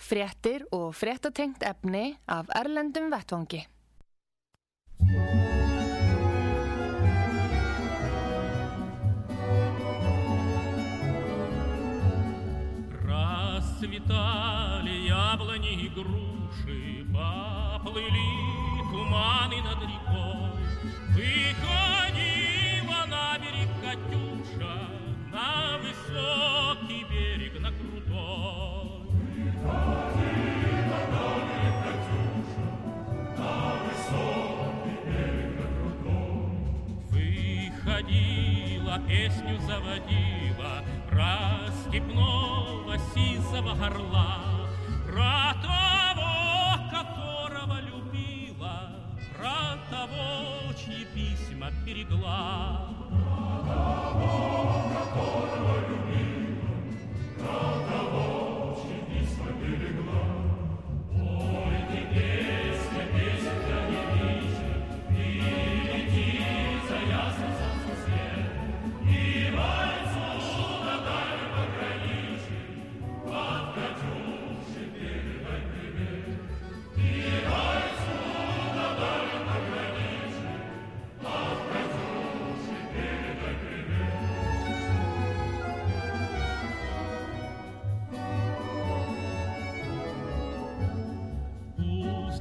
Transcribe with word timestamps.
Fréttir 0.00 0.64
og 0.72 0.94
fréttatengt 0.96 1.62
efni 1.62 2.16
af 2.26 2.48
Erlendum 2.56 3.10
Vettvangi. 3.12 3.66
Расцветали 13.10 14.94
яблони 15.06 15.72
и 15.86 15.88
груши, 15.88 17.04
Поплыли 17.12 18.30
туманы 18.90 19.58
над 19.62 19.80
рекой. 19.90 20.50
Выходила 21.14 23.00
на 23.06 23.38
берег 23.38 23.70
Катюша, 23.82 24.76
На 25.32 25.78
высокий 25.78 26.69
Выходила, 37.10 38.98
песню 39.08 39.58
заводила, 39.60 40.84
Про 41.08 41.70
степного 41.82 42.96
сизого 43.14 43.74
горла, 43.74 44.68
Про 45.06 45.54
того, 45.62 46.90
которого 46.90 47.80
любила, 47.80 48.92
Про 49.36 49.78
того, 49.90 50.72
чьи 50.74 51.04
письма 51.14 51.70
берегла. 51.84 52.88
Пусть 54.12 54.79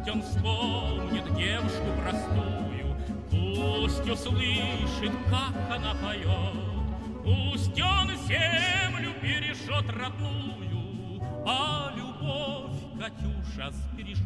он 0.09 0.21
вспомнит 0.23 1.23
девушку 1.35 1.85
простую, 2.01 2.95
Пусть 3.29 4.09
услышит, 4.09 5.11
как 5.29 5.75
она 5.75 5.93
поет, 5.95 7.23
Пусть 7.23 7.79
он 7.79 8.09
землю 8.27 9.13
бережет 9.21 9.89
родную, 9.89 11.21
А 11.45 11.91
любовь 11.95 12.79
Катюша 12.99 13.71
сбережет. 13.71 14.25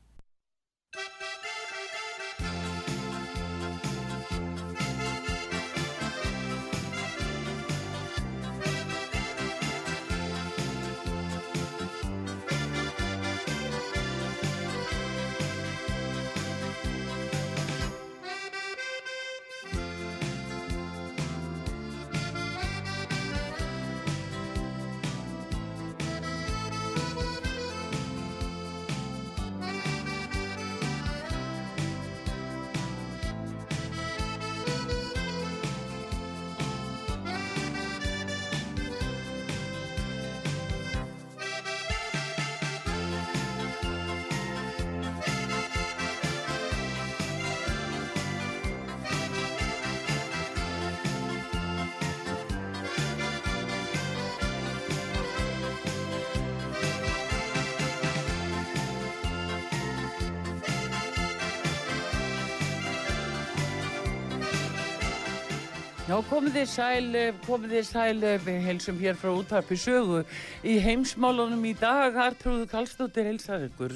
Já, 66.11 66.17
komið 66.27 66.55
þið 66.57 66.65
sæl, 66.67 67.05
eh, 67.15 67.35
komið 67.45 67.71
þið 67.71 67.85
sæl, 67.87 68.23
eh, 68.27 68.39
við 68.43 68.63
heilsum 68.65 68.97
hér 68.99 69.15
frá 69.15 69.29
útarpi 69.31 69.77
sögu 69.79 70.25
í 70.61 70.73
heimsmálunum 70.83 71.61
í 71.63 71.71
dag, 71.79 72.11
Artrúðu 72.19 72.67
Kallstóttir 72.67 73.29
heilsar 73.29 73.63
ykkur. 73.69 73.93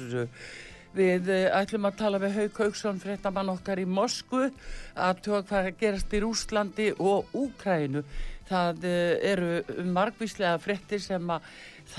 Við 0.96 1.28
eh, 1.28 1.50
ætlum 1.52 1.84
að 1.84 1.98
tala 1.98 2.18
við 2.18 2.32
Hauk 2.38 2.56
Hauksson, 2.62 3.02
frettamann 3.02 3.52
okkar 3.52 3.76
í 3.76 3.84
Moskvu, 3.84 4.48
að 4.96 5.20
tók 5.26 5.50
hvað 5.50 5.68
að 5.68 5.78
gerast 5.82 6.16
í 6.16 6.22
Rúslandi 6.24 6.88
og 6.96 7.28
Úkrænu. 7.34 8.02
Það 8.48 8.88
eru 9.20 9.84
margvíslega 9.84 10.56
frettir 10.58 11.04
sem 11.04 11.28
að 11.28 11.42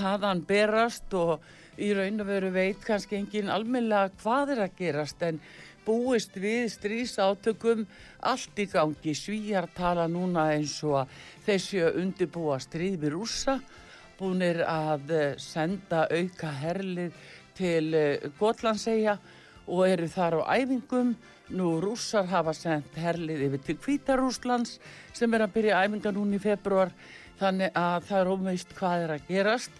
þaðan 0.00 0.42
berast 0.48 1.14
og 1.14 1.38
í 1.78 1.94
raun 1.94 2.18
og 2.18 2.26
veru 2.26 2.50
veit 2.50 2.82
kannski 2.82 3.20
engin 3.20 3.54
almennilega 3.54 4.10
hvað 4.18 4.56
er 4.56 4.66
að 4.66 4.78
gerast 4.80 5.22
en 5.22 5.38
búist 5.88 6.36
við 6.36 6.68
strísátökum 6.74 7.86
allt 8.28 8.60
í 8.60 8.68
gangi. 8.68 9.16
Svíjar 9.16 9.70
tala 9.72 10.04
núna 10.10 10.50
eins 10.52 10.76
og 10.84 11.00
að 11.02 11.18
þessi 11.46 11.84
undirbúa 11.88 12.60
stríð 12.60 13.00
við 13.06 13.14
rúsa 13.16 13.58
búinir 14.18 14.64
að 14.66 15.12
eh, 15.14 15.34
senda 15.38 16.06
auka 16.10 16.50
herlið 16.60 17.14
til 17.58 17.94
eh, 17.94 18.30
Gotlandsegja 18.38 19.16
og 19.68 19.84
eru 19.86 20.08
þar 20.10 20.40
á 20.42 20.58
æfingum. 20.58 21.14
Nú 21.48 21.78
rússar 21.80 22.26
hafa 22.28 22.52
sendt 22.52 22.96
herlið 23.00 23.46
yfir 23.46 23.62
til 23.64 23.78
Kvítarúslands 23.80 24.74
sem 25.16 25.32
er 25.32 25.46
að 25.46 25.54
byrja 25.54 25.78
æfinga 25.86 26.12
núna 26.12 26.36
í 26.36 26.42
februar 26.42 26.92
þannig 27.38 27.72
að 27.78 28.08
það 28.10 28.20
er 28.20 28.32
ómeist 28.34 28.74
hvað 28.76 29.04
er 29.04 29.14
að 29.14 29.30
gerast. 29.30 29.78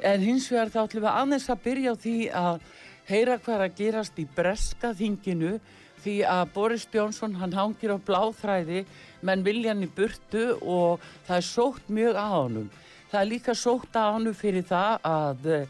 En 0.00 0.24
hins 0.24 0.46
vegar 0.52 0.72
þá 0.72 0.80
ætlum 0.84 1.04
við 1.04 1.12
aðeins 1.12 1.50
að 1.52 1.62
byrja 1.66 1.92
á 1.92 2.02
því 2.04 2.16
að 2.40 2.64
heyra 3.08 3.38
hvað 3.42 3.66
að 3.66 3.74
gerast 3.78 4.20
í 4.20 4.24
breska 4.36 4.94
þinginu 4.96 5.58
því 6.04 6.14
að 6.28 6.52
Boris 6.54 6.86
Jónsson 6.92 7.36
hann 7.40 7.56
hangir 7.56 7.94
á 7.96 7.98
bláþræði 8.00 8.84
menn 9.24 9.44
viljan 9.44 9.84
í 9.84 9.88
burtu 9.88 10.54
og 10.60 11.04
það 11.26 11.36
er 11.36 11.46
sótt 11.48 11.88
mjög 11.88 12.16
á 12.20 12.28
honum. 12.32 12.70
Það 13.10 13.20
er 13.20 13.30
líka 13.30 13.54
sótt 13.56 13.96
á 13.96 14.12
honum 14.12 14.36
fyrir 14.36 14.64
það 14.68 15.08
að 15.08 15.48
uh, 15.48 15.66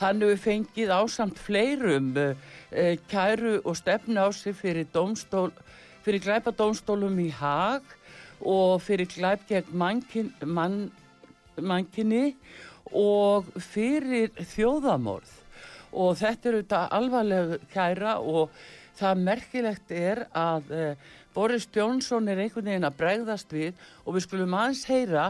hann 0.00 0.24
hefur 0.24 0.42
fengið 0.44 0.94
ásamt 0.94 1.40
fleirum 1.40 2.12
uh, 2.20 2.32
uh, 2.72 2.94
kæru 3.10 3.58
og 3.64 3.76
stefnu 3.80 4.24
á 4.24 4.28
sig 4.32 4.56
fyrir 4.56 4.88
domstól 4.92 5.52
fyrir 6.04 6.20
glæpadómstólum 6.24 7.16
í 7.24 7.30
Haag 7.32 7.84
og 8.44 8.82
fyrir 8.84 9.08
glæp 9.08 9.46
gegn 9.48 9.72
mankin, 9.72 10.32
man, 10.44 10.90
mankinni 11.56 12.34
og 12.92 13.48
fyrir 13.72 14.32
þjóðamorð 14.52 15.43
og 15.94 16.16
þetta 16.18 16.50
eru 16.50 16.62
þetta 16.62 16.80
alvarlega 16.98 17.58
kæra 17.72 18.16
og 18.20 18.54
það 18.98 19.22
merkilegt 19.26 19.94
er 19.94 20.24
að 20.36 20.72
eh, 20.74 21.12
Boris 21.34 21.66
Jónsson 21.74 22.28
er 22.30 22.44
einhvern 22.44 22.70
veginn 22.70 22.86
að 22.86 22.98
bregðast 23.00 23.54
við 23.54 23.78
og 24.04 24.16
við 24.16 24.26
skulum 24.26 24.56
aðeins 24.58 24.84
heyra 24.90 25.28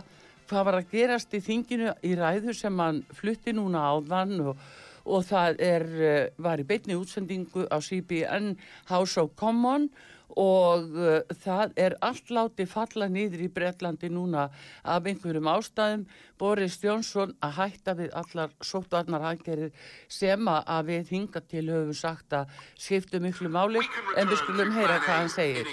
hvað 0.49 0.67
var 0.69 0.79
að 0.81 0.91
gerast 0.93 1.37
í 1.37 1.41
þinginu 1.45 1.95
í 2.05 2.15
ræðu 2.19 2.55
sem 2.57 2.81
hann 2.83 3.05
flutti 3.17 3.55
núna 3.57 3.87
á 3.89 3.95
þann 4.05 4.35
og, 4.51 4.65
og 5.05 5.25
það 5.29 5.63
er, 5.65 5.87
eh, 6.09 6.27
var 6.37 6.61
í 6.61 6.67
beitni 6.69 6.99
útsendingu 6.99 7.69
á 7.73 7.77
CBN 7.81 8.55
House 8.91 9.21
of 9.21 9.33
Common 9.41 9.89
og 10.31 10.97
uh, 10.97 11.21
það 11.45 11.75
er 11.79 11.97
allt 12.05 12.31
láti 12.33 12.67
falla 12.69 13.09
nýður 13.13 13.45
í 13.47 13.51
Breitlandi 13.55 14.11
núna 14.13 14.49
af 14.83 15.07
einhverjum 15.07 15.51
ástæðum. 15.53 16.07
Boris 16.41 16.79
Jónsson 16.83 17.35
að 17.45 17.57
hætta 17.59 17.95
við 17.99 18.11
allar 18.19 18.55
sótvarnar 18.65 19.27
aðgerir 19.31 19.71
sem 20.09 20.49
að 20.51 20.91
við 20.91 21.15
hinga 21.15 21.45
til 21.47 21.67
höfum 21.71 21.95
sagt 21.95 22.35
að 22.35 22.51
skiptu 22.75 23.21
miklu 23.23 23.53
máli. 23.53 23.85
En 24.17 24.29
við 24.31 24.43
skulum 24.43 24.75
heyra 24.75 24.99
hvað 25.05 25.21
hann 25.23 25.33
segir. 25.33 25.67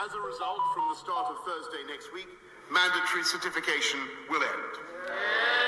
As 0.00 0.14
a 0.16 0.22
result 0.26 0.62
from 0.74 0.88
the 0.90 0.98
start 0.98 1.26
of 1.30 1.36
Thursday 1.44 1.84
next 1.86 2.12
week 2.12 2.26
mandatory 2.70 3.24
certification 3.24 4.00
will 4.30 4.42
end 4.42 5.59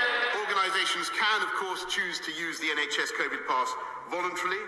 Organisations 0.73 1.13
can, 1.13 1.45
of 1.45 1.53
course, 1.61 1.85
choose 1.93 2.17
to 2.25 2.33
use 2.33 2.57
the 2.57 2.73
NHS 2.73 3.13
COVID 3.21 3.45
pass 3.45 3.69
voluntarily, 4.09 4.65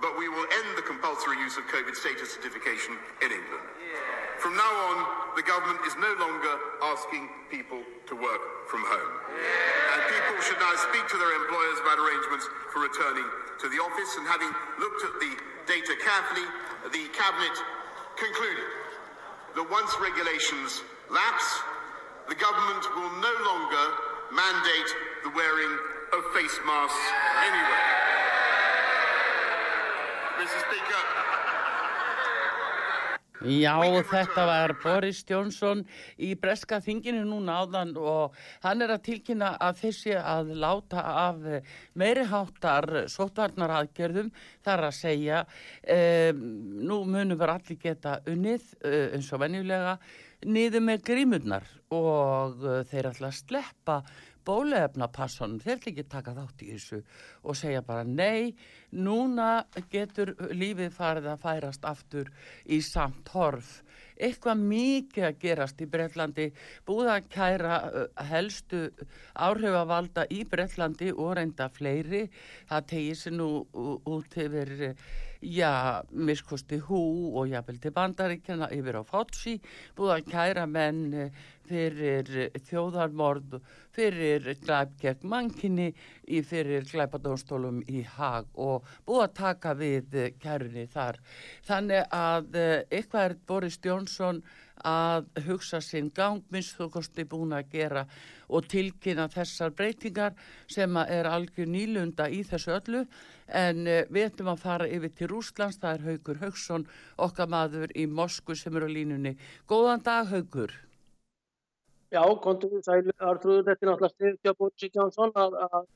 but 0.00 0.16
we 0.16 0.24
will 0.24 0.48
end 0.48 0.80
the 0.80 0.86
compulsory 0.88 1.36
use 1.44 1.60
of 1.60 1.68
COVID 1.68 1.92
status 1.92 2.32
certification 2.32 2.96
in 3.20 3.36
England. 3.36 3.68
Yeah. 3.76 4.00
From 4.40 4.56
now 4.56 4.72
on, 4.88 4.96
the 5.36 5.44
government 5.44 5.84
is 5.84 5.92
no 6.00 6.08
longer 6.16 6.56
asking 6.88 7.28
people 7.52 7.84
to 7.84 8.14
work 8.16 8.64
from 8.72 8.80
home. 8.80 9.12
Yeah. 9.28 9.92
And 9.92 10.00
people 10.08 10.40
should 10.40 10.56
now 10.56 10.72
speak 10.88 11.04
to 11.12 11.20
their 11.20 11.36
employers 11.44 11.84
about 11.84 12.00
arrangements 12.00 12.48
for 12.72 12.80
returning 12.80 13.28
to 13.60 13.68
the 13.68 13.76
office. 13.76 14.08
And 14.16 14.24
having 14.24 14.48
looked 14.80 15.04
at 15.04 15.20
the 15.20 15.36
data 15.68 16.00
carefully, 16.00 16.48
the 16.96 17.12
Cabinet 17.12 17.56
concluded 18.16 18.72
that 19.60 19.68
once 19.68 19.92
regulations 20.00 20.80
lapse, 21.12 21.60
the 22.32 22.40
government 22.40 22.88
will 22.96 23.12
no 23.20 23.34
longer 23.44 23.84
mandate 24.32 25.11
the 25.22 25.30
wearing 25.30 25.74
of 26.12 26.22
face 26.34 26.58
masks 26.66 27.06
anyway. 27.46 27.82
Mr. 30.38 30.58
Speaker. 30.66 31.02
Já, 33.42 33.74
þetta 34.06 34.42
var 34.46 34.72
Boris 34.82 35.24
Jónsson 35.26 35.80
í 36.14 36.32
breska 36.38 36.78
þinginu 36.82 37.24
núna 37.26 37.56
áðan 37.62 37.96
og 37.98 38.36
hann 38.62 38.84
er 38.84 38.92
að 38.94 39.02
tilkynna 39.08 39.56
að 39.58 39.80
þessi 39.80 40.14
að 40.14 40.52
láta 40.62 41.02
af 41.24 41.40
meiriháttar 41.98 43.08
sótvarnar 43.10 43.74
aðgerðum 43.80 44.30
þar 44.62 44.86
að 44.88 44.98
segja 45.00 45.40
um, 45.42 46.44
nú 46.86 47.02
munum 47.02 47.38
við 47.40 47.54
allir 47.56 47.80
geta 47.82 48.20
unnið 48.30 48.68
uh, 48.84 49.08
eins 49.16 49.32
og 49.34 49.42
venjulega 49.42 49.96
niður 50.46 50.86
með 50.86 51.02
grímurnar 51.10 51.66
og 51.94 52.62
uh, 52.62 52.82
þeir 52.86 53.10
ætla 53.10 53.32
að 53.32 53.40
sleppa 53.40 54.02
bólefnapassunum, 54.46 55.60
þeir 55.62 55.78
vil 55.78 55.92
ekki 55.92 56.04
taka 56.10 56.34
þátt 56.36 56.64
í 56.64 56.70
þessu 56.72 57.00
og 57.42 57.58
segja 57.58 57.82
bara 57.86 58.04
nei, 58.06 58.52
núna 58.92 59.64
getur 59.92 60.34
lífið 60.52 60.92
farið 60.96 61.30
að 61.32 61.42
færast 61.46 61.88
aftur 61.88 62.30
í 62.66 62.80
samt 62.84 63.32
horf. 63.34 63.80
Eitthvað 64.22 64.60
mikið 64.68 65.26
að 65.26 65.38
gerast 65.42 65.80
í 65.82 65.88
Breitlandi, 65.90 66.46
búið 66.86 67.10
að 67.14 67.28
kæra 67.32 67.78
uh, 67.88 68.04
helstu 68.28 68.84
áhrifavalda 69.32 70.28
í 70.30 70.42
Breitlandi 70.46 71.10
og 71.16 71.34
reynda 71.38 71.70
fleiri. 71.72 72.26
Það 72.70 72.88
tegir 72.92 73.18
sér 73.18 73.36
nú 73.38 73.50
út 73.72 74.36
yfir 74.38 74.94
já, 75.42 76.02
miskosti 76.10 76.78
hú 76.78 77.32
og 77.34 77.50
jábel 77.50 77.80
til 77.82 77.92
bandaríkjana 77.92 78.70
yfir 78.74 79.00
á 79.00 79.02
Fátsi, 79.02 79.58
búið 79.96 80.14
að 80.16 80.28
kæra 80.30 80.66
menn 80.70 81.32
fyrir 81.72 82.52
þjóðarmord, 82.68 83.56
fyrir 83.96 84.50
glæp 84.64 84.96
gegn 85.00 85.28
mankinni, 85.32 85.88
fyrir 86.48 86.84
glæpadónstólum 86.90 87.80
í 87.88 88.02
hag 88.16 88.50
og 88.54 88.88
búið 89.08 89.24
að 89.26 89.38
taka 89.38 89.72
við 89.78 90.18
kærunni 90.42 90.84
þar. 90.92 91.20
Þannig 91.68 92.04
að 92.12 92.60
eh, 92.60 92.76
eitthvað 92.90 93.30
er 93.30 93.38
Boris 93.48 93.80
Jónsson 93.82 94.42
að 94.82 95.28
hugsa 95.46 95.80
sinn 95.84 96.10
gang 96.14 96.42
minnst 96.50 96.76
þú 96.78 96.88
kosti 96.96 97.24
búin 97.28 97.54
að 97.54 97.68
gera 97.72 98.04
og 98.52 98.66
tilkynna 98.68 99.28
þessar 99.30 99.74
breytingar 99.78 100.34
sem 100.66 100.96
er 101.02 101.28
algjör 101.30 101.70
nýlunda 101.70 102.28
í 102.28 102.42
þessu 102.46 102.74
öllu 102.76 103.04
en 103.48 103.84
við 103.86 104.26
ætlum 104.26 104.52
að 104.54 104.62
fara 104.62 104.88
yfir 104.88 105.12
til 105.16 105.30
Rúslands, 105.32 105.78
það 105.78 105.94
er 105.94 106.06
Haugur 106.08 106.40
Haugsson 106.42 106.86
okkar 107.16 107.50
maður 107.52 107.92
í 107.94 108.06
Mosku 108.06 108.56
sem 108.56 108.76
er 108.76 108.88
á 108.88 108.90
línunni. 108.90 109.36
Góðan 109.68 110.02
dag 110.04 110.32
Haugur. 110.32 110.72
Já, 112.12 112.22
kontur 112.44 112.82
sælu 112.84 113.12
Artrúður, 113.16 113.62
þetta 113.70 113.86
er 113.86 113.88
náttúrulega 113.88 114.12
styrkja 114.12 114.52
Bótsi 114.58 114.88
Kjánsson 114.92 115.30
að, 115.32 115.54
að 115.64 115.86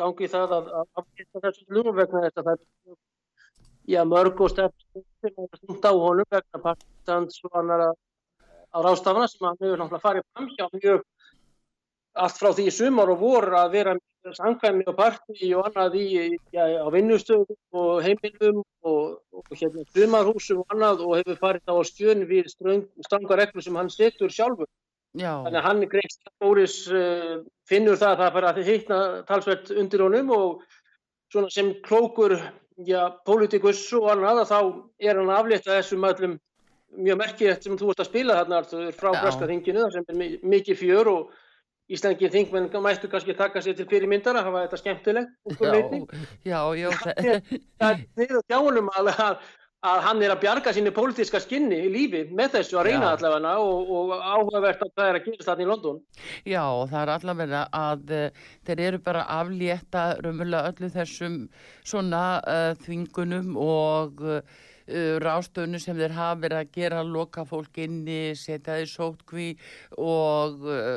gangi 0.00 0.28
það 0.28 0.52
að 0.56 0.66
afgifta 1.00 1.40
þessu 1.46 1.64
slugum 1.64 1.96
vegna 1.96 2.20
þess 2.26 2.40
að 2.42 2.50
það 2.50 2.58
er 2.58 2.98
já, 3.94 4.02
mörg 4.04 4.42
og 4.44 4.52
stefn 4.52 5.04
sem 5.24 5.32
er 5.44 5.60
stundt 5.62 5.88
á 5.88 5.92
honum 5.96 6.28
vegna 6.36 6.60
partistans 6.66 7.40
og 7.48 7.56
annar 7.62 7.86
að 7.88 8.84
rástafna 8.84 9.30
sem 9.32 9.46
hann 9.48 9.56
hefur 9.62 9.80
náttúrulega 9.80 10.04
farið 10.04 10.28
fram 10.34 10.50
hjá 10.58 10.66
mjög 10.76 11.08
allt 12.24 12.40
frá 12.42 12.50
því 12.58 12.66
sumar 12.74 13.12
og 13.14 13.20
vor 13.24 13.48
að 13.62 13.72
vera 13.78 13.96
samkvæmi 14.36 14.84
og 14.90 14.96
parti 14.98 15.50
og 15.56 15.70
annað 15.70 15.96
í, 16.02 16.06
já, 16.52 16.64
á 16.84 16.88
vinnustöðum 16.92 17.80
og 17.80 18.02
heimilum 18.04 18.60
og, 18.84 19.16
og 19.32 19.48
hérna 19.54 19.86
sumarhúsum 19.94 20.60
og 20.60 20.74
annað 20.74 21.04
og 21.06 21.16
hefur 21.20 21.40
farið 21.40 21.72
á 21.72 21.76
stjön 21.88 22.26
við 22.28 22.52
stranga 22.52 23.40
reglur 23.40 23.64
sem 23.64 23.80
hann 23.80 23.88
setur 23.92 24.28
sjálfur. 24.28 24.68
Já. 25.18 25.32
Þannig 25.42 25.58
að 25.58 25.66
hann 25.66 25.86
greist 25.90 26.28
Boris 26.38 26.76
uh, 26.86 27.40
finnur 27.66 27.98
það 27.98 28.12
að 28.12 28.20
það 28.20 28.36
fara 28.36 28.52
að 28.52 28.68
hittna 28.68 28.98
talsvert 29.26 29.72
undir 29.74 30.04
honum 30.04 30.30
og 30.36 30.62
svona 31.32 31.50
sem 31.50 31.72
klókur 31.86 32.36
já, 32.86 33.00
politikus 33.26 33.82
og 33.98 34.06
annað 34.12 34.44
að 34.44 34.52
þá 34.52 34.60
er 35.08 35.20
hann 35.20 35.34
aflétt 35.34 35.66
að 35.66 35.80
þessum 35.80 36.06
öllum 36.06 36.38
mjög 37.00 37.20
merkilegt 37.20 37.66
sem 37.66 37.78
þú 37.78 37.92
ert 37.92 38.02
að 38.02 38.10
spila 38.10 38.38
þarna 38.40 38.90
frá 38.98 39.10
Breska 39.18 39.48
þinginu 39.50 39.86
sem 39.94 40.06
er 40.10 40.34
mikið 40.42 40.80
fjör 40.80 41.12
og 41.12 41.38
Íslandingin 41.90 42.30
þingmenn 42.30 42.82
mættu 42.84 43.08
kannski 43.10 43.34
taka 43.34 43.62
sér 43.62 43.74
til 43.78 43.88
fyrirmyndar 43.90 44.38
að 44.38 44.46
hafa 44.46 44.62
þetta 44.64 44.78
skemmtilegt 44.78 45.30
Já, 46.46 46.60
já, 46.78 46.86
já 46.86 46.90
Það 47.82 47.88
er 47.88 48.02
niður 48.20 48.44
þjánum 48.46 48.90
að, 48.94 49.10
að 49.86 50.00
hann 50.04 50.18
er 50.20 50.32
að 50.34 50.42
bjarga 50.42 50.72
sínu 50.76 50.92
pólitíska 50.92 51.40
skinni 51.40 51.78
í 51.86 51.90
lífi 51.92 52.20
með 52.36 52.56
þessu 52.58 52.78
að 52.80 52.90
reyna 52.90 53.12
allavega 53.14 53.52
og, 53.64 53.92
og 53.96 54.10
áhugavert 54.18 54.82
að 54.84 54.90
það 54.92 55.08
er 55.08 55.18
að 55.18 55.28
gerast 55.28 55.48
þarna 55.48 55.64
í 55.64 55.68
London. 55.70 56.00
Já, 56.44 56.64
það 56.90 57.00
er 57.00 57.12
allavega 57.14 57.62
að 57.80 58.12
uh, 58.16 58.42
þeir 58.68 58.82
eru 58.88 59.00
bara 59.06 59.24
aflétta 59.38 60.02
raunverulega 60.20 60.74
öllu 60.74 60.90
þessum 60.96 61.38
svona 61.80 62.24
uh, 62.44 62.74
þvingunum 62.84 63.56
og 63.60 64.20
uh, 64.20 64.60
Uh, 64.90 65.20
rástöðinu 65.22 65.78
sem 65.78 65.94
þeir 65.94 66.14
hafa 66.16 66.38
verið 66.42 66.58
að 66.58 66.70
gera 66.74 67.02
loka 67.06 67.44
fólk 67.46 67.76
inni, 67.78 68.32
setja 68.34 68.74
þeir 68.80 68.88
sótkví 68.90 69.44
og 70.02 70.64
uh, 70.66 70.96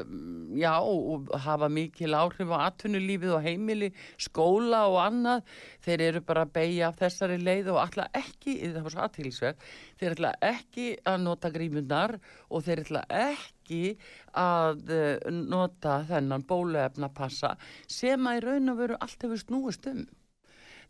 já, 0.57 0.71
og 0.81 1.29
hafa 1.43 1.69
mikil 1.69 2.15
áhrif 2.17 2.49
á 2.57 2.71
atvinnulífið 2.71 3.35
og 3.35 3.45
heimili 3.45 3.91
skóla 4.17 4.87
og 4.89 4.97
annað, 5.03 5.43
þeir 5.85 6.05
eru 6.07 6.23
bara 6.25 6.47
að 6.47 6.55
beigja 6.57 6.89
af 6.89 6.97
þessari 7.03 7.37
leið 7.43 7.69
og 7.75 7.83
alltaf 7.83 8.17
ekki 8.17 8.57
það 8.63 8.81
var 8.81 8.95
svo 8.95 9.05
aðtilsverð, 9.05 9.69
þeir 10.01 10.17
ætla 10.17 10.33
ekki 10.49 10.87
að 11.13 11.21
nota 11.27 11.53
grímunar 11.53 12.17
og 12.49 12.65
þeir 12.65 12.83
ætla 12.87 13.05
ekki 13.19 13.83
að 14.41 14.89
uh, 14.89 15.29
nota 15.37 16.01
þennan 16.09 16.49
bóluefna 16.49 17.13
passa 17.13 17.53
sem 17.85 18.25
að 18.25 18.41
í 18.41 18.43
raun 18.47 18.73
og 18.73 18.81
veru 18.81 19.01
allt 19.05 19.27
hefur 19.27 19.45
snúist 19.45 19.91
um 19.93 20.03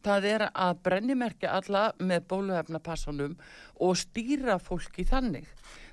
það 0.04 0.28
er 0.30 0.46
að 0.52 0.82
brennimerkja 0.86 1.54
alla 1.58 1.84
með 2.00 2.28
bóluefnapassanum 2.32 3.38
og 3.84 3.98
stýra 4.00 4.60
fólki 4.62 5.06
þannig. 5.08 5.48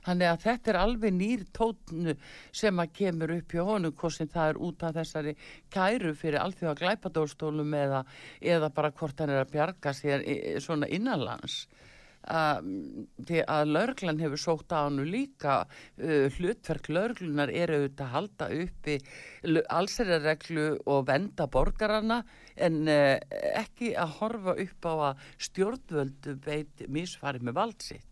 Þannig 0.05 0.31
að 0.31 0.45
þetta 0.47 0.71
er 0.73 0.79
alveg 0.81 1.13
nýr 1.13 1.43
tótnu 1.57 2.15
sem 2.57 2.81
að 2.81 2.95
kemur 2.97 3.35
upp 3.37 3.53
hjá 3.53 3.63
honum 3.69 3.93
hvort 3.93 4.17
sem 4.17 4.31
það 4.33 4.53
er 4.53 4.61
út 4.69 4.85
af 4.87 4.97
þessari 4.97 5.35
kæru 5.73 6.15
fyrir 6.17 6.41
allþjóða 6.41 6.79
glæpadórstólum 6.81 7.77
eða, 7.77 8.03
eða 8.41 8.73
bara 8.75 8.93
hvort 8.97 9.21
hann 9.21 9.35
er 9.35 9.45
að 9.45 9.53
bjarga 9.53 9.95
sér 9.97 10.25
svona 10.65 10.89
innanlands. 10.89 11.67
Því 12.21 13.41
að 13.49 13.73
laurglan 13.75 14.21
hefur 14.21 14.41
sótt 14.41 14.75
á 14.77 14.85
hannu 14.85 15.07
líka 15.09 15.63
uh, 15.65 16.27
hlutverk 16.37 16.91
laurglunar 16.93 17.49
eru 17.49 17.79
auðvitað 17.81 18.05
að 18.07 18.15
halda 18.15 18.49
uppi 18.61 18.99
allsherjarreglu 19.79 20.67
og 20.85 21.09
venda 21.09 21.49
borgarana 21.49 22.21
en 22.61 22.83
uh, 22.85 23.17
ekki 23.57 23.95
að 23.97 24.15
horfa 24.21 24.57
upp 24.67 24.91
á 24.91 24.95
að 25.11 25.27
stjórnvöldu 25.49 26.37
veit 26.45 26.87
misfari 26.93 27.41
með 27.41 27.59
valdsitt 27.63 28.07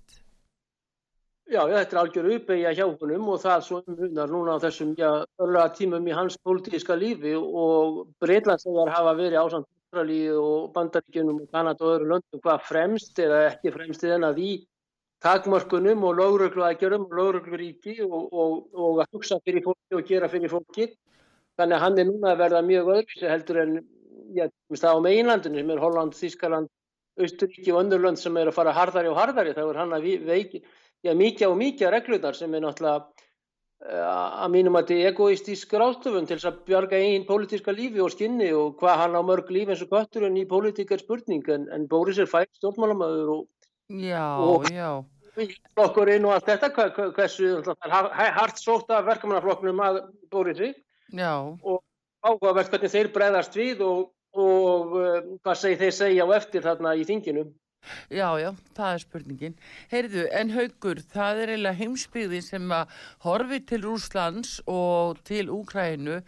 Já, 1.49 1.63
þetta 1.65 1.95
er 1.95 2.01
algjör 2.03 2.27
uppeyja 2.35 2.71
hjá 2.77 2.85
húnum 2.85 3.31
og 3.33 3.39
það 3.41 3.63
svo 3.65 3.79
umhunar 3.89 4.29
núna 4.29 4.57
á 4.61 4.65
þessum 4.67 4.91
örlega 5.01 5.71
tímum 5.79 6.09
í 6.09 6.17
hans 6.17 6.37
pólitíska 6.45 6.97
lífi 6.97 7.33
og 7.39 8.03
Breitlandssegar 8.21 8.93
hafa 8.93 9.15
verið 9.17 9.41
ásand 9.41 9.69
Ástralíu 9.89 10.37
og 10.37 10.73
Bandaríkjunum 10.75 11.43
og 11.43 11.53
Kanada 11.53 11.85
og 11.85 11.95
öðru 11.95 12.09
löndum 12.13 12.41
hvað 12.45 12.65
fremst 12.69 13.19
eða 13.19 13.39
ekki 13.49 13.71
fremst 13.73 14.03
en 14.05 14.27
að 14.27 14.41
í 14.45 14.51
takmörkunum 15.25 16.05
og 16.05 16.19
lögrögglu 16.19 16.65
aðgjörum 16.67 17.07
og 17.07 17.15
lögröggluríki 17.17 17.95
og, 18.05 18.29
og, 18.33 18.69
og 18.75 19.01
að 19.01 19.17
hugsa 19.17 19.39
fyrir 19.47 19.65
fólki 19.65 19.97
og 19.97 20.05
gera 20.05 20.29
fyrir 20.29 20.53
fólki. 20.53 20.91
Þannig 21.57 21.77
að 21.77 21.83
hann 21.87 21.99
er 21.99 22.09
núna 22.11 22.35
að 22.35 22.43
verða 22.43 22.63
mjög 22.69 22.91
öðruvísi 22.95 23.31
heldur 23.33 23.63
en 23.63 23.73
veist 24.37 24.85
það 24.85 25.01
á 25.01 25.05
meginlandinu 25.09 25.63
sem 25.63 25.73
er 25.73 25.81
Holland, 25.81 26.19
Þískaland, 26.21 26.69
Austuríki 27.19 27.73
og 27.73 27.81
öndurlönd 27.87 28.21
sem 28.21 28.37
er 28.37 28.53
að 28.53 28.59
fara 28.61 28.77
hardari 28.77 29.09
og 29.09 29.17
hardari. 29.17 29.57
Það 29.57 29.73
er 29.73 29.81
hann 29.81 29.97
að 29.97 30.11
veiki, 30.29 30.61
já 31.01 31.15
mikið 31.17 31.49
og 31.49 31.57
mikið 31.65 31.95
reglunar 31.97 32.37
sem 32.37 32.53
er 32.53 32.67
náttúrulega 32.67 33.09
að 33.79 34.49
mínum 34.51 34.75
að 34.75 34.89
þetta 34.89 34.95
er 34.95 35.13
egoistísk 35.13 35.75
ráðstöfun 35.79 36.27
til 36.27 36.37
þess 36.37 36.49
að 36.51 36.57
bjarga 36.67 36.99
einn 36.99 37.27
pólitíska 37.29 37.73
lífi 37.73 38.03
og 38.03 38.11
skinni 38.11 38.49
og 38.53 38.75
hvað 38.81 38.99
hann 39.05 39.15
á 39.15 39.23
mörg 39.23 39.53
lífi 39.55 39.71
eins 39.71 39.85
og 39.85 39.93
götturinn 39.93 40.41
í 40.41 40.49
pólitík 40.51 40.91
er 40.91 40.99
spurning 40.99 41.47
en, 41.55 41.69
en 41.71 41.87
Bóris 41.87 42.19
er 42.19 42.27
fætt 42.27 42.51
stjórnmálamöður 42.59 43.31
og, 43.37 43.45
og 44.43 44.67
flokkurinn 45.77 46.27
og 46.27 46.35
allt 46.35 46.51
þetta 46.51 46.73
hva, 46.75 46.89
hversu 47.15 47.53
hart 47.79 48.59
sótt 48.59 48.91
af 48.91 49.07
verkamannaflokknum 49.07 49.85
að 49.87 50.01
Bórisi 50.33 50.73
og 51.63 51.79
áhugavert 52.27 52.75
hvernig 52.75 52.91
þeir 52.91 53.13
bregðast 53.15 53.55
við 53.55 53.87
og, 53.87 54.11
og 54.35 54.99
uh, 54.99 55.21
hvað 55.45 55.61
segir 55.63 55.83
þeir 55.85 55.97
segja 56.01 56.27
á 56.27 56.29
eftir 56.35 56.67
þarna 56.67 56.97
í 56.99 57.07
þinginum 57.07 57.55
Já, 58.13 58.29
já, 58.41 58.51
það 58.77 58.95
er 58.95 59.03
spurningin. 59.03 59.57
Heyrðu, 59.91 60.25
en 60.35 60.53
haugur, 60.53 61.01
það 61.13 61.43
er 61.43 61.53
eiginlega 61.53 61.79
heimsbyggðin 61.79 62.45
sem 62.45 62.73
að 62.75 62.95
horfi 63.25 63.59
til 63.69 63.81
Rúslands 63.85 64.55
og 64.69 65.21
til 65.29 65.49
Úkrænu 65.53 66.19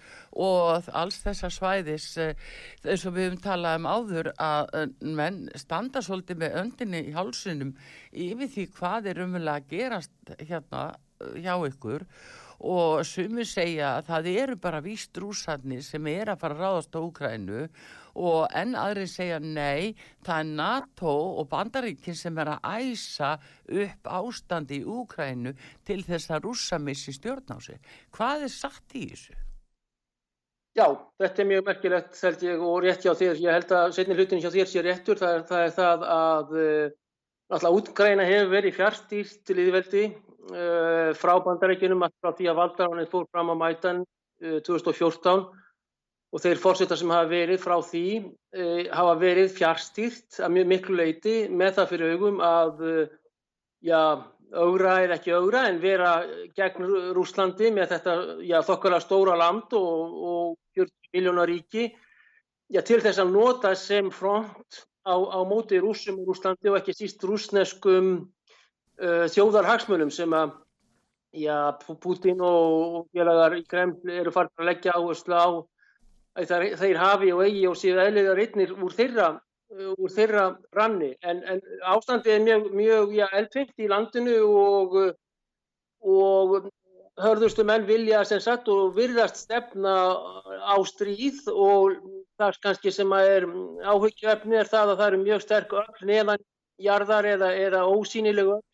og 0.40 0.90
alls 0.96 1.20
þessa 1.24 1.50
svæðis 1.52 2.08
eins 2.20 3.06
og 3.08 3.16
við 3.16 3.30
höfum 3.30 3.40
talað 3.44 3.80
um 3.80 3.88
áður 3.90 4.32
að 4.40 4.96
menn 5.04 5.42
standa 5.58 6.04
svolítið 6.04 6.42
með 6.44 6.58
öndinni 6.64 7.04
í 7.08 7.16
hálsunum 7.16 7.74
yfir 8.10 8.52
því 8.54 8.68
hvað 8.76 9.10
er 9.12 9.24
umvel 9.26 9.46
að 9.50 9.72
gerast 9.74 10.36
hérna 10.38 10.84
hjá 11.40 11.56
ykkur 11.68 12.06
og 12.60 13.00
sumir 13.08 13.48
segja 13.48 13.94
að 13.96 14.10
það 14.10 14.30
eru 14.34 14.56
bara 14.60 14.82
víst 14.84 15.16
rúsarnir 15.16 15.80
sem 15.84 16.06
er 16.12 16.28
að 16.28 16.42
fara 16.42 16.56
að 16.56 16.62
ráðast 16.64 16.96
á 16.96 17.00
Úkrænu 17.00 17.62
og 17.64 17.70
enn 18.60 18.74
aðri 18.78 19.06
segja 19.10 19.38
nei, 19.42 19.94
það 20.26 20.40
er 20.42 20.48
NATO 20.62 21.12
og 21.40 21.48
bandaríkinn 21.50 22.18
sem 22.18 22.38
er 22.38 22.54
að 22.56 22.90
æsa 22.90 23.36
upp 23.84 24.10
ástandi 24.20 24.80
í 24.80 24.88
Úkrænu 24.88 25.54
til 25.86 26.00
þess 26.06 26.30
að 26.30 26.48
rúsa 26.48 26.80
missi 26.82 27.14
stjórn 27.16 27.54
á 27.54 27.58
sig. 27.62 27.78
Hvað 28.16 28.48
er 28.48 28.52
sagt 28.54 28.96
í 28.98 29.06
þessu? 29.12 29.36
Já, 30.78 30.86
þetta 31.18 31.42
er 31.42 31.48
mjög 31.50 31.66
merkilegt 31.66 32.18
held 32.22 32.42
ég 32.46 32.60
og 32.62 32.76
rétt 32.84 33.02
hjá 33.02 33.14
þér. 33.18 33.38
Ég 33.42 33.56
held 33.56 33.72
að 33.74 33.94
setni 33.96 34.16
hlutin 34.16 34.42
hjá 34.42 34.50
þér 34.54 34.68
sé 34.70 34.82
réttur. 34.86 35.18
Það 35.18 35.36
er 35.36 35.46
það, 35.48 35.62
er 35.64 35.72
það 35.78 36.04
að 36.14 36.52
uh, 36.62 36.92
alltaf 37.50 37.78
útgræna 37.80 38.26
hefur 38.28 38.52
verið 38.54 38.76
fjárstýrt 38.78 39.40
til 39.48 39.58
íðveldi 39.64 40.04
uh, 40.06 41.10
frá 41.18 41.32
bandaríkinum 41.42 42.06
að 42.06 42.14
frá 42.22 42.30
því 42.38 42.50
að 42.52 42.60
valdaránin 42.62 43.10
fór 43.10 43.26
fram 43.34 43.50
á 43.50 43.56
mætan 43.58 44.04
uh, 44.06 44.60
2014 44.66 45.48
og 46.30 46.42
þeir 46.42 46.60
fórsettar 46.62 46.98
sem 46.98 47.10
hafa 47.10 47.30
verið 47.30 47.62
frá 47.62 47.76
því 47.82 48.04
uh, 48.20 48.82
hafa 48.94 49.14
verið 49.20 49.54
fjárstýrt 49.56 50.42
að 50.44 50.54
mjög 50.56 50.68
miklu 50.74 50.98
leiti 51.00 51.38
með 51.50 51.80
það 51.80 51.90
fyrir 51.94 52.14
augum 52.14 52.44
að 52.44 52.84
uh, 52.86 53.00
já, 53.82 54.02
augra 54.54 54.94
er 55.04 55.14
ekki 55.16 55.34
augra 55.34 55.64
en 55.68 55.80
vera 55.82 56.12
gegn 56.58 56.86
Rúslandi 57.16 57.72
með 57.74 57.96
þetta 57.96 58.14
já, 58.46 58.60
þokkala 58.66 59.00
stóra 59.02 59.36
land 59.38 59.74
og, 59.78 60.14
og 60.30 60.54
40 60.78 61.14
miljónar 61.16 61.50
ríki. 61.50 61.90
Já, 62.70 62.82
til 62.86 63.00
þess 63.02 63.18
að 63.18 63.32
nota 63.34 63.74
sem 63.74 64.10
front 64.14 64.84
á, 65.02 65.14
á 65.18 65.38
móti 65.48 65.80
rúsum 65.82 66.20
og 66.22 66.30
Rúslandi 66.30 66.70
og 66.70 66.78
ekki 66.78 66.94
síst 66.94 67.24
rúsneskum 67.26 68.12
uh, 69.02 69.26
þjóðarhagsmunum 69.34 70.12
sem 70.14 70.30
að 70.36 70.54
já, 71.34 71.74
Putin 72.02 72.42
og 72.42 73.08
félagar 73.14 73.58
í 73.58 73.64
Kreml 73.66 74.14
eru 74.20 74.34
farin 74.34 74.54
að 74.58 74.70
leggja 74.70 74.94
áherslu 74.94 75.34
á 75.34 75.48
að 76.38 76.66
þeir 76.80 76.98
hafi 77.00 77.32
og 77.34 77.44
eigi 77.44 77.64
og 77.68 77.78
séu 77.78 77.98
eðliðar 77.98 78.42
einnir 78.44 78.74
úr 78.76 78.94
þeirra, 78.94 79.30
úr 79.96 80.12
þeirra 80.14 80.44
ranni 80.76 81.14
en, 81.22 81.42
en 81.42 81.62
ástandið 81.90 82.34
er 82.34 82.44
mjög, 82.46 82.68
mjög 82.74 83.16
ja, 83.18 83.30
eldfimt 83.38 83.82
í 83.82 83.88
landinu 83.90 84.36
og, 84.46 84.96
og 86.06 86.70
hörðustu 87.20 87.64
menn 87.66 87.86
vilja 87.88 88.22
sem 88.24 88.40
sagt 88.42 88.68
og 88.72 88.94
virðast 88.96 89.42
stefna 89.44 89.94
á 90.64 90.76
stríð 90.86 91.42
og 91.52 91.98
það 92.40 92.60
kannski 92.64 92.94
sem 92.94 93.12
er 93.18 93.46
áhyggjöfni 93.84 94.60
er 94.60 94.70
það 94.70 94.94
að 94.94 95.00
það 95.00 95.06
eru 95.08 95.22
mjög 95.24 95.44
sterk 95.44 95.74
öll 95.82 96.06
neðan 96.08 96.46
jarðar 96.80 97.28
eða, 97.28 97.50
eða 97.60 97.84
ósýnilegu 97.90 98.56
öll 98.56 98.70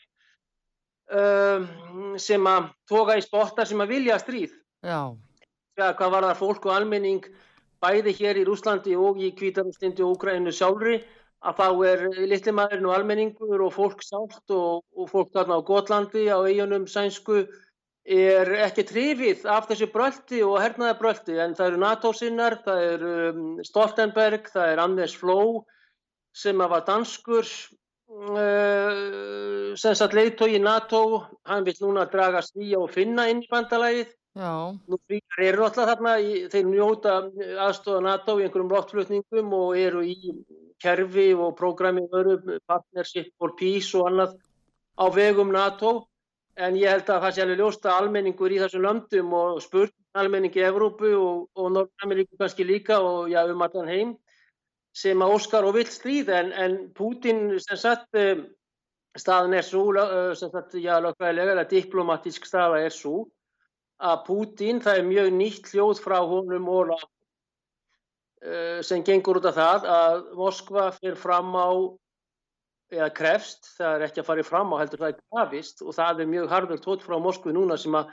um, 1.12 1.66
sem 2.18 2.46
að 2.50 2.70
toga 2.88 3.16
í 3.18 3.24
spotta 3.24 3.66
sem 3.66 3.80
að 3.82 3.92
vilja 3.96 4.18
stríð. 4.22 4.54
Já. 4.86 5.14
Hvað 5.76 6.12
var 6.14 6.28
það 6.30 6.40
fólk 6.40 6.68
og 6.68 6.74
almenning 6.76 7.26
bæði 7.82 8.12
hér 8.20 8.40
í 8.40 8.46
Rúslandi 8.48 8.96
og 8.96 9.20
í 9.20 9.32
Kvítarústindi 9.36 10.04
og 10.04 10.16
Úgrænu 10.16 10.52
sjálfri 10.54 10.96
að 11.46 11.54
þá 11.60 11.68
er 11.90 12.00
litlimaðurinn 12.32 12.88
og 12.88 12.96
almenningur 12.96 13.60
og 13.66 13.74
fólk 13.74 14.00
sált 14.04 14.54
og, 14.54 14.84
og 14.96 15.10
fólk 15.10 15.30
þarna 15.34 15.58
á 15.60 15.66
Gotlandi 15.68 16.22
á 16.32 16.38
eigunum 16.42 16.86
sænsku 16.90 17.36
er 18.06 18.46
ekki 18.62 18.84
trifið 18.86 19.46
af 19.50 19.66
þessu 19.68 19.88
bröldi 19.90 20.42
og 20.46 20.60
hernaða 20.62 20.94
bröldi 21.00 21.40
en 21.42 21.54
það 21.58 21.72
eru 21.72 21.78
NATO-sinnar, 21.82 22.54
það 22.62 22.78
eru 22.92 23.10
um, 23.30 23.40
Stoltenberg, 23.66 24.46
það 24.52 24.66
er 24.72 24.82
Anders 24.82 25.16
Fló 25.18 25.40
sem 26.36 26.60
að 26.62 26.72
var 26.76 26.84
danskur 26.86 27.46
uh, 27.46 27.50
sem 29.74 29.94
satt 29.98 30.14
leiðtói 30.14 30.54
í 30.54 30.62
NATO, 30.62 31.26
hann 31.50 31.66
vil 31.66 31.74
núna 31.82 32.06
draga 32.10 32.40
svíja 32.46 32.78
og 32.78 32.94
finna 32.94 33.26
inn 33.30 33.42
í 33.42 33.50
bandalægið 33.50 34.14
Nú 34.36 34.98
eru 35.40 35.64
alltaf 35.64 35.88
þarna, 35.88 36.16
þeir 36.52 36.66
njóta 36.68 37.12
aðstofa 37.64 38.02
NATO 38.04 38.34
í 38.36 38.44
einhverjum 38.44 38.72
loftflutningum 38.74 39.54
og 39.56 39.78
eru 39.80 40.02
í 40.04 40.34
kerfi 40.82 41.30
og 41.32 41.54
prógrami 41.56 42.02
öru, 42.12 42.36
Partnership 42.68 43.30
for 43.40 43.54
Peace 43.56 43.96
og 43.96 44.10
annað 44.10 44.34
á 45.00 45.04
vegum 45.14 45.54
NATO. 45.54 46.02
En 46.56 46.76
ég 46.76 46.88
held 46.88 47.08
að 47.08 47.22
það 47.24 47.32
sé 47.36 47.42
alveg 47.44 47.60
ljósta 47.60 47.94
almenningur 47.96 48.52
í 48.52 48.60
þessum 48.60 48.84
löndum 48.84 49.32
og 49.36 49.62
spurt 49.64 49.94
almenningi 50.16 50.60
í 50.60 50.66
Evrópu 50.68 51.12
og, 51.16 51.40
og 51.56 51.72
Nordameríku 51.72 52.36
kannski 52.40 52.64
líka 52.64 53.00
og 53.04 53.30
já 53.32 53.42
um 53.44 53.64
allan 53.64 53.88
heim 53.88 54.14
sem 54.96 55.20
að 55.20 55.32
Óskar 55.36 55.64
og 55.68 55.76
vill 55.76 55.88
stríð. 55.88 56.28
En, 56.32 56.52
en 56.52 56.76
Putin 56.96 57.58
sem 57.60 57.80
sagt 57.80 58.16
eh, 58.16 58.44
staðan 59.16 59.56
er 59.56 59.64
svo 59.64 59.88
eh, 59.96 60.32
sem 60.36 60.52
sagt 60.52 60.76
já 60.80 60.96
lögfæðilega 61.00 61.64
diplomatísk 61.72 62.48
staða 62.48 62.80
er 62.84 62.92
svo 62.92 63.26
að 63.96 64.16
Pútín, 64.26 64.80
það 64.84 64.98
er 65.00 65.06
mjög 65.08 65.28
nýtt 65.36 65.70
hljóð 65.72 66.00
frá 66.04 66.18
honum 66.20 66.68
og 66.68 66.92
uh, 66.96 68.80
sem 68.84 69.04
gengur 69.04 69.40
út 69.40 69.48
af 69.48 69.56
það 69.56 69.86
að 69.92 70.26
Moskva 70.36 70.90
fyrir 70.98 71.16
fram 71.20 71.54
á 71.56 71.68
eða 72.92 73.10
krefst, 73.10 73.72
það 73.78 73.94
er 73.96 74.06
ekki 74.06 74.22
að 74.22 74.28
fara 74.28 74.46
fram 74.46 74.74
á 74.76 74.76
heldur 74.78 75.00
það 75.02 75.12
er 75.12 75.22
krafist 75.32 75.82
og 75.82 75.96
það 75.96 76.20
er 76.22 76.30
mjög 76.30 76.52
harður 76.52 76.82
tótt 76.84 77.06
frá 77.06 77.16
Moskvi 77.18 77.54
núna 77.56 77.78
sem 77.80 77.96
að 77.98 78.12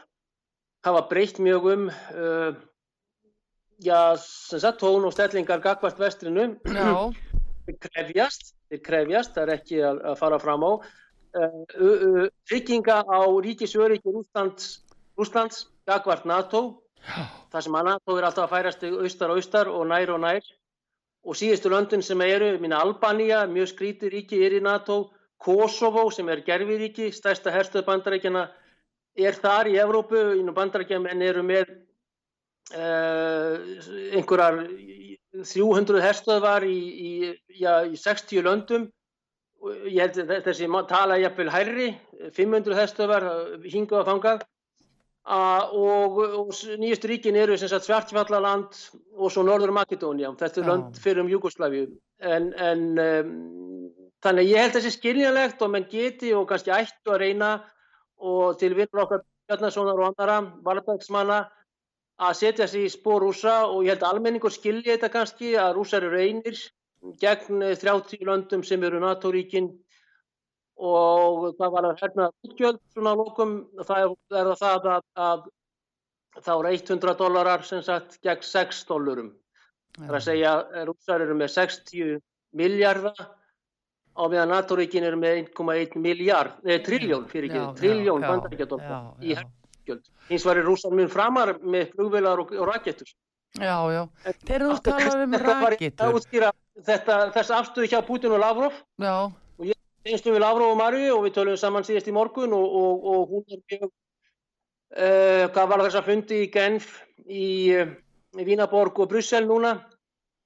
hafa 0.87 1.03
breytt 1.11 1.37
mjög 1.43 1.67
um 1.73 1.83
uh, 1.91 2.55
já, 3.83 4.15
sem 4.23 4.63
sagt 4.63 4.81
tón 4.81 5.05
og 5.05 5.13
stellingar 5.13 5.61
gagvart 5.61 5.99
vestrinum 6.01 6.57
þeir 7.67 7.77
krefjast, 7.85 8.55
þeir 8.71 8.83
krefjast 8.87 9.35
það 9.35 9.45
er 9.45 9.53
ekki 9.59 9.83
að, 9.83 10.01
að 10.11 10.19
fara 10.19 10.39
fram 10.41 10.65
á. 10.67 10.71
Uh, 11.33 12.27
trygginga 12.45 12.99
á 13.09 13.21
ríkisjöriki 13.41 14.11
Rúslands 14.13 14.83
Rúslands 15.17 15.63
gagvart 15.87 16.25
NATO. 16.25 16.63
Þar 17.51 17.65
sem 17.65 17.77
að 17.77 17.87
NATO 17.89 18.17
er 18.17 18.27
alltaf 18.27 18.45
að 18.47 18.53
færast 18.55 18.85
austar 18.87 19.33
og 19.33 19.39
austar 19.41 19.71
og 19.71 19.87
nær 19.89 20.13
og 20.15 20.21
nær. 20.23 20.45
Og 21.23 21.37
síðustu 21.39 21.71
löndin 21.71 22.03
sem 22.03 22.19
eru, 22.25 22.57
minna 22.59 22.81
Albanía, 22.83 23.43
mjög 23.47 23.71
skrítið 23.71 24.11
ríki 24.17 24.41
er 24.43 24.57
í 24.57 24.63
NATO, 24.63 25.13
Kosovo 25.43 26.09
sem 26.11 26.27
er 26.31 26.43
gerfiríki, 26.43 27.09
stærsta 27.11 27.51
herstuð 27.51 27.85
bandarækjana 27.87 28.43
er 29.19 29.35
þar 29.35 29.69
í 29.71 29.77
Evrópu, 29.79 30.19
innan 30.39 30.55
bandarækjamenn 30.55 31.23
eru 31.23 31.43
með 31.43 31.71
uh, 32.75 33.59
einhverjar 34.15 34.63
300 35.43 36.03
herstuðvar 36.03 36.67
í, 36.67 36.77
í, 36.79 37.11
já, 37.59 37.83
í 37.87 37.99
60 37.99 38.43
löndum. 38.47 38.87
Ég 39.87 39.99
held 40.03 40.31
þessi 40.47 40.67
tala 40.89 41.19
jafnvel 41.19 41.51
hærri, 41.51 41.91
500 42.35 42.79
hestöfar 42.79 43.27
hingað 43.63 44.01
að 44.01 44.09
fangað 44.11 44.47
og, 45.23 46.17
og 46.19 46.49
nýjast 46.79 47.05
ríkin 47.07 47.35
eru 47.39 47.55
Svartfjallaland 47.57 48.75
og 49.15 49.31
svo 49.31 49.43
Norður 49.43 49.71
Makedónia, 49.71 50.33
þetta 50.35 50.61
er 50.61 50.67
land 50.67 50.97
fyrir 50.99 51.23
um 51.23 51.29
Jugosláfi 51.31 51.85
en, 52.19 52.53
en 52.53 52.99
um, 52.99 53.29
þannig 54.23 54.51
ég 54.51 54.59
held 54.59 54.75
að 54.75 54.81
þessi 54.81 54.97
skiljanlegt 54.97 55.61
og 55.61 55.71
menn 55.71 55.87
geti 55.89 56.33
og 56.35 56.47
kannski 56.49 56.75
ættu 56.75 57.13
að 57.13 57.21
reyna 57.23 57.53
og 58.19 58.59
til 58.59 58.75
vinnur 58.75 59.05
okkar 59.05 59.23
Bjarnasonar 59.47 59.99
og 59.99 60.09
andara 60.11 60.41
vardagsmanna 60.63 61.39
að 62.23 62.37
setja 62.39 62.67
sig 62.67 62.87
í 62.87 62.91
spór 62.91 63.23
rúsa 63.23 63.63
og 63.67 63.83
ég 63.83 63.95
held 63.95 64.03
að 64.03 64.15
almenningur 64.15 64.51
skilja 64.51 64.95
þetta 64.95 65.11
kannski 65.11 65.55
að 65.59 65.75
rúsar 65.77 66.03
eru 66.03 66.19
einir 66.19 66.59
gegn 67.19 67.63
30 67.79 68.23
löndum 68.27 68.63
sem 68.63 68.83
eru 68.83 68.99
NATO-ríkin 69.03 69.71
og 70.77 71.53
það 71.59 71.75
var 71.75 71.87
að 71.89 72.01
herna 72.01 72.29
útgjöld 72.47 72.79
svona 72.93 73.13
lókum, 73.17 73.53
það 73.85 74.15
er 74.39 74.51
það 74.57 74.89
að, 74.95 75.05
að 75.27 75.45
þá 76.41 76.53
er 76.55 76.69
100 76.73 77.15
dólarar 77.19 77.65
sem 77.67 77.83
sagt 77.85 78.19
gegn 78.25 78.45
6 78.47 78.83
dólarum. 78.89 79.31
Það 79.99 80.09
er 80.09 80.17
að 80.17 80.25
segja 80.25 80.53
að 80.57 80.85
rússar 80.89 81.21
eru 81.21 81.37
með 81.37 81.51
60 81.53 82.15
miljardar 82.57 83.27
á 84.13 84.23
meðan 84.29 84.53
NATO-ríkin 84.53 85.05
eru 85.05 85.19
með 85.21 85.43
1,1 85.43 85.99
miljard, 86.01 86.57
eða 86.65 86.85
triljón 86.85 87.27
fyrir 87.29 87.51
ekki, 87.51 87.65
triljón 87.81 88.25
bandaríkjadólar 88.25 89.21
í 89.21 89.37
herrgjöld. 89.37 90.09
Hins 90.29 90.47
var 90.47 90.61
rússar 90.65 90.93
mjög 90.97 91.13
framar 91.13 91.55
með 91.61 91.93
flugvelar 91.93 92.41
og, 92.41 92.53
og 92.57 92.69
rakettur. 92.69 93.13
Já, 93.61 93.77
já. 93.93 94.03
Þeir 94.47 94.55
eru 94.57 94.69
að 94.73 94.83
tala 94.87 95.15
um 95.21 95.35
rakettur 95.37 96.53
þetta, 96.81 97.17
þess 97.35 97.53
afstöðu 97.53 97.89
hjá 97.91 97.99
Putin 98.05 98.33
og 98.33 98.41
Lavrov 98.41 98.77
Já. 99.01 99.29
Einstum 100.05 100.35
við 100.35 100.43
Lavrov 100.43 100.73
og 100.73 100.79
Marju 100.79 101.11
og 101.15 101.25
við 101.25 101.35
tölum 101.37 101.59
saman 101.59 101.85
síðast 101.87 102.09
í 102.11 102.15
morgun 102.15 102.55
og, 102.55 102.77
og, 102.79 103.05
og 103.13 103.33
hún 103.33 103.43
er 103.47 103.61
mjög 103.71 103.85
uh, 103.87 105.45
hvað 105.55 105.69
var 105.71 105.83
þess 105.85 105.99
að 105.99 106.09
fundi 106.11 106.39
í 106.43 106.49
Genf 106.53 106.89
í, 107.25 107.47
uh, 107.79 107.93
í 108.39 108.47
Vínaborg 108.47 109.03
og 109.03 109.11
Brussel 109.13 109.47
núna? 109.49 109.77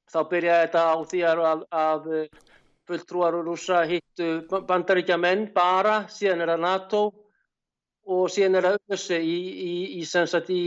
Þá 0.08 0.20
byrjaði 0.32 0.68
þetta 0.68 0.84
á 0.88 0.96
því 1.12 1.24
að, 1.28 1.40
að, 1.52 1.64
að 1.76 2.12
fulltrúar 2.88 3.36
og 3.36 3.48
rúsa 3.50 3.82
hittu 3.90 4.28
bandaríkja 4.48 5.18
menn 5.20 5.50
bara 5.56 6.06
síðan 6.12 6.46
er 6.46 6.54
það 6.54 6.64
NATO. 6.64 7.02
og 7.08 7.27
síðan 8.32 8.58
er 8.58 8.66
það 8.68 8.96
Öse 8.96 9.18
í, 9.20 9.36
í, 9.68 9.74
í, 10.00 10.04
í, 10.56 10.66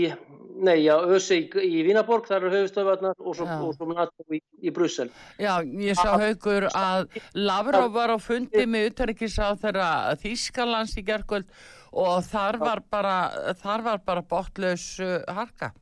nei, 0.60 0.76
já, 0.84 0.92
Öse 1.16 1.38
í 1.40 1.82
Vínaborg, 1.86 2.28
þar 2.28 2.44
eru 2.44 2.52
höfustöfarnar 2.58 3.16
og 3.16 3.36
svo, 3.38 3.46
og 3.48 3.74
svo 3.76 3.88
NATO 3.88 4.26
í 4.36 4.72
Brussel. 4.76 5.08
Já, 5.40 5.54
ég 5.64 5.96
sá 5.96 6.12
haugur 6.20 6.68
að 6.68 7.08
Lavrov 7.38 7.92
var 7.96 8.12
á 8.12 8.18
fundi 8.20 8.66
með 8.68 8.90
utarikis 8.90 9.38
á 9.40 9.56
þeirra 9.56 9.90
Þískalands 10.20 10.96
í 11.00 11.06
gerðkvöld 11.06 11.48
og 11.90 12.24
þar 12.28 12.60
var 12.60 12.84
bara, 12.92 13.16
þar 13.58 13.86
var 13.88 14.02
bara 14.04 14.26
botlaus 14.26 14.92
uh, 15.00 15.20
harka. 15.26 15.72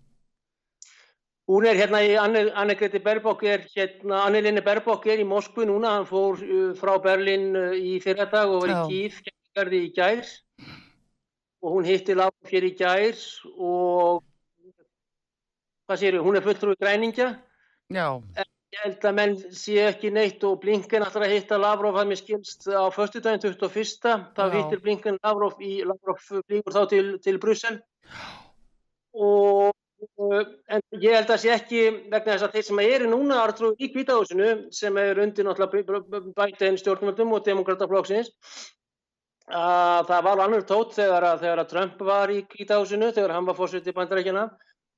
Hún 1.48 1.64
er 1.64 1.78
hérna 1.80 2.02
í 2.04 2.12
Anne-Greti 2.20 3.00
Berbok 3.00 3.42
er 3.48 3.64
hérna, 3.72 4.26
Anne-Linni 4.26 4.60
Berbok 4.62 5.06
er 5.08 5.22
í 5.22 5.26
Moskvu 5.26 5.64
núna, 5.66 5.96
hann 5.96 6.08
fór 6.08 6.38
uh, 6.44 6.74
frá 6.78 6.98
Berlin 7.02 7.50
uh, 7.56 7.72
í 7.74 7.96
fyrradag 8.04 8.52
og 8.52 8.66
var 8.66 8.74
í 8.74 8.82
Kíf, 8.92 9.24
gerði 9.56 9.88
í 9.88 9.96
gærs 9.96 10.36
og 11.62 11.74
hún 11.74 11.88
hitti 11.88 12.14
Lavrov 12.14 12.52
hér 12.52 12.68
í 12.68 12.74
gær 12.78 13.18
og 13.58 14.22
hvað 15.88 16.00
séu, 16.02 16.22
hún 16.22 16.38
er 16.38 16.44
fulltrúi 16.44 16.78
græningja 16.78 17.32
Já. 17.88 18.20
en 18.20 18.46
ég 18.76 18.84
held 18.84 19.06
að 19.08 19.16
menn 19.16 19.36
sé 19.56 19.78
ekki 19.88 20.12
neitt 20.12 20.44
og 20.44 20.60
Blinken 20.62 21.06
ætlar 21.06 21.26
að 21.26 21.34
hitta 21.34 21.58
Lavrov 21.58 21.96
það 21.96 22.10
með 22.10 22.22
skilst 22.22 22.68
á 22.68 22.84
förstu 22.92 23.22
daginn 23.24 23.42
21. 23.42 24.14
þá 24.36 24.44
hittir 24.54 24.82
Blinken 24.84 25.18
Lavrov 25.24 25.58
í 25.64 25.80
Lavrov 25.88 26.20
flýgur 26.20 26.76
þá 26.76 26.82
til, 26.92 27.06
til 27.24 27.40
Brussel 27.42 27.82
og 29.16 29.74
en 29.98 30.82
ég 31.02 31.14
held 31.16 31.30
að 31.32 31.40
sé 31.42 31.50
ekki 31.50 31.80
vegna 32.12 32.34
þess 32.34 32.46
að 32.46 32.52
þeir 32.54 32.66
sem 32.68 32.80
eru 32.84 33.08
núna 33.10 33.40
í 33.78 33.88
kvítahúsinu 33.90 34.50
sem 34.74 34.98
er 35.00 35.18
undir 35.24 35.46
náttúrulega 35.48 36.20
bætinn 36.36 36.78
stjórnmöldum 36.78 37.32
og 37.34 37.46
demokrataflokksins 37.46 38.30
að 39.48 40.08
það 40.10 40.24
var 40.26 40.42
annur 40.44 40.64
tótt 40.68 40.96
þegar 40.98 41.24
að, 41.24 41.44
þegar 41.44 41.62
að 41.62 41.70
Trump 41.72 42.02
var 42.08 42.32
í 42.32 42.42
kvítahúsinu 42.48 43.12
þegar 43.12 43.36
hann 43.36 43.46
var 43.48 43.56
fórsviti 43.56 43.94
bandarækjana 43.96 44.48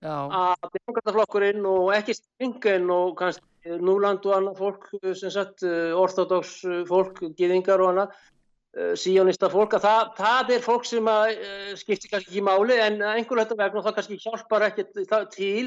að 0.00 0.66
demokrataflokkurinn 0.78 1.66
og 1.68 1.92
ekki 1.94 2.16
Stinken 2.16 2.90
og 2.90 3.16
kannski 3.20 3.46
Núland 3.84 4.24
og 4.24 4.32
annað 4.32 4.56
fólk 4.56 4.86
sem 5.20 5.28
sagt 5.28 5.62
orthodox 6.00 6.62
fólk, 6.88 7.18
giðingar 7.36 7.82
og 7.84 7.90
annað 7.92 8.94
síjónista 8.96 9.50
fólk 9.52 9.74
að 9.76 9.84
það, 9.84 10.12
það 10.16 10.52
er 10.54 10.64
fólk 10.64 10.86
sem 10.88 11.10
að 11.12 11.32
skiptir 11.76 12.12
kannski 12.14 12.30
ekki 12.30 12.44
máli 12.46 12.78
en 12.80 13.02
einhverju 13.02 13.42
þetta 13.42 13.58
vegna 13.58 13.82
það 13.84 13.96
kannski 13.98 14.20
hjálpar 14.22 14.66
ekki 14.70 14.86
til 15.34 15.66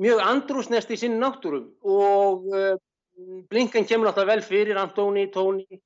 mjög 0.00 0.22
andrúsnest 0.24 0.94
í 0.94 0.98
sinni 1.02 1.20
náttúrum 1.20 1.68
og 1.82 2.48
Blinken 3.50 3.84
kemur 3.84 4.08
náttúrulega 4.08 4.32
vel 4.32 4.46
fyrir 4.46 4.78
Antoni, 4.80 5.26
Tóni 5.28 5.80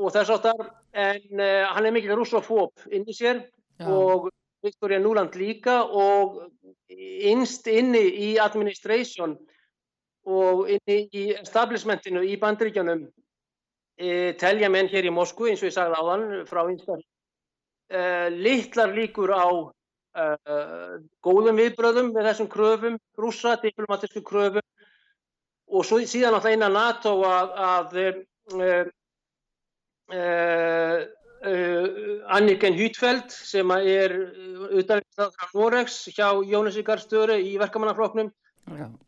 og 0.00 0.14
þess 0.14 0.32
áttar 0.32 0.70
en 0.96 1.40
uh, 1.40 1.68
hann 1.74 1.86
er 1.86 1.94
mikil 1.94 2.16
rússofób 2.16 2.88
inn 2.90 3.04
í 3.04 3.16
sér 3.16 3.44
Já. 3.80 3.86
og 3.86 4.30
Victoria 4.64 4.98
Nuland 5.00 5.36
líka 5.36 5.82
og 5.84 6.40
innst 6.90 7.68
inni 7.70 8.02
í 8.26 8.30
administration 8.42 9.36
og 10.28 10.68
inni 10.68 10.98
í 11.16 11.24
establishmentinu 11.38 12.22
í 12.26 12.36
bandríkjanum 12.40 13.06
e, 13.96 14.32
telja 14.40 14.68
menn 14.72 14.90
hér 14.90 15.08
í 15.08 15.14
Moskvu 15.14 15.48
eins 15.48 15.62
og 15.62 15.70
ég 15.70 15.76
sagði 15.76 16.00
áðan 16.00 16.26
frá 16.50 16.62
einstaklega 16.66 17.06
e, 17.88 18.02
litlar 18.36 18.92
líkur 18.96 19.32
á 19.32 19.48
e, 19.48 20.26
góðum 21.24 21.60
viðbröðum 21.62 22.12
með 22.12 22.30
þessum 22.30 22.50
kröfum, 22.52 22.98
rúsa, 23.16 23.56
diplomatísku 23.62 24.22
kröfum 24.26 24.66
og 25.70 25.86
svo, 25.86 26.02
síðan 26.04 26.36
alltaf 26.36 26.52
innan 26.52 26.76
NATO 26.76 27.16
að, 27.24 27.56
að 27.70 28.92
Anniken 31.40 32.74
Hütfeldt 32.76 33.32
sem 33.32 33.70
er 33.78 34.12
auðvitað 34.68 35.30
Noregs 35.54 36.02
hjá 36.12 36.28
Jónasi 36.44 36.84
Garstöru 36.84 37.38
í 37.40 37.56
verkamannafloknum. 37.60 38.32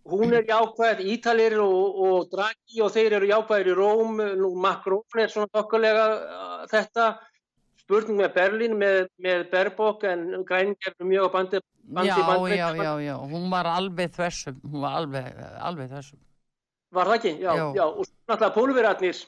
Hún 0.09 0.33
er 0.35 0.47
jákvæð, 0.49 1.03
Ítalir 1.12 1.59
og, 1.62 1.99
og 2.03 2.31
Draghi 2.33 2.81
og 2.83 2.91
þeir 2.95 3.19
eru 3.19 3.29
jákvæðir 3.31 3.69
í 3.71 3.77
Róm, 3.79 4.17
nú 4.41 4.55
Macron 4.59 5.21
er 5.21 5.31
svona 5.31 5.61
okkurlega 5.61 6.07
þetta, 6.73 7.05
spurning 7.83 8.19
með 8.19 8.33
Berlín 8.38 8.75
með, 8.81 9.05
með 9.23 9.45
Berbok 9.53 10.07
en 10.09 10.43
Græning 10.49 10.88
er 10.88 10.97
mjög 11.05 11.29
á 11.29 11.31
bandi, 11.37 11.62
bandi 11.85 12.11
já, 12.11 12.17
bandi. 12.27 12.57
Já, 12.57 12.69
já, 12.81 12.93
já, 13.05 13.15
hún 13.35 13.47
var 13.53 13.69
alveg 13.71 14.17
þessum, 14.17 14.59
hún 14.65 14.87
var 14.87 14.99
alveg, 15.03 15.31
alveg 15.61 15.93
þessum. 15.93 16.23
Var 16.93 17.09
það 17.09 17.19
ekki? 17.21 17.35
Já, 17.41 17.53
já, 17.53 17.67
já. 17.77 17.85
og 17.87 18.09
svo 18.09 18.33
náttúrulega 18.33 18.57
pólverarnir, 18.57 19.23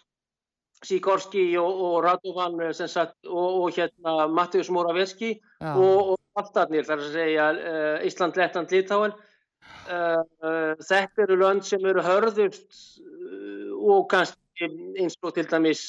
Sikorski 0.84 1.44
og, 1.60 1.80
og 1.88 1.94
Radovan 2.04 2.58
sagt, 2.74 3.16
og, 3.26 3.62
og 3.62 3.76
hérna 3.76 4.26
Mattius 4.28 4.70
Moraveski 4.70 5.34
og 5.60 6.18
alltarnir, 6.36 6.84
þar 6.86 7.04
að 7.04 7.14
segja 7.14 7.46
uh, 7.54 8.06
Ísland, 8.08 8.40
Lettland, 8.40 8.74
Litáen 8.74 9.14
Uh, 9.84 10.22
uh, 10.44 10.72
þetta 10.80 11.26
eru 11.26 11.36
lönd 11.40 11.64
sem 11.64 11.82
eru 11.84 12.00
hörðust 12.04 12.78
og 13.84 14.06
kannski 14.08 14.68
eins 15.00 15.16
og 15.20 15.34
til 15.36 15.48
dæmis 15.48 15.82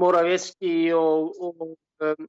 Moravetski 0.00 0.92
og, 0.96 1.36
og 1.40 1.62
um, 2.04 2.28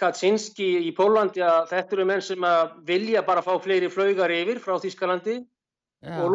Kaczynski 0.00 0.68
í 0.88 0.92
Pólandi 0.96 1.44
að 1.44 1.68
þetta 1.74 1.96
eru 1.96 2.06
menn 2.08 2.24
sem 2.24 2.46
vilja 2.88 3.24
bara 3.26 3.44
fá 3.44 3.52
fleiri 3.60 3.90
flaugar 3.92 4.32
yfir 4.32 4.62
frá 4.64 4.78
Þískalandi 4.80 5.36
Já. 5.40 6.16
og 6.22 6.32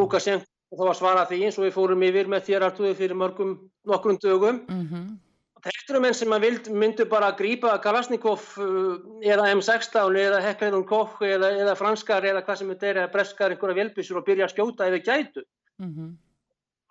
Lukashenko 0.72 0.86
þá 0.86 0.90
að 0.90 0.98
svara 1.00 1.26
því 1.30 1.44
eins 1.46 1.60
og 1.60 1.66
við 1.66 1.76
fórum 1.76 2.04
yfir 2.04 2.28
með 2.28 2.44
þér 2.48 2.66
artuði 2.70 2.96
fyrir 2.96 3.16
mörgum 3.16 3.70
nokkrum 3.86 4.18
dögum 4.18 4.66
mm 4.68 4.88
-hmm. 4.90 5.20
Þetta 5.66 5.94
eru 5.94 6.00
menn 6.00 6.14
sem 6.14 6.30
myndu 6.78 7.06
bara 7.10 7.32
að 7.32 7.38
grípa 7.38 7.82
Kalasnikov 7.82 8.40
uh, 8.62 9.00
eða 9.24 9.50
M16 9.50 10.16
eða 10.16 10.40
Hekleirun 10.40 10.86
Koch 10.86 11.22
eða, 11.22 11.50
eða 11.58 11.76
franskar 11.76 12.24
eða 12.24 12.44
hvað 12.46 12.58
sem 12.60 12.70
þetta 12.70 12.88
er 12.88 12.98
eða 12.98 13.12
breskar 13.12 13.50
einhverja 13.50 13.76
velbísur 13.76 14.18
og 14.20 14.26
byrja 14.26 14.46
að 14.46 14.54
skjóta 14.54 14.86
ef 14.86 14.94
við 14.94 15.06
gætu. 15.08 15.44
Mm 15.82 15.90
-hmm. 15.96 16.12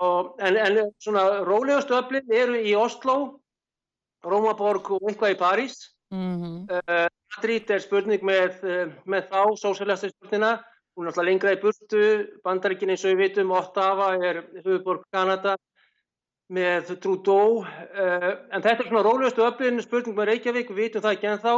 og, 0.01 0.35
en, 0.41 0.57
en 0.57 0.91
svona 0.99 1.45
rólegastu 1.45 1.95
öflin 1.95 2.33
eru 2.33 2.59
í 2.59 2.75
Oslo, 2.75 3.39
Rómaborg 4.25 4.91
og 4.91 5.07
eitthvað 5.09 5.37
í 5.37 5.39
París. 5.39 5.95
Mm 6.11 6.43
-hmm. 6.43 6.71
uh, 6.75 7.07
Madrid 7.37 7.71
er 7.71 7.79
spurning 7.79 8.23
með, 8.23 8.59
uh, 8.65 8.93
með 9.07 9.31
þá, 9.31 9.55
sóséljastu 9.55 10.11
spurningina 10.11 10.65
hún 10.95 11.07
er 11.07 11.11
alltaf 11.11 11.27
lengra 11.27 11.55
í 11.55 11.61
burtu, 11.63 12.03
bandaríkin 12.47 12.93
eins 12.95 13.05
og 13.05 13.15
við 13.15 13.23
vitum, 13.29 13.55
Ottawa 13.55 14.13
er 14.15 14.43
höfuborg 14.63 15.07
Kanada 15.13 15.57
með 16.55 16.93
Trudeau, 17.03 17.65
uh, 17.65 18.31
en 18.53 18.63
þetta 18.63 18.85
er 18.85 18.91
svona 18.91 19.03
rólegustu 19.07 19.47
öflin 19.47 19.83
spurning 19.83 20.17
með 20.17 20.31
Reykjavík, 20.31 20.71
við 20.71 20.89
vitum 20.89 21.05
það 21.05 21.17
ekki 21.17 21.31
en 21.33 21.43
þá, 21.43 21.55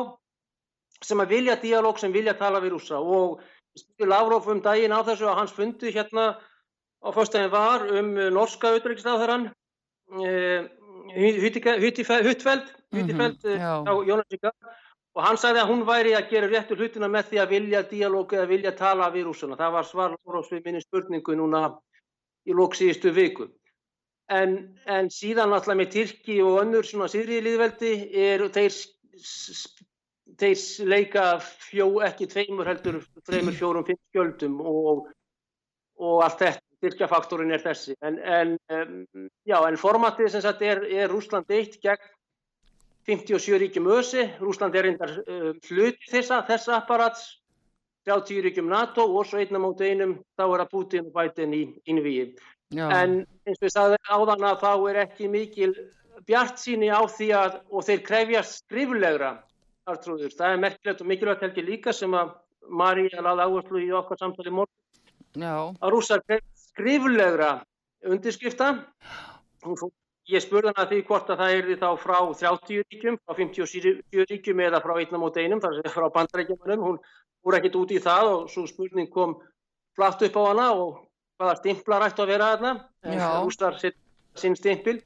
sem 1.05 1.21
að 1.21 1.35
vilja 1.35 1.59
dialóg, 1.61 2.01
sem 2.01 2.15
vilja 2.15 2.37
tala 2.39 2.63
við 2.65 2.77
rúsa 2.77 3.01
og 3.03 3.43
spyrir 3.77 4.09
Lavrov 4.09 4.49
um 4.49 4.63
daginn 4.65 4.95
á 4.95 5.05
þessu 5.05 5.29
að 5.29 5.39
hans 5.43 5.53
fundi 5.53 5.93
hérna 5.93 6.31
á 7.05 7.09
fyrstæðin 7.13 7.53
var 7.53 7.85
um 7.93 8.15
norska 8.33 8.71
auðvitaðriksnáðarann 8.71 9.51
uh, 9.51 10.71
Huttfeld, 11.17 12.25
Huttfeld 12.25 13.45
á 13.45 13.93
Jónasíka 14.09 14.55
og 15.17 15.25
hann 15.25 15.39
sagði 15.41 15.63
að 15.63 15.71
hún 15.71 15.85
væri 15.89 16.13
að 16.17 16.27
gera 16.29 16.49
réttu 16.51 16.77
hlutina 16.77 17.09
með 17.09 17.31
því 17.31 17.39
að 17.41 17.53
vilja 17.55 17.83
dialóg 17.89 18.35
eða 18.37 18.49
vilja 18.51 18.73
tala 18.77 19.09
við 19.15 19.31
rúsuna. 19.31 19.57
Það 19.57 19.77
var 19.77 19.87
svar 19.89 20.11
Lavrovs 20.13 20.51
við 20.53 20.67
minni 20.67 20.83
spurningu 20.85 21.37
núna 21.39 21.63
í 22.45 22.57
lóksíðistu 22.57 23.15
viku. 23.17 23.47
En, 24.29 24.59
en 24.85 25.09
síðan 25.13 25.55
alltaf 25.57 25.79
með 25.79 25.93
Tyrki 25.95 26.37
og 26.45 26.61
önnur 26.65 26.85
svona 26.85 27.09
síðri 27.09 27.39
líðveldi 27.47 27.93
er 28.27 28.45
þeir, 28.53 28.77
þeir 30.43 30.91
leika 30.93 31.27
fjó 31.41 31.87
ekki 32.05 32.29
tveimur 32.35 32.69
heldur, 32.69 33.01
tveimur 33.25 33.57
fjórum, 33.57 33.87
fimm 33.89 34.03
skjöldum 34.11 34.61
og, 34.61 35.07
og 35.97 36.23
allt 36.27 36.45
þetta. 36.45 36.63
Tyrkjafaktorin 36.85 37.55
er 37.57 37.63
þessi. 37.65 37.95
En, 38.05 38.19
en, 38.21 38.51
já, 39.49 39.57
en 39.65 39.79
formatið 39.81 40.29
sem 40.35 40.43
sagt 40.45 40.61
er, 40.61 40.83
er 40.93 41.09
Rúsland 41.09 41.49
eitt 41.57 41.79
gegn 41.81 42.11
57 43.07 43.59
ríkjum 43.63 43.89
ösi. 43.95 44.27
Rúsland 44.43 44.75
er 44.75 44.89
reyndar 44.89 45.13
uh, 45.23 45.51
hluti 45.69 46.11
þessa, 46.11 46.43
þessa 46.49 46.81
apparats, 46.81 47.27
30 48.07 48.43
ríkjum 48.47 48.71
NATO 48.71 49.07
og 49.07 49.27
svo 49.27 49.41
einna 49.43 49.61
móti 49.63 49.91
einum 49.91 50.17
þá 50.39 50.45
er 50.47 50.63
að 50.65 50.73
Putin 50.73 51.09
og 51.09 51.15
Biden 51.15 51.55
í 51.55 51.63
innvíi. 51.91 52.33
En 52.75 53.21
eins 53.47 53.61
og 53.61 53.67
ég 53.67 53.73
sagði 53.75 53.99
áðan 54.11 54.47
að 54.47 54.63
þá 54.63 54.71
er 54.91 55.01
ekki 55.05 55.31
mikil 55.31 55.73
bjart 56.27 56.59
síni 56.59 56.91
á 56.91 57.03
því 57.07 57.29
að, 57.39 57.61
og 57.71 57.87
þeir 57.87 58.03
krefjast 58.07 58.65
skriflegra 58.65 59.33
artrúður. 59.87 60.35
Það 60.35 60.55
er 60.55 60.63
merkilegt 60.65 61.03
og 61.03 61.11
mikilvægt 61.11 61.45
helgi 61.47 61.67
líka 61.67 61.95
sem 61.95 62.15
að 62.19 62.35
Maríja 62.67 63.23
laði 63.23 63.47
áherslu 63.47 63.83
í 63.85 63.93
okkar 63.95 64.19
samtali 64.19 64.51
morgun. 64.51 64.75
Já. 65.39 65.55
Að 65.79 65.93
rúsa 65.95 66.19
skriflegra 66.59 67.53
undirskrifta. 68.07 68.73
Ég 70.27 70.43
spurði 70.43 70.73
hann 70.73 70.83
að 70.83 70.93
því 70.93 71.01
hvort 71.07 71.29
að 71.31 71.41
það 71.41 71.53
er 71.55 71.67
því 71.69 71.75
þá 71.79 71.89
frá 72.03 72.17
30 72.41 72.81
ríkjum, 72.91 73.17
frá 73.23 73.37
57 73.39 74.25
ríkjum 74.33 74.63
eða 74.65 74.81
frá 74.83 74.95
einna 74.99 75.21
mót 75.23 75.37
einum, 75.39 75.61
þar 75.63 75.77
sem 75.77 75.93
frá 75.95 76.07
bandrækjumunum. 76.17 76.83
Hún 76.83 76.97
voru 77.47 77.59
ekkit 77.61 77.79
út 77.79 77.95
í 77.95 78.01
það 78.03 78.31
og 78.33 78.49
svo 78.51 78.65
spurning 78.67 79.11
kom 79.13 79.37
flatt 79.95 80.25
upp 80.27 80.39
á 80.39 80.43
hana 80.49 80.67
og 80.75 80.97
hvaða 81.39 81.59
stimplar 81.61 82.09
ættu 82.09 82.25
að 82.25 82.33
vera 82.33 82.51
þarna. 82.57 82.73
Rústar 83.45 83.79
sinn 83.79 84.59
stimpil. 84.59 84.99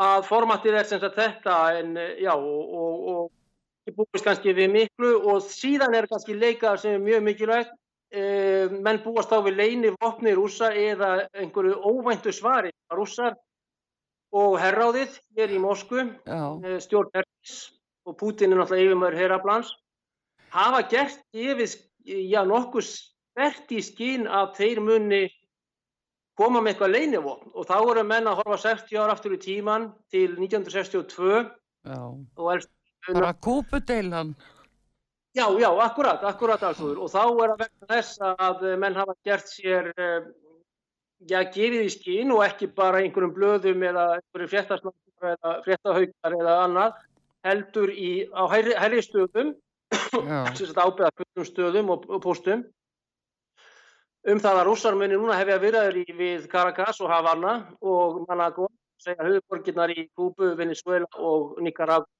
Að 0.00 0.24
formatið 0.28 0.78
er 0.80 0.88
sem 0.88 1.00
sagt 1.02 1.20
þetta 1.20 1.56
en 1.76 1.96
já 2.20 2.32
og, 2.32 2.72
og, 2.80 3.08
og 3.12 3.90
ég 3.90 3.96
búist 3.96 4.24
kannski 4.24 4.56
við 4.56 4.72
miklu 4.72 5.12
og 5.28 5.44
síðan 5.44 5.96
er 5.96 6.08
kannski 6.08 6.36
leikað 6.36 6.80
sem 6.84 6.96
er 6.96 7.04
mjög 7.04 7.28
mikilvægt 7.28 7.76
Uh, 8.14 8.70
menn 8.70 9.00
búast 9.02 9.32
á 9.34 9.42
við 9.42 9.56
leini 9.58 9.88
vopni 9.98 10.30
rúsa 10.38 10.68
eða 10.70 11.26
einhverju 11.34 11.74
óvæntu 11.90 12.30
svari 12.30 12.70
rússar 12.94 13.34
og 14.34 14.56
herráðið 14.60 15.18
hér 15.36 15.54
í 15.54 15.62
Moskvu 15.62 16.02
uh, 16.02 16.78
stjórn 16.82 17.12
Erkis 17.14 17.56
og 18.06 18.16
Putin 18.20 18.52
er 18.52 18.60
náttúrulega 18.60 18.90
yfirmöður 18.90 19.18
herraplans 19.20 19.72
hafa 20.54 20.82
gert 20.90 21.22
yfir 21.34 21.76
já 22.06 22.42
nokkuð 22.46 22.88
spert 22.88 23.72
í 23.74 23.82
skín 23.84 24.26
að 24.30 24.54
þeir 24.60 24.82
muni 24.84 25.22
koma 26.36 26.60
með 26.60 26.74
eitthvað 26.74 26.94
leinivopn 26.94 27.54
og 27.54 27.68
þá 27.68 27.76
eru 27.78 28.04
menn 28.06 28.28
að 28.30 28.42
horfa 28.42 28.58
60 28.66 29.00
ára 29.00 29.16
aftur 29.16 29.36
í 29.36 29.40
tíman 29.42 29.88
til 30.12 30.36
1962 30.36 31.46
já. 31.86 32.00
og 32.36 32.52
er 32.54 32.66
bara 33.12 33.32
kúpudeilan 33.34 34.34
Já, 35.36 35.50
já, 35.60 35.68
akkurat, 35.84 36.22
akkurat 36.24 36.62
alveg 36.64 36.96
og 36.96 37.10
þá 37.12 37.22
er 37.28 37.50
að 37.52 37.58
vegna 37.60 37.86
þess 37.90 38.20
að 38.24 38.62
menn 38.80 38.94
hafa 38.96 39.14
gert 39.26 39.50
sér, 39.52 39.90
eh, 40.00 40.28
já, 41.24 41.40
gefið 41.44 41.82
í 41.86 41.90
skín 41.92 42.32
og 42.34 42.44
ekki 42.46 42.68
bara 42.76 43.02
einhverjum 43.02 43.34
blöðum 43.36 43.84
eða 43.88 44.06
einhverjum 44.18 44.52
fréttaslampar 44.52 45.36
eða 45.36 45.54
fréttahaukar 45.64 46.38
eða 46.40 46.56
annað 46.64 47.04
heldur 47.46 47.92
í, 47.92 48.10
á 48.34 48.42
hæri, 48.50 48.74
hæri 48.76 49.02
stöðum, 49.04 49.54
ábyrða 50.86 51.12
kvöldum 51.14 51.46
stöðum 51.46 51.92
og, 51.94 52.08
og 52.10 52.22
postum 52.24 52.66
um 54.26 54.40
það 54.42 54.60
að 54.60 54.66
rússarmunni 54.66 55.18
núna 55.18 55.38
hefja 55.38 55.60
virðaður 55.62 56.00
í 56.02 56.14
við 56.18 56.46
Caracas 56.50 57.00
og 57.00 57.10
Havana 57.12 57.54
og 57.78 58.24
Managua, 58.26 58.68
segja 58.98 59.26
höfuborginnar 59.26 59.92
í 59.94 60.08
Kúbu, 60.16 60.54
Venezuela 60.58 61.06
og 61.22 61.60
Nicaragua. 61.62 62.10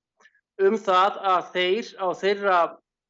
Um 0.62 0.78
það 0.80 1.18
að 1.32 1.48
þeir 1.52 1.88
á 1.98 2.06
þeirra 2.16 2.58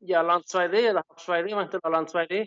já, 0.01 0.19
landsvæði 0.25 0.83
eða 0.93 1.05
hafsvæði, 1.05 1.55
vantilega 1.59 1.93
landsvæði, 1.95 2.41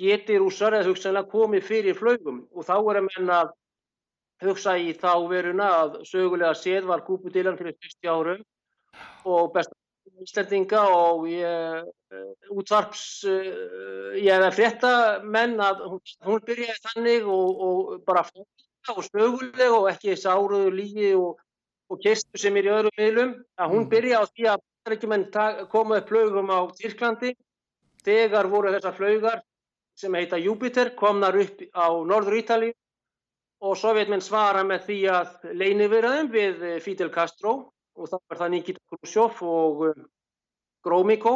geti 0.00 0.36
rúsar 0.40 0.76
eða 0.76 0.90
hugsanlega 0.90 1.30
komið 1.32 1.64
fyrir 1.64 1.96
flögum 1.96 2.42
og 2.52 2.66
þá 2.68 2.76
er 2.76 3.00
að 3.00 3.08
menna 3.08 3.38
að 3.44 3.54
hugsa 4.44 4.76
í 4.76 4.92
þá 4.92 5.12
veruna 5.30 5.70
að 5.80 5.98
sögulega 6.10 6.52
séð 6.58 6.88
var 6.90 7.04
kúpudílan 7.06 7.56
fyrir 7.56 7.76
60 7.80 8.12
árum 8.12 8.42
og 9.24 9.52
besta 9.54 9.76
íslendinga 10.22 10.82
og 10.96 11.26
ég, 11.28 11.88
útvarps 12.52 13.06
ég 13.26 14.30
hefði 14.30 14.52
frétta 14.54 14.92
menn 15.24 15.58
að 15.60 15.82
hún, 15.90 16.00
hún 16.24 16.44
byrjaði 16.46 16.84
þannig 16.84 17.26
og, 17.32 17.64
og 17.66 17.90
bara 18.06 18.24
fólk 18.28 18.94
og 18.94 19.02
sögulega 19.08 19.72
og 19.74 19.90
ekki 19.90 20.16
sáruðu 20.20 20.70
lígi 20.74 21.10
og, 21.18 21.40
og 21.90 22.00
kistu 22.02 22.40
sem 22.40 22.56
er 22.56 22.68
í 22.68 22.72
öðrum 22.76 22.96
miðlum. 23.00 23.34
Að 23.58 23.74
hún 23.74 23.88
byrjaði 23.90 24.22
á 24.22 24.24
því 24.30 24.48
að 24.52 25.68
koma 25.72 25.98
upp 25.98 26.08
flögum 26.12 26.52
á 26.54 26.60
Tyrklandi 26.78 27.34
þegar 28.06 28.48
voru 28.52 28.72
þessar 28.76 28.96
flögar 28.96 29.42
sem 29.96 30.14
heita 30.14 30.38
Júpiter 30.40 30.92
komnar 30.98 31.36
upp 31.40 31.62
á 31.72 31.86
Norður 32.04 32.36
Ítali 32.40 32.72
og 33.64 33.76
sovjetmenn 33.80 34.24
svara 34.24 34.64
með 34.66 34.84
því 34.90 34.98
að 35.12 35.48
leini 35.56 35.88
verðum 35.88 36.28
við 36.32 36.66
Fidel 36.84 37.10
Castro. 37.12 37.56
Og 37.96 38.10
þá 38.10 38.18
var 38.28 38.40
það 38.42 38.52
Nikita 38.52 38.82
Khrushchev 38.92 39.38
og 39.48 39.82
eh, 39.88 40.00
Gromyko. 40.84 41.34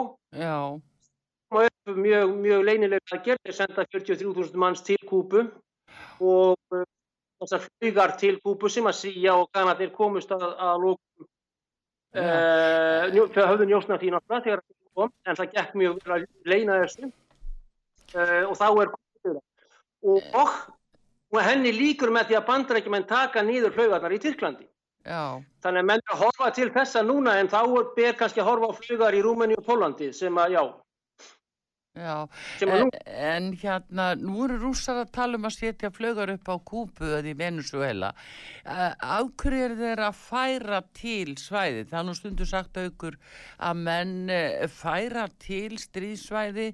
Mjög, 1.91 2.35
mjög 2.37 2.65
leinilega 2.69 3.17
að 3.17 3.25
gera 3.25 3.41
þeir 3.49 3.57
senda 3.57 3.85
43.000 3.89 4.61
manns 4.61 4.85
til 4.87 4.99
Kúpu 5.09 5.47
og 6.21 6.77
eh, 6.77 6.85
þessar 7.41 7.65
flugar 7.65 8.15
til 8.21 8.37
Kúpu 8.45 8.69
sem 8.71 8.87
að 8.87 8.99
síja 9.01 9.39
og 9.41 9.49
kannadir 9.57 9.91
komust 9.97 10.31
að, 10.37 10.45
að 10.53 10.85
lókum 10.85 11.31
þau 12.11 13.45
höfðu 13.47 13.67
njósna 13.71 13.99
því 13.99 14.09
náttúrulega 14.11 14.45
þegar 14.45 14.63
það 14.63 14.77
kom 14.99 15.13
en 15.25 15.37
það 15.39 15.53
gekk 15.57 15.75
mjög 15.79 15.99
vel 15.99 16.15
að 16.17 16.25
leina 16.45 16.79
þessu. 16.83 17.11
uh, 17.11 17.30
og 18.15 18.57
þá 18.59 18.67
er 18.83 18.93
og, 20.01 20.23
og, 20.35 20.53
og 21.31 21.41
henni 21.45 21.73
líkur 21.77 22.13
með 22.15 22.31
því 22.31 22.39
að 22.39 22.47
bandrækjumenn 22.49 23.09
taka 23.09 23.45
nýður 23.45 23.75
flaugarnar 23.77 24.17
í 24.17 24.21
Tyrklandi. 24.23 24.67
Já. 25.01 25.41
þannig 25.65 25.81
að 25.81 25.87
menn 25.89 26.03
er 26.03 26.13
að 26.13 26.21
horfa 26.21 26.51
til 26.53 26.67
þessa 26.75 27.01
núna 27.01 27.39
en 27.41 27.49
þá 27.49 27.61
ber 27.97 28.17
kannski 28.19 28.43
að 28.43 28.51
horfa 28.51 28.69
á 28.69 28.73
flaugar 28.77 29.17
í 29.17 29.23
Rúmeni 29.25 29.57
og 29.57 29.65
Pólandi 29.65 30.11
sem 30.13 30.37
að 30.37 30.57
já 30.59 30.61
Já, 32.01 32.29
en, 32.65 32.91
en 33.07 33.51
hérna, 33.61 34.07
nú 34.17 34.47
eru 34.47 34.57
rússar 34.63 35.03
að 35.03 35.11
tala 35.17 35.37
um 35.37 35.49
að 35.49 35.57
setja 35.59 35.91
flögar 35.93 36.33
upp 36.33 36.49
á 36.49 36.57
Kúpu 36.71 37.05
eða 37.11 37.29
í 37.29 37.35
Venezuela. 37.37 38.13
Áhverju 38.65 39.67
er 39.67 39.77
þeir 39.81 40.03
að 40.07 40.19
færa 40.23 40.81
til 40.97 41.37
svæði? 41.41 41.85
Það 41.91 41.99
er 42.01 42.09
nú 42.09 42.17
stundu 42.17 42.49
sagt 42.49 42.81
aukur 42.81 43.19
að 43.59 43.85
menn 43.85 44.33
eh, 44.33 44.67
færa 44.73 45.27
til 45.43 45.77
stríðsvæði 45.83 46.71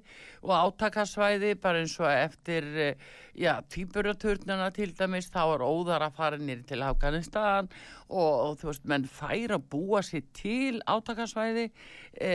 og 0.47 0.55
átakasvæði 0.61 1.55
bara 1.59 1.83
eins 1.83 1.97
og 1.99 2.11
eftir 2.13 2.71
eh, 2.87 3.07
já, 3.37 3.61
týpuraturnana 3.69 4.71
til 4.73 4.91
dæmis 4.97 5.29
þá 5.33 5.41
er 5.43 5.63
óðar 5.65 6.07
að 6.07 6.15
fara 6.17 6.39
nýri 6.41 6.65
til 6.67 6.81
Afganistan 6.85 7.69
og, 8.09 8.31
og 8.33 8.57
þú 8.61 8.69
veist, 8.71 8.85
menn 8.89 9.05
færa 9.11 9.59
búa 9.61 10.01
sér 10.05 10.25
til 10.35 10.81
átakasvæði 10.89 11.67
e, 11.67 12.31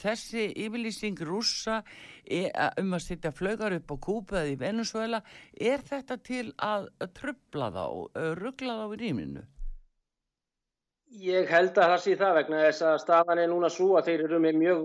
þessi 0.00 0.48
yfirlýsing 0.64 1.20
rússa 1.28 1.82
e, 1.82 2.15
um 2.82 2.94
að 2.96 3.04
setja 3.04 3.32
flögar 3.34 3.76
upp 3.76 3.92
á 3.92 3.96
Kúpa 4.08 4.40
eða 4.42 4.54
í 4.54 4.60
Venezuela 4.60 5.20
er 5.54 5.84
þetta 5.86 6.16
til 6.22 6.46
að 6.58 6.88
trubla 7.14 7.70
þá, 7.74 7.84
ruggla 8.40 8.80
þá 8.80 8.86
í 8.96 9.02
rýminu? 9.04 9.44
Ég 11.16 11.46
held 11.48 11.78
að 11.78 11.92
það 11.92 12.00
sé 12.02 12.14
það 12.18 12.32
vegna 12.36 12.60
þess 12.64 12.82
að 12.84 12.96
staðan 13.00 13.38
er 13.40 13.46
núna 13.48 13.68
svo 13.70 13.92
að 13.96 14.08
þeir 14.08 14.22
eru 14.26 14.40
með 14.42 14.56
mjög 14.60 14.80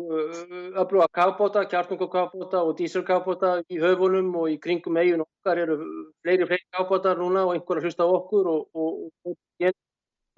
öfluga 0.84 1.08
kafbóta, 1.18 1.64
kjartungokafbóta 1.68 2.62
og 2.62 2.76
dísurkafbóta 2.78 3.56
í 3.74 3.80
höfunum 3.82 4.30
og 4.40 4.52
í 4.54 4.60
kringum 4.62 5.00
eigin 5.02 5.26
okkar 5.26 5.64
eru 5.64 5.80
fleiri 6.22 6.46
fleiri 6.48 6.68
kafbóta 6.78 7.16
núna 7.18 7.48
og 7.48 7.56
einhverja 7.56 7.90
hlusta 7.90 8.06
okkur 8.06 8.52
og, 8.54 8.62
og, 8.72 9.02
og, 9.26 9.34
og 9.34 9.74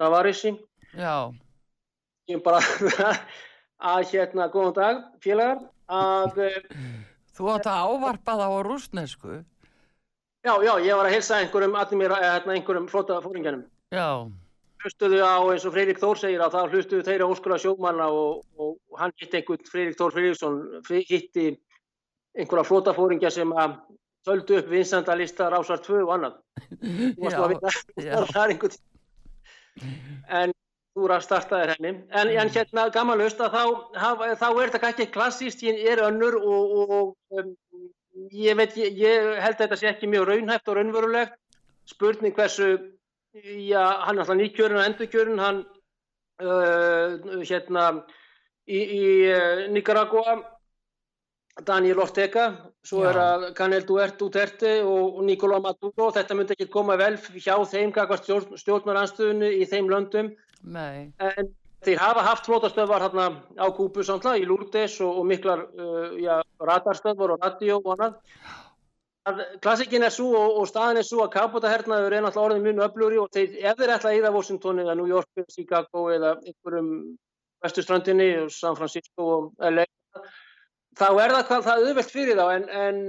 það 0.00 0.14
var 0.16 0.30
þessi. 0.30 0.54
Já. 0.96 1.16
Ég 2.32 2.42
bara 2.42 2.64
að 3.94 4.10
hérna, 4.14 4.48
góðan 4.48 4.76
dag 4.80 5.04
félagar, 5.22 5.62
að 5.90 6.40
Þú 7.34 7.50
átt 7.50 7.66
að 7.66 7.88
ávarpa 7.90 8.36
það 8.38 8.54
á 8.54 8.60
rúsnesku. 8.62 9.40
Já, 10.44 10.54
já, 10.60 10.72
ég 10.84 10.98
var 10.98 11.08
að 11.08 11.14
hilsa 11.16 11.40
einhverjum, 11.40 11.74
mér, 11.98 12.14
hérna, 12.20 12.54
einhverjum 12.54 12.88
flota 12.92 13.16
fóringanum. 13.24 13.64
Já. 13.94 14.30
Hlustuðu 14.84 15.22
á 15.24 15.40
eins 15.40 15.64
og 15.64 15.72
Freirik 15.74 15.98
Þór 16.02 16.20
segir 16.20 16.44
að 16.44 16.54
það 16.58 16.74
hlustuðu 16.76 17.06
þeirra 17.06 17.28
óskura 17.32 17.58
sjómanna 17.58 18.10
og, 18.12 18.44
og 18.60 19.00
hann 19.00 19.14
hitti 19.16 19.40
einhvern 19.40 19.70
Freirik 19.70 19.98
Þór 19.98 20.14
Freiríksson, 20.14 20.60
hitti 21.08 21.46
einhverja 22.36 22.68
flota 22.68 22.94
fóringa 22.94 23.32
sem 23.32 23.54
að 23.56 23.78
töldu 24.28 24.60
upp 24.60 24.68
vinsandalista 24.70 25.48
rásar 25.52 25.82
2 25.84 26.02
og 26.04 26.12
annað. 26.18 26.38
Þú 26.84 27.24
varst 27.24 27.40
að 27.40 27.54
vita, 27.54 27.74
það 27.96 28.42
er 28.44 28.54
einhvern. 28.54 28.78
En 30.28 30.53
þú 30.94 31.08
er 31.08 31.14
að 31.16 31.24
starta 31.26 31.60
þér 31.60 31.72
henni. 31.74 31.92
En, 32.14 32.30
en 32.30 32.52
hérna 32.54 32.86
gammalust 32.94 33.40
að 33.42 33.56
þá, 33.56 33.62
þá 34.38 34.48
er 34.48 34.74
þetta 34.74 34.90
ekki 34.92 35.10
klassíst, 35.14 35.64
ég 35.66 35.82
er 35.90 36.02
önnur 36.06 36.38
og, 36.38 36.74
og 36.84 37.40
um, 37.40 37.54
ég, 38.30 38.54
veit, 38.58 38.76
ég, 38.78 38.94
ég 39.02 39.30
held 39.42 39.56
að 39.56 39.64
þetta 39.64 39.80
sé 39.80 39.90
ekki 39.90 40.10
mjög 40.10 40.28
raunhæft 40.30 40.70
og 40.70 40.78
raunverulegt. 40.78 41.38
Spurning 41.90 42.32
hversu, 42.36 42.70
já, 43.34 43.82
hann 44.06 44.16
er 44.16 44.22
alltaf 44.22 44.38
nýkjörun 44.38 44.78
og 44.78 44.86
endurkjörun, 44.86 45.42
hann 45.42 45.58
uh, 46.40 47.42
hérna 47.42 47.88
í, 48.64 48.78
í 48.78 49.02
uh, 49.34 49.66
Nicaragua, 49.74 50.38
Daniel 51.66 52.00
Ortega, 52.06 52.46
svo 52.86 53.02
já. 53.02 53.10
er 53.10 53.20
að 53.20 53.44
Canel 53.58 53.84
Duterte 53.84 54.78
og, 54.86 55.18
og 55.18 55.26
Nicolás 55.26 55.62
Maduro, 55.66 56.08
þetta 56.14 56.38
myndi 56.38 56.56
ekki 56.56 56.70
koma 56.72 56.96
vel 56.98 57.18
hjá 57.34 57.58
þeim 57.68 57.92
stjórn, 57.92 58.56
stjórnaranstöðunni 58.62 59.52
í 59.60 59.68
þeim 59.68 59.90
löndum. 59.92 60.32
Nei. 60.64 61.12
En 61.20 61.50
þeir 61.84 62.00
hafa 62.00 62.24
haft 62.24 62.48
flótastöðvar 62.48 63.04
hérna 63.04 63.28
á 63.60 63.66
Kúpu 63.76 64.04
samtla 64.04 64.36
í 64.40 64.46
Lourdes 64.48 64.96
og, 65.04 65.20
og 65.20 65.26
miklar 65.28 65.66
uh, 65.76 66.14
já, 66.20 66.38
radarstöðvar 66.60 67.34
og 67.36 67.44
radio 67.44 67.80
og 67.82 67.90
annað. 67.96 68.20
Klassikin 69.64 70.04
er 70.04 70.12
svo 70.12 70.30
og, 70.36 70.58
og 70.60 70.66
staðin 70.68 71.00
er 71.00 71.06
svo 71.08 71.22
að 71.24 71.32
kapótahernaður 71.38 72.12
er 72.16 72.24
náttúrulega 72.24 72.48
orðin 72.48 72.66
mjög 72.66 72.82
öfluri 72.88 73.20
og 73.22 73.30
þeir, 73.32 73.54
ef 73.70 73.78
þeir 73.78 73.92
ætla 73.94 74.10
að 74.10 74.18
íða 74.18 74.32
Washington 74.34 74.82
eða 74.82 74.96
New 74.98 75.08
York 75.08 75.40
eða 75.40 75.54
Chicago 75.54 76.08
eða 76.12 76.34
einhverjum 76.42 76.90
vestustrandinni 77.64 78.28
og 78.42 78.50
San 78.52 78.76
Francisco 78.76 79.28
og 79.36 79.64
LA 79.64 79.86
þá 80.98 81.06
er 81.08 81.32
það, 81.34 81.64
það 81.64 81.86
auðvelt 81.88 82.12
fyrir 82.12 82.40
þá 82.40 82.44
en, 82.58 82.66
en, 82.68 83.00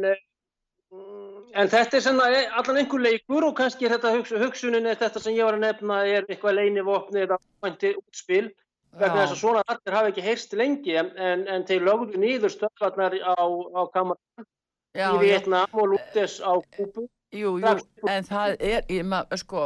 en 1.54 1.70
þetta 1.72 1.98
er 1.98 2.04
svona 2.04 2.28
allan 2.60 2.80
einhver 2.82 3.04
leikur 3.04 3.46
og 3.48 3.56
kannski 3.58 3.88
er 3.88 3.96
þetta 3.96 4.14
hugsun, 4.16 4.42
hugsunin 4.42 4.90
er 4.90 5.00
þetta 5.00 5.22
sem 5.22 5.36
ég 5.38 5.48
var 5.48 5.58
að 5.58 5.66
nefna 5.66 6.00
er 6.08 6.28
eitthvað 6.30 6.58
leinivopni 6.60 7.26
eða 7.26 7.40
útspil 7.66 8.50
vegna 8.96 9.26
þess 9.26 9.36
að 9.36 9.42
svona 9.42 9.64
allir 9.68 9.98
hafa 9.98 10.12
ekki 10.12 10.26
heyrst 10.26 10.56
lengi 10.56 10.96
en, 11.02 11.12
en 11.52 11.66
þeir 11.68 11.88
lögðu 11.90 12.22
nýður 12.22 12.54
stöðvarnar 12.54 13.18
á, 13.20 13.36
á 13.76 13.82
kameran 13.94 14.48
í 14.96 15.20
Vietnam 15.22 15.76
og 15.76 15.92
Lútes 15.94 16.40
á 16.40 16.56
Kúpu 16.78 17.10
Jú, 17.36 17.56
jú, 17.60 17.72
en 18.08 18.24
það 18.24 18.54
er, 18.64 18.86
mað, 19.08 19.34
sko, 19.42 19.64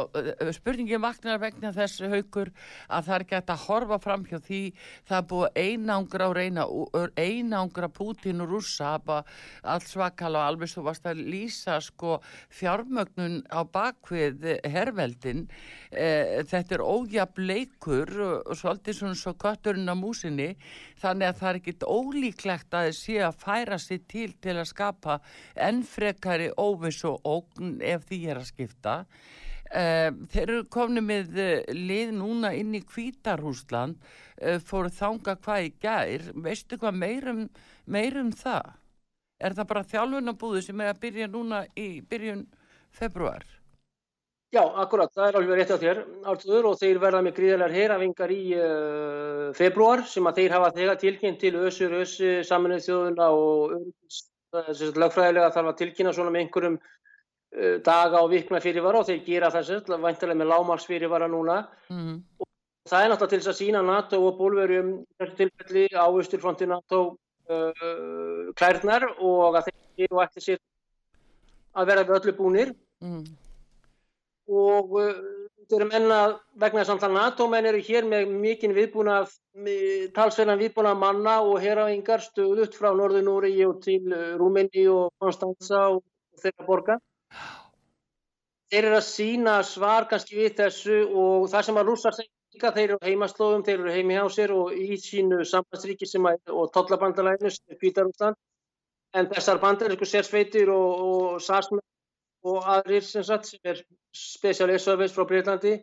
spurningin 0.56 1.02
vaknar 1.02 1.38
vegna 1.42 1.70
þessu 1.74 2.08
haugur 2.10 2.50
að 2.90 3.06
það 3.06 3.14
er 3.16 3.24
gett 3.30 3.52
að 3.52 3.64
horfa 3.68 3.98
fram 4.02 4.24
hjá 4.26 4.38
því 4.46 4.60
það 5.08 5.28
búið 5.30 5.60
einangra 5.62 6.28
og 6.30 6.34
reyna, 6.38 6.64
einangra 7.20 7.90
Putin 7.94 8.42
og 8.42 8.54
rússa, 8.54 8.96
alls 9.62 9.90
svakala 9.92 10.42
og 10.42 10.48
alveg 10.48 10.72
svo 10.72 10.84
varst 10.88 11.06
að 11.06 11.22
lýsa 11.30 11.78
sko 11.84 12.18
fjármögnun 12.58 13.40
á 13.54 13.62
bakvið 13.62 14.48
herrveldin, 14.66 15.46
e, 15.92 16.42
þetta 16.50 16.78
er 16.78 16.84
ójab 16.84 17.38
leikur 17.38 18.14
og 18.24 18.56
svolítið 18.58 18.98
svona 18.98 19.20
svo 19.20 19.36
kötturinn 19.38 19.90
á 19.90 19.94
músinni, 19.94 20.56
þannig 21.00 21.30
að 21.30 21.40
það 21.40 21.52
er 21.52 21.60
ekkit 21.62 21.86
ólíklegt 21.86 22.74
að 22.74 22.90
þið 22.90 22.98
sé 22.98 23.20
að 23.28 23.40
færa 23.44 23.80
sér 23.80 24.02
til 24.10 24.28
til 24.42 24.56
að 24.58 24.70
skapa 24.72 25.20
ennfrekari 25.60 26.50
óviss 26.58 27.04
og 27.08 27.20
óg 27.24 27.59
ef 27.84 28.08
því 28.08 28.20
er 28.32 28.40
að 28.40 28.50
skipta. 28.50 28.96
Um, 29.70 30.24
þeir 30.32 30.48
eru 30.48 30.64
komni 30.66 31.02
með 31.04 31.36
uh, 31.38 31.50
lið 31.76 32.16
núna 32.16 32.50
inn 32.58 32.74
í 32.74 32.82
Kvítarhúsland 32.82 34.00
uh, 34.02 34.58
fóru 34.66 34.90
þanga 34.90 35.36
hvað 35.44 35.68
í 35.68 35.70
gær. 35.78 36.24
Veistu 36.42 36.80
hvað 36.80 36.98
meirum, 36.98 37.44
meirum 37.86 38.32
það? 38.34 38.72
Er 39.40 39.54
það 39.56 39.70
bara 39.70 39.86
þjálfunabúðu 39.92 40.64
sem 40.66 40.82
er 40.82 40.90
að 40.90 41.00
byrja 41.04 41.30
núna 41.30 41.62
í 41.78 41.88
byrjun 42.10 42.44
februar 42.90 43.46
Já, 44.50 44.64
akkurat, 44.82 45.12
það 45.14 45.28
er 45.28 45.36
alveg 45.38 45.58
rétt 45.60 45.70
á 45.70 45.78
þér 45.78 45.98
Artur, 46.32 46.66
og 46.66 46.78
þeir 46.80 46.98
verða 46.98 47.20
með 47.22 47.36
gríðarlegar 47.36 47.76
herafingar 47.76 48.32
í 48.34 48.40
uh, 48.58 49.44
februar 49.54 50.02
sem 50.10 50.26
að 50.26 50.40
þeir 50.40 50.54
hafa 50.56 50.72
þegar 50.74 50.98
tilkynnt 50.98 51.38
til 51.44 51.52
össur, 51.60 51.94
össu, 52.00 52.32
saminuð 52.48 52.82
þjóðuna 52.88 53.28
og 53.30 53.76
lögfræðilega 54.98 55.52
þarf 55.54 55.70
að 55.70 55.78
tilkynna 55.84 56.14
svona 56.16 56.34
með 56.34 56.48
einhverjum 56.48 56.80
Uh, 56.80 56.99
daga 57.84 58.20
og 58.22 58.30
vikna 58.30 58.60
fyrirvara 58.62 59.00
og 59.00 59.08
þeir 59.08 59.24
gera 59.26 59.50
þessu 59.50 59.80
vantilega 59.90 60.38
með 60.38 60.50
lámars 60.52 60.86
fyrirvara 60.86 61.26
núna 61.30 61.64
mm. 61.90 62.14
og 62.38 62.46
það 62.86 63.02
er 63.02 63.10
náttúrulega 63.10 63.32
til 63.32 63.40
þess 63.40 63.50
að 63.50 63.58
sína 63.58 63.82
NATO 63.82 64.20
og 64.22 64.38
bólverjum 64.38 64.92
þessu 65.18 65.36
tilfelli 65.40 65.84
á 65.90 66.06
austurfronti 66.06 66.68
NATO 66.70 67.00
uh, 67.50 68.52
klærnar 68.54 69.08
og 69.18 69.58
að 69.58 69.70
þeir 69.70 70.06
eru 70.06 70.22
eftir 70.22 70.46
sér 70.46 70.62
að 71.74 71.90
vera 71.90 72.06
við 72.06 72.16
öllu 72.20 72.36
búnir 72.38 72.72
mm. 73.02 73.20
og 74.54 74.96
uh, 75.02 75.20
þeir 75.66 75.82
eru 75.82 75.90
menna 75.90 76.22
vegna 76.54 76.86
þess 76.86 77.10
að 77.10 77.18
NATO 77.18 77.50
menn 77.50 77.66
eru 77.66 77.82
hér 77.82 78.06
með 78.06 78.30
mikinn 78.30 78.78
viðbúna 78.78 79.20
talsverðan 80.14 80.62
viðbúna 80.62 80.94
manna 80.94 81.40
og 81.42 81.58
herafingar 81.66 82.22
stöðut 82.22 82.78
frá 82.78 82.92
Norður 82.94 83.26
Núri 83.26 83.56
og 83.66 83.82
til 83.82 84.06
Rúmini 84.38 84.86
og 84.86 85.10
Konstanza 85.18 85.88
og 85.96 86.04
þeirra 86.38 86.66
borga 86.66 87.02
Þeir 88.70 88.86
eru 88.86 88.98
að 89.00 89.06
sína 89.06 89.54
svar 89.66 90.06
kannski 90.10 90.36
við 90.38 90.52
þessu 90.60 90.98
og 91.22 91.48
það 91.50 91.64
sem 91.68 91.78
að 91.80 91.88
rússar 91.90 92.14
segja 92.14 92.30
líka, 92.54 92.70
þeir 92.76 92.84
eru 92.88 92.98
heimaslóðum, 93.06 93.64
þeir 93.66 93.78
eru 93.80 93.94
heimi 93.94 94.18
hjá 94.18 94.26
sér 94.36 94.52
og 94.54 94.74
í 94.74 94.98
sínu 95.02 95.40
sambandsríki 95.52 96.06
sem 96.06 96.28
að, 96.30 96.38
og 96.54 96.70
tollabandalæðinu 96.76 97.50
sem 97.54 97.74
er 97.74 97.80
Kvítarúsland, 97.80 98.38
en 99.14 99.30
þessar 99.32 99.58
bandarísku 99.62 100.06
sérsveitir 100.06 100.70
og, 100.70 101.02
og 101.06 101.40
sásmenn 101.42 101.82
og 102.46 102.68
aðrir 102.76 103.04
sem 103.04 103.26
sagt 103.26 103.50
sem 103.50 103.72
er 103.72 103.82
specialist 104.16 104.86
service 104.86 105.14
frá 105.16 105.26
Breitlandi, 105.28 105.74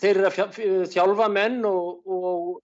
þeir 0.00 0.22
eru 0.22 0.30
að 0.30 0.92
þjálfa 0.94 1.28
menn 1.32 1.58
og, 1.68 2.06
og 2.06 2.54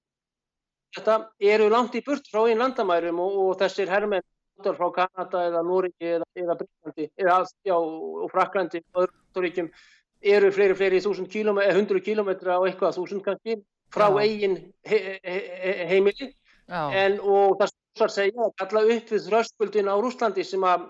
þetta 0.97 1.19
eru 1.53 1.69
langt 1.73 1.99
í 1.99 2.05
burt 2.07 2.31
frá 2.31 2.45
einn 2.47 2.62
landamærum 2.62 3.21
og, 3.25 3.38
og 3.43 3.59
þessir 3.61 3.91
herrmenn 3.91 4.25
frá 4.79 4.88
Kanada 4.96 5.42
eða 5.48 5.62
Núringi 5.66 6.14
eða, 6.16 6.29
eða 6.38 6.57
Breitlandi 6.61 7.09
eða 7.18 7.37
já, 7.66 7.75
og 7.77 8.31
Fraklandi 8.33 8.83
og 8.94 9.05
öðrum 9.05 9.46
ríkjum 9.46 9.70
eru 10.35 10.51
fleiri 10.55 10.79
fleiri 10.79 11.03
þúsund 11.03 11.31
kílometra, 11.33 11.75
hundru 11.77 12.01
kílometra 12.01 12.59
og 12.61 12.68
eitthvað 12.68 12.98
þúsund 13.01 13.25
kannski 13.27 13.59
frá 13.92 14.09
já. 14.09 14.22
eigin 14.22 14.59
he, 14.87 14.98
he, 15.25 15.38
he, 15.64 15.72
heimili 15.90 16.29
já. 16.31 16.83
en 17.05 17.18
og 17.20 17.59
það 17.61 17.75
að 18.07 18.14
segja 18.16 18.51
kalla 18.62 18.85
upp 18.94 19.11
við 19.14 19.27
þröskuldin 19.29 19.90
á 19.90 19.94
Rúslandi 20.01 20.44
sem 20.46 20.62
að 20.64 20.88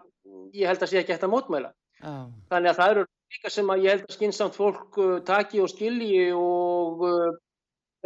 ég 0.55 0.69
held 0.69 0.85
að 0.85 0.93
sé 0.93 1.01
ekki 1.01 1.17
eftir 1.17 1.31
að 1.31 1.35
mótmæla 1.35 1.73
þannig 2.03 2.71
að 2.71 2.79
það 2.79 2.93
eru 2.95 3.07
líka 3.33 3.51
sem 3.53 3.73
að 3.73 3.87
ég 3.87 3.95
held 3.95 4.05
að 4.07 4.17
skynnsamt 4.17 4.59
fólk 4.59 5.01
uh, 5.01 5.17
taki 5.27 5.63
og 5.63 5.71
skilji 5.73 6.29
og 6.37 7.05
uh, 7.09 7.33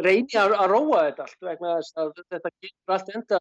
reyni 0.03 0.37
að, 0.37 0.55
að 0.55 0.71
róa 0.73 1.03
þetta 1.07 1.25
allt 1.25 1.47
vegna 1.49 1.75
þess 1.79 2.01
að 2.03 2.11
þetta 2.21 2.51
getur 2.63 2.95
allt 2.95 3.13
enda 3.15 3.39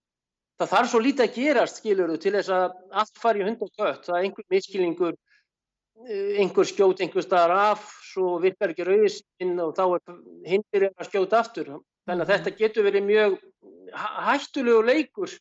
það 0.61 0.73
þarf 0.73 0.91
svo 0.93 1.01
lítið 1.05 1.25
að 1.27 1.39
gerast 1.39 1.81
skiluru 1.81 2.19
til 2.21 2.35
þess 2.37 2.53
að 2.57 2.77
allt 3.03 3.23
fari 3.23 3.45
hund 3.47 3.65
og 3.65 3.73
kött. 3.73 4.05
Það 4.07 4.19
er 4.19 4.29
einhver 4.29 4.47
miskilningur 4.53 5.15
eh, 5.15 6.39
einhver 6.43 6.69
skjót 6.69 7.03
einhver 7.05 7.27
staðar 7.27 7.57
af 7.73 7.91
svo 8.07 8.37
virkar 8.43 8.73
ekki 8.73 8.87
rauðisinn 8.89 9.59
og 9.63 9.75
þá 9.77 9.85
er 9.89 10.17
hindir 10.53 10.89
að 10.93 11.11
skjóta 11.11 11.43
aftur. 11.43 11.75
Þannig 12.07 12.25
að 12.25 12.33
þetta 12.35 12.57
getur 12.61 12.87
verið 12.87 13.09
mjög 13.11 13.39
hættulegu 14.27 14.85
leikur 14.87 15.35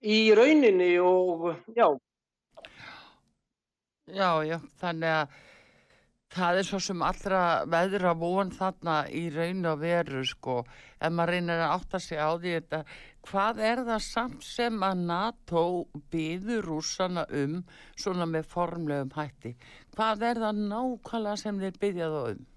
í 0.00 0.18
rauninni 0.34 0.94
og 1.04 1.52
já. 1.76 1.86
Já, 4.10 4.42
já, 4.42 4.58
þannig 4.80 5.12
að 5.14 5.38
það 6.30 6.60
er 6.60 6.66
svo 6.66 6.78
sem 6.82 7.02
allra 7.02 7.42
veðra 7.70 8.14
von 8.18 8.50
þarna 8.54 8.96
í 9.14 9.24
raun 9.34 9.66
og 9.70 9.80
veru 9.82 10.22
sko, 10.26 10.60
ef 10.98 11.12
maður 11.14 11.34
reynir 11.34 11.62
að 11.62 11.74
átta 11.76 12.00
sig 12.02 12.18
á 12.18 12.30
því 12.34 12.54
þetta 12.56 12.82
hvað 13.28 13.60
er 13.70 13.82
það 13.88 14.06
samt 14.06 14.46
sem 14.46 14.78
að 14.86 15.04
NATO 15.10 15.64
byður 16.12 16.70
rúsana 16.70 17.26
um 17.42 17.60
svona 17.96 18.28
með 18.30 18.48
formlegum 18.52 19.12
hætti? 19.16 19.56
Hvað 19.96 20.24
er 20.30 20.42
það 20.44 20.64
nákvæmlega 20.70 21.42
sem 21.42 21.60
þeir 21.60 21.76
byðja 21.84 22.10
þá 22.14 22.22
um? 22.22 22.48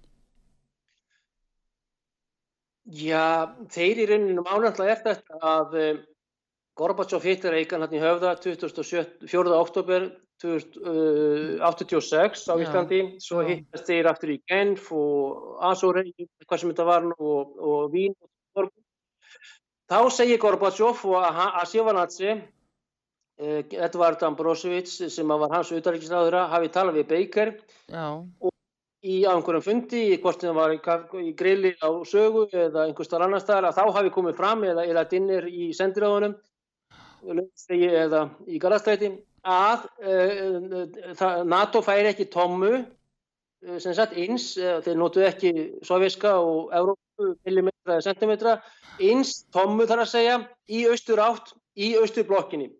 Já, 2.84 3.54
þeir 3.72 4.02
í 4.02 4.10
rauninum 4.10 4.50
ánægla 4.50 4.90
er 4.92 4.98
þetta 5.06 5.38
að 5.40 5.78
um, 5.80 6.02
Gorbachev 6.74 7.22
hittir 7.24 7.54
eigan 7.54 7.84
hann 7.84 7.94
í 7.94 8.00
höfða 8.02 8.32
24. 8.42 9.52
oktober 9.54 10.08
1986 10.42 12.42
uh, 12.44 12.50
á 12.50 12.54
Íslandi. 12.60 13.00
Svo 13.22 13.44
hittast 13.46 13.86
þeir 13.88 14.06
aftur 14.10 14.30
í 14.34 14.42
Genf 14.50 14.90
og 14.92 15.62
Azorei, 15.64 16.10
hvað 16.44 16.60
sem 16.60 16.70
þetta 16.72 16.86
var 16.88 17.02
og, 17.14 17.54
og 17.56 17.92
Vín 17.94 18.14
og 18.18 18.28
Þá 19.94 20.00
segir 20.10 20.40
Gorbachev 20.42 21.04
og 21.06 21.22
að 21.22 21.68
Sjöfanatsi 21.70 22.30
eh, 22.32 23.60
Edvard 23.86 24.22
Ambrosevits 24.26 24.96
sem 25.14 25.28
var 25.30 25.52
hans 25.52 25.70
utarriksræðura 25.76 26.48
hafi 26.50 26.70
talað 26.74 26.98
við 26.98 27.06
Baker 27.12 27.52
já, 27.92 28.06
í 29.06 29.20
á 29.22 29.30
einhverjum 29.36 29.62
fundi, 29.62 30.02
hvort 30.18 30.42
það 30.42 30.58
var 30.58 30.74
í, 30.74 30.80
í 31.28 31.30
grilli 31.38 31.72
á 31.78 31.94
sögu 32.10 32.48
eða 32.50 32.88
einhvers 32.88 33.12
þar 33.12 33.26
annar 33.28 33.44
staðar, 33.44 33.68
að 33.70 33.78
þá 33.78 34.00
hafi 34.00 34.12
komið 34.16 34.36
fram 34.40 34.66
eða, 34.66 34.88
eða 34.90 35.06
dinnir 35.12 35.46
í 35.46 35.70
sendiráðunum 35.78 36.34
eða 37.78 38.24
í 38.50 38.58
Galastræti 38.66 39.12
að 39.46 39.86
uh, 40.02 41.46
NATO 41.46 41.84
færi 41.86 42.10
ekki 42.10 42.26
tómmu 42.34 42.80
sem 43.78 43.94
sagt 43.94 44.18
ins, 44.18 44.56
uh, 44.58 44.80
þeir 44.82 44.98
notuðu 44.98 45.30
ekki 45.30 45.54
sovjerska 45.86 46.34
og 46.42 46.74
millimetra 47.18 47.96
eða 47.96 48.06
sentimetra, 48.06 48.54
ins 49.02 49.44
tómmu 49.54 49.86
þar 49.88 50.04
að 50.04 50.12
segja 50.12 50.38
í 50.70 50.84
austur 50.90 51.22
átt 51.22 51.54
í 51.74 51.94
austurblokkinni. 52.00 52.70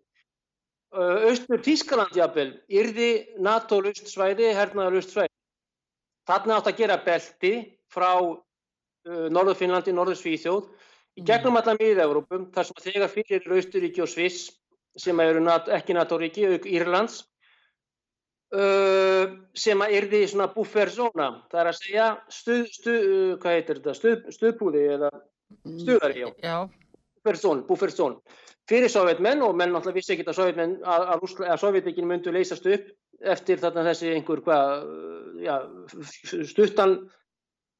Austur 0.95 1.59
Tískaland 1.59 2.15
jafnvel 2.15 2.53
yrði 2.71 3.09
NATO 3.43 3.81
lust 3.83 4.07
svæði, 4.07 4.53
hernaðar 4.55 4.95
lust 4.95 5.11
svæði. 5.11 5.33
Þarna 6.25 6.59
átt 6.59 6.69
að 6.71 6.79
gera 6.79 6.97
belti 7.03 7.53
frá 7.91 8.11
uh, 8.15 9.27
Norður 9.29 9.59
Finnlandi, 9.59 9.93
Norður 9.93 10.17
Svíþjóð 10.21 10.69
í 11.19 11.23
gegnum 11.27 11.59
allan 11.59 11.77
miða-Európum 11.79 12.47
þar 12.55 12.69
sem 12.69 12.79
þegar 12.87 13.11
fyrir 13.11 13.41
eru 13.41 13.59
Austuríki 13.59 14.03
og 14.03 14.09
Sviss 14.09 14.47
sem 14.99 15.19
eru 15.19 15.43
NATO, 15.43 15.71
ekki 15.75 15.95
NATO-ríki, 15.95 16.47
Írlands 16.71 17.21
uh, 18.53 19.35
sem 19.57 19.81
að 19.85 19.95
yrði 19.99 20.21
svona 20.29 20.49
bufferzóna, 20.53 21.29
það 21.51 21.61
er 21.61 21.71
að 21.71 21.79
segja 21.79 22.07
stuð, 22.29 22.65
stuð, 22.75 23.05
hvað 23.41 23.57
heitir 23.57 23.79
þetta, 23.81 23.95
stuð, 23.99 24.25
stuðbúði 24.37 24.83
eða 24.97 25.11
stuðari, 25.65 26.25
já, 26.25 26.29
já, 26.43 26.57
bufferzón, 27.21 27.63
bufferzón 27.69 28.19
fyrir 28.69 28.89
sovjetmenn 28.89 29.43
og 29.45 29.53
menn 29.57 29.73
náttúrulega 29.73 29.99
vissi 29.99 30.15
ekki 30.15 30.25
að 30.27 30.39
sovjetmenn 30.39 30.77
að, 30.81 31.03
að, 31.05 31.19
Rússla- 31.21 31.51
að 31.53 31.61
sovjetikinn 31.61 32.07
myndu 32.09 32.33
leysast 32.33 32.65
upp 32.69 32.87
eftir 33.35 33.61
þarna 33.61 33.85
þessi 33.89 34.09
einhver 34.15 34.41
hvað, 34.45 34.87
já, 35.45 35.55
stuttan 36.49 36.97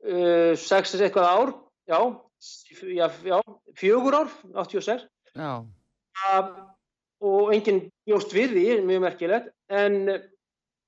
uh, 0.05 0.53
sex 0.59 0.95
eitthvað 0.99 1.31
ár, 1.31 1.55
já, 1.89 1.99
já, 2.93 3.09
já, 3.25 3.39
fjögur 3.81 4.19
ár, 4.21 4.31
86 4.53 5.07
já, 5.35 5.51
að, 6.29 6.53
og 7.25 7.51
enginn 7.55 7.87
bjóst 8.07 8.33
við 8.35 8.55
því, 8.55 8.65
mjög 8.85 9.03
merkilegt, 9.07 9.51
en 9.73 9.99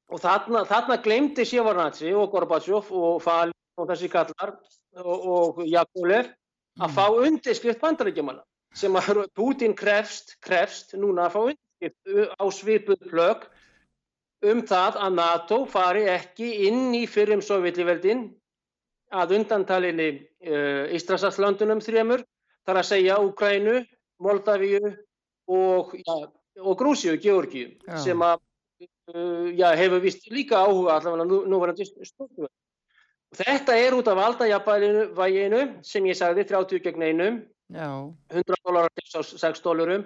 og 0.08 0.22
þarna, 0.24 0.63
þarna 0.67 0.98
glemdi 1.04 1.46
Sjevarnatsi 1.48 2.13
og 2.15 2.32
Gorbachev 2.32 2.91
og 2.96 3.22
Fali 3.24 3.56
og 3.78 3.89
þessi 3.91 4.10
kallar 4.12 4.56
og, 5.04 5.17
og 5.38 5.63
Jakolev 5.67 6.32
að 6.82 6.93
fá 6.93 7.06
undirskrift 7.12 7.82
bandarækjumanna 7.82 8.43
sem 8.78 8.93
að 9.00 9.26
Putin 9.36 9.74
krefst, 9.78 10.36
krefst 10.43 10.93
núna 11.00 11.28
að 11.28 11.36
fá 11.36 11.41
undirskrift 11.46 12.36
á 12.38 12.46
svipuð 12.54 13.10
plögg 13.12 13.48
um 14.46 14.62
það 14.70 15.00
að 15.02 15.15
NATO 15.17 15.60
fari 15.70 16.06
ekki 16.10 16.50
inn 16.67 16.93
í 16.96 17.06
fyrrum 17.10 17.41
sovjetliveldin 17.41 18.28
að 19.17 19.38
undantalinni 19.39 20.10
uh, 20.13 20.86
Ístrasallandunum 20.93 21.82
þrjemur, 21.82 22.24
þar 22.67 22.82
að 22.82 22.89
segja 22.89 23.20
Úkrænu, 23.24 23.80
Moldavíu 24.24 24.91
og, 25.48 25.93
já, 25.96 26.15
og 26.60 26.80
Grúsíu, 26.80 27.15
Georgíu, 27.22 27.72
sem 28.04 28.22
að 28.26 28.41
uh, 28.41 28.47
já, 29.58 29.72
hefur 29.76 30.02
vist 30.04 30.28
líka 30.32 30.62
áhuga 30.63 30.98
allavega 30.98 31.26
nú, 31.28 31.41
núverandi 31.48 31.88
stjórnvöld. 31.88 32.52
Þetta 33.38 33.76
er 33.76 33.96
út 33.98 34.08
af 34.08 34.17
valdajabaðinu 34.17 35.62
sem 35.86 36.06
ég 36.08 36.15
sagði 36.15 36.48
30 36.48 36.84
gegn 36.86 37.04
einum, 37.04 37.41
já, 37.74 37.89
100 38.32 38.62
dólarar 38.63 38.93
til 38.96 39.24
6 39.24 39.63
dólarum 39.65 40.06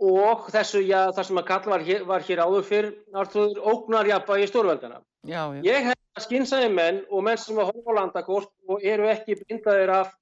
og 0.00 0.46
þessu, 0.54 0.80
já, 0.86 1.10
það 1.12 1.26
sem 1.28 1.40
að 1.40 1.48
kalla 1.50 1.72
var 1.74 2.04
var 2.08 2.26
hér 2.28 2.42
áður 2.46 2.68
fyrr, 2.68 2.92
Artrúður, 3.12 3.58
ógnarjabægi 3.72 4.48
stórveldana. 4.48 5.02
Ég 5.26 5.90
hef 5.90 5.98
að 6.16 6.24
skynsæði 6.24 6.70
menn 6.72 7.02
og 7.10 7.26
menn 7.26 7.40
sem 7.40 7.58
að 7.60 7.72
horfa 7.72 7.92
á 7.92 7.98
landakort 7.98 8.52
og 8.70 8.86
eru 8.86 9.10
ekki 9.10 9.36
blindaðir 9.42 9.92
af 9.98 10.14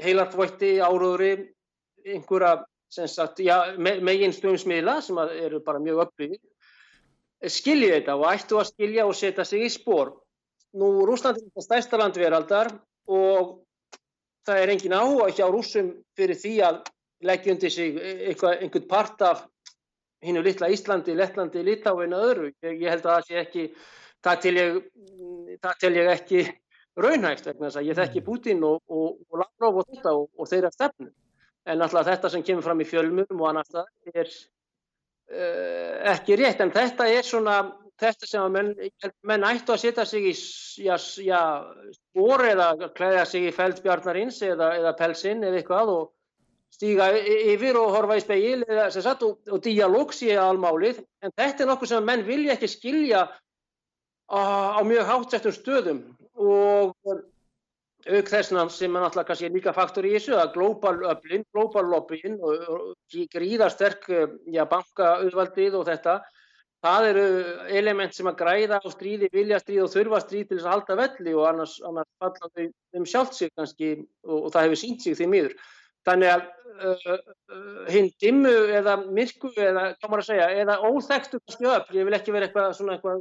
heilartvætti, 0.00 0.76
áróðri, 0.80 1.32
einhverja, 2.06 2.60
sem 2.90 3.08
sagt, 3.10 3.42
já, 3.42 3.74
me 3.78 3.96
megin 4.04 4.32
stöðumsmiðla 4.34 5.00
sem 5.02 5.18
eru 5.18 5.60
bara 5.64 5.82
mjög 5.82 6.04
upplýðir, 6.06 6.40
skilji 7.48 7.90
þetta 7.94 8.16
og 8.18 8.26
ættu 8.28 8.58
að 8.60 8.68
skilja 8.74 9.06
og 9.08 9.16
setja 9.16 9.44
sig 9.48 9.64
í 9.64 9.72
spór. 9.72 10.12
Nú, 10.76 10.90
Rúsland 11.08 11.38
er 11.38 11.46
þetta 11.48 11.64
stærsta 11.64 11.98
land 11.98 12.18
veraldar 12.20 12.70
og 13.10 13.60
það 14.46 14.62
er 14.62 14.72
engin 14.74 14.96
áhuga 14.96 15.30
hjá 15.32 15.46
rússum 15.48 15.94
fyrir 16.16 16.38
því 16.38 16.54
að 16.66 16.82
leggja 17.26 17.54
undir 17.54 17.72
sig 17.72 17.96
einhvern 18.00 18.88
part 18.88 19.22
af 19.22 19.44
hinnu 20.24 20.42
litla 20.44 20.68
Íslandi, 20.68 21.14
Lettlandi, 21.16 21.62
Litáin 21.64 22.14
og 22.16 22.26
öðru. 22.28 22.50
Ég, 22.62 22.82
ég 22.82 22.92
held 22.92 23.06
að 23.06 23.14
það 23.14 23.26
sé 23.26 23.38
ekki, 23.40 23.64
það 24.24 24.42
tel 24.44 24.54
ég, 24.60 24.78
það 25.62 25.80
tel 25.80 25.92
ég 25.96 26.12
ekki 26.14 26.44
raunhægt 27.00 27.48
vegna 27.48 27.68
þess 27.68 27.80
að 27.80 27.88
ég 27.88 27.98
þekki 27.98 28.24
Putin 28.26 28.64
og, 28.68 28.80
og, 28.88 29.20
og 29.30 29.42
Lavrov 29.42 29.80
og 29.80 29.90
þetta 29.90 30.14
og, 30.18 30.28
og 30.36 30.50
þeirra 30.50 30.72
stefnu. 30.74 31.10
En 31.68 31.84
alltaf 31.84 32.08
þetta 32.08 32.32
sem 32.32 32.44
kemur 32.44 32.64
fram 32.64 32.80
í 32.80 32.88
fjölmum 32.88 33.40
og 33.40 33.48
annars 33.50 33.72
það 33.72 34.14
er 34.14 34.32
ekki 35.30 36.38
rétt. 36.40 36.60
En 36.60 36.72
þetta 36.74 37.06
er 37.08 37.26
svona, 37.26 37.56
þetta 38.00 38.28
sem 38.28 38.42
að 38.42 38.54
menn, 38.56 38.70
menn 39.28 39.46
ættu 39.46 39.74
að 39.74 39.82
setja 39.84 40.06
sig 40.08 40.30
í 40.30 40.32
já, 40.84 40.96
já, 41.22 41.42
spór 41.96 42.46
eða 42.50 42.70
klæða 42.96 43.26
sig 43.28 43.50
í 43.50 43.52
feldbjarnarins 43.54 44.40
eða, 44.46 44.72
eða 44.80 44.96
pelsinn 44.98 45.44
eða 45.44 45.60
eitthvað 45.60 45.94
og 45.94 46.08
stíga 46.70 47.10
yfir 47.18 47.78
og 47.80 47.92
horfa 47.96 48.16
í 48.18 48.24
speil 48.24 48.62
eða 48.62 48.88
sem 48.94 49.04
sagt 49.04 49.24
og, 49.26 49.40
og 49.50 49.62
dialóg 49.64 50.14
sé 50.14 50.36
almálið 50.38 51.02
en 51.24 51.34
þetta 51.34 51.64
er 51.64 51.70
nokkuð 51.70 51.92
sem 51.92 52.06
menn 52.06 52.24
vilja 52.26 52.54
ekki 52.54 52.70
skilja 52.70 53.24
á, 54.30 54.40
á 54.78 54.80
mjög 54.86 55.10
hátsettum 55.10 55.56
stöðum 55.56 56.00
og 56.40 56.94
auk 58.08 58.30
þessna 58.32 58.64
sem 58.72 58.94
er 58.96 59.04
náttúrulega 59.04 59.28
kannski 59.28 59.50
líka 59.52 59.74
faktor 59.76 60.06
í 60.08 60.14
þessu 60.16 60.36
að 60.38 60.52
global 60.56 60.96
öflin, 61.12 61.44
global 61.52 61.86
lobbyin 61.90 62.38
og, 62.40 62.92
gríðarsterk 63.34 64.06
já, 64.48 64.64
bankaauðvaldið 64.70 65.76
og 65.80 65.88
þetta 65.90 66.20
það 66.84 67.08
eru 67.10 67.24
element 67.80 68.16
sem 68.16 68.28
að 68.30 68.38
græða 68.40 68.78
á 68.80 68.88
stríði, 68.92 69.28
vilja 69.34 69.58
stríð 69.60 69.82
og 69.84 69.92
þurfa 69.92 70.22
stríð 70.24 70.46
til 70.48 70.58
þess 70.58 70.68
að 70.68 70.74
halda 70.74 70.96
velli 71.00 71.34
og 71.36 71.48
annars, 71.50 71.74
annars 71.86 72.08
falla 72.22 72.48
þau 72.54 72.70
um 72.96 73.06
sjálft 73.12 73.36
sig 73.36 73.52
kannski 73.56 73.90
og, 73.98 74.38
og 74.38 74.48
það 74.54 74.66
hefur 74.66 74.80
sínt 74.80 75.04
sig 75.04 75.18
því 75.18 75.28
miður. 75.34 75.56
Þannig 76.08 76.30
að 76.32 76.46
uh, 76.80 77.02
uh, 77.12 77.82
hinn 77.92 78.08
dimmu 78.22 78.54
eða 78.78 78.96
myrku 79.04 79.52
eða, 79.60 79.90
segja, 80.24 80.48
eða 80.62 80.78
óþekktu 80.88 81.42
öfl, 81.44 81.98
ég 81.98 82.08
vil 82.08 82.16
ekki 82.16 82.32
vera 82.32 82.48
eitthvað 82.48 82.72
svona 82.78 82.96
eitthvað 82.96 83.20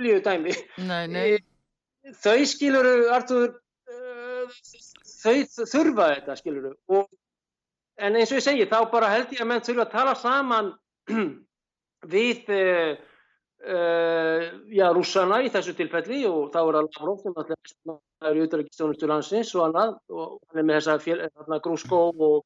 blíu 0.00 0.20
dæmi. 0.24 0.52
nei, 0.90 1.06
nei, 1.08 1.30
Þau 2.20 2.44
skiluru, 2.48 2.94
Artur, 3.12 3.58
þau 4.50 5.66
þurfa 5.74 6.08
þetta 6.14 6.38
skiluru 6.40 6.74
og 6.96 7.08
en 8.00 8.16
eins 8.16 8.32
og 8.32 8.40
ég 8.40 8.46
segi, 8.46 8.68
þá 8.70 8.80
bara 8.92 9.12
held 9.12 9.32
ég 9.34 9.44
að 9.44 9.50
menn 9.50 9.64
þurfa 9.64 9.86
að 9.86 9.94
tala 9.94 10.16
saman 10.18 10.72
við 12.14 12.52
uh, 12.56 12.92
uh, 13.66 14.46
já, 14.72 14.86
rússana 14.96 15.40
í 15.44 15.50
þessu 15.52 15.74
tilfelli 15.78 16.22
og 16.28 16.52
þá 16.54 16.60
er 16.62 16.78
það 16.78 16.86
Lavrov 16.86 17.20
sem 17.24 17.36
alltaf 17.36 17.98
er 18.20 18.36
í 18.36 18.40
auðvitaðrikistjónustu 18.40 19.10
landsins 19.10 19.52
og 19.56 19.66
annað 19.68 19.98
og 20.12 20.38
hann 20.50 20.62
er 20.62 20.70
með 20.70 20.88
þessa 20.88 21.60
grúskó 21.64 22.06
og 22.14 22.40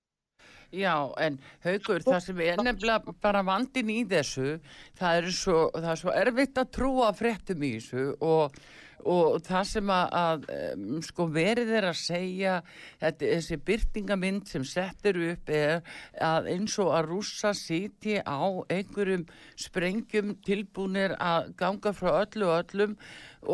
Já, 0.74 1.06
en 1.22 1.36
haugur, 1.62 2.02
það 2.02 2.16
sem 2.24 2.40
er 2.42 2.62
nefnilega 2.66 3.12
bara 3.22 3.44
vandin 3.46 3.92
í 3.94 4.00
þessu, 4.10 4.56
það 4.98 5.18
er 5.20 5.28
svo, 5.36 5.58
það 5.76 5.90
er 5.92 6.00
svo 6.00 6.14
erfitt 6.18 6.58
að 6.58 6.72
trúa 6.74 7.10
fréttum 7.14 7.62
í 7.62 7.70
þessu 7.76 8.06
og, 8.18 8.56
og 9.04 9.42
það 9.44 9.66
sem 9.70 9.92
að, 9.92 10.14
að 10.20 10.46
um, 10.54 10.86
sko 11.04 11.26
verið 11.32 11.72
er 11.78 11.88
að 11.90 11.98
segja, 12.00 12.54
þetta, 13.02 13.30
þessi 13.34 13.58
byrtingamind 13.68 14.48
sem 14.50 14.64
settur 14.68 15.20
upp 15.30 15.52
er 15.52 15.82
að 16.22 16.50
eins 16.54 16.78
og 16.82 16.92
að 16.96 17.10
rússa 17.12 17.52
siti 17.56 18.16
á 18.20 18.44
einhverjum 18.72 19.26
sprengjum 19.60 20.34
tilbúnir 20.46 21.16
að 21.18 21.52
ganga 21.60 21.94
frá 21.96 22.12
öllu 22.22 22.48
og 22.50 22.56
öllum 22.62 22.96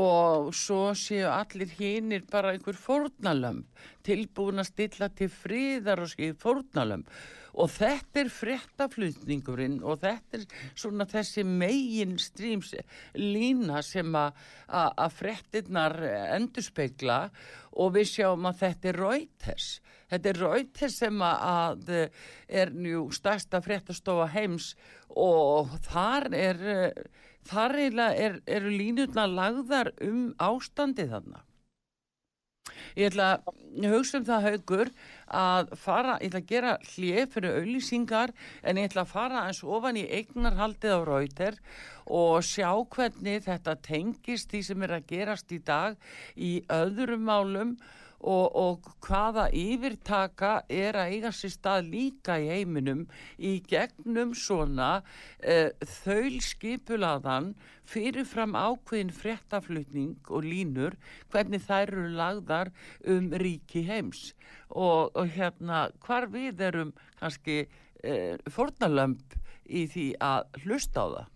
og 0.01 0.53
svo 0.55 0.93
séu 0.95 1.27
allir 1.33 1.73
hinnir 1.81 2.23
bara 2.31 2.55
einhver 2.55 2.79
fórnalömb 2.79 3.67
tilbúin 4.07 4.63
að 4.63 4.71
stilla 4.71 5.11
til 5.11 5.31
friðar 5.33 6.05
og 6.05 6.13
skil 6.15 6.35
fórnalömb 6.38 7.11
og 7.55 7.71
þetta 7.73 8.23
er 8.23 8.33
fréttaflutningurinn 8.35 9.81
og 9.83 10.01
þetta 10.05 10.38
er 10.38 10.44
svona 10.79 11.07
þessi 11.11 11.44
megin 11.46 12.17
stríms 12.21 12.75
lína 13.19 13.83
sem 13.87 14.15
að 14.17 15.17
fréttinnar 15.17 15.96
endurspegla. 16.37 17.23
Og 17.81 17.94
við 17.94 18.09
sjáum 18.11 18.48
að 18.51 18.63
þetta 18.65 18.90
er 18.90 18.98
Reuters. 18.98 19.69
Þetta 20.11 20.31
er 20.31 20.40
Reuters 20.42 20.96
sem 20.98 21.21
að, 21.23 21.92
er 22.51 22.73
njú 22.75 23.05
stærsta 23.15 23.61
fréttastofa 23.63 24.27
heims. 24.35 24.73
Og 25.15 25.71
þar 25.87 26.31
er 26.35 26.65
þar 27.51 27.77
eiginlega 27.79 28.27
er, 28.27 28.40
eru 28.46 28.75
línutna 28.75 29.25
lagðar 29.31 29.94
um 30.05 30.35
ástandið 30.42 31.15
þarna 31.15 31.46
Ég 32.98 33.10
ætla 33.10 33.28
að 33.38 33.87
hugsa 33.92 34.18
um 34.20 34.26
það 34.28 34.46
haugur 34.48 34.90
að 35.40 35.72
fara, 35.78 36.16
ég 36.20 36.31
ætla 36.31 36.42
að 36.42 36.50
gera 36.50 36.74
hlið 36.92 37.22
fyrir 37.35 37.60
auðlýsingar 37.60 38.35
en 38.62 38.81
ég 38.81 38.90
ætla 38.90 39.04
að 39.06 39.14
fara 39.14 39.44
eins 39.46 39.62
ofan 39.64 40.00
í 40.00 40.06
eignarhaldið 40.20 40.96
á 40.96 41.00
rauter 41.06 41.60
og 42.10 42.42
sjá 42.46 42.70
hvernig 42.96 43.44
þetta 43.46 43.76
tengist 43.87 44.50
því 44.50 44.62
sem 44.66 44.85
er 44.87 44.96
að 44.98 45.08
gerast 45.12 45.54
í 45.54 45.60
dag 45.62 45.96
í 46.35 46.52
öðrum 46.74 47.26
málum 47.28 47.76
og, 48.21 48.56
og 48.56 48.88
hvaða 49.06 49.46
yfirtaka 49.56 50.52
er 50.68 50.98
að 50.98 51.14
eiga 51.14 51.33
sér 51.35 51.52
stað 51.54 51.90
líka 51.92 52.37
í 52.40 52.48
heiminum 52.50 53.06
í 53.38 53.56
gegnum 53.68 54.35
svona 54.37 54.90
uh, 55.00 55.71
þaulskipulaðan 56.04 57.54
fyrirfram 57.90 58.56
ákveðin 58.58 59.14
fréttaflutning 59.16 60.18
og 60.29 60.46
línur 60.46 60.98
hvernig 61.33 61.64
þær 61.64 61.94
eru 61.94 62.08
lagðar 62.18 62.73
um 63.08 63.33
ríki 63.40 63.87
heims 63.88 64.31
og, 64.68 65.10
og 65.16 65.33
hérna 65.37 65.88
hvar 66.04 66.29
við 66.31 66.60
erum 66.71 66.92
kannski 67.21 67.64
uh, 67.64 68.37
fornalömp 68.52 69.38
í 69.71 69.87
því 69.90 70.06
að 70.21 70.62
hlusta 70.64 71.06
á 71.06 71.08
það. 71.14 71.27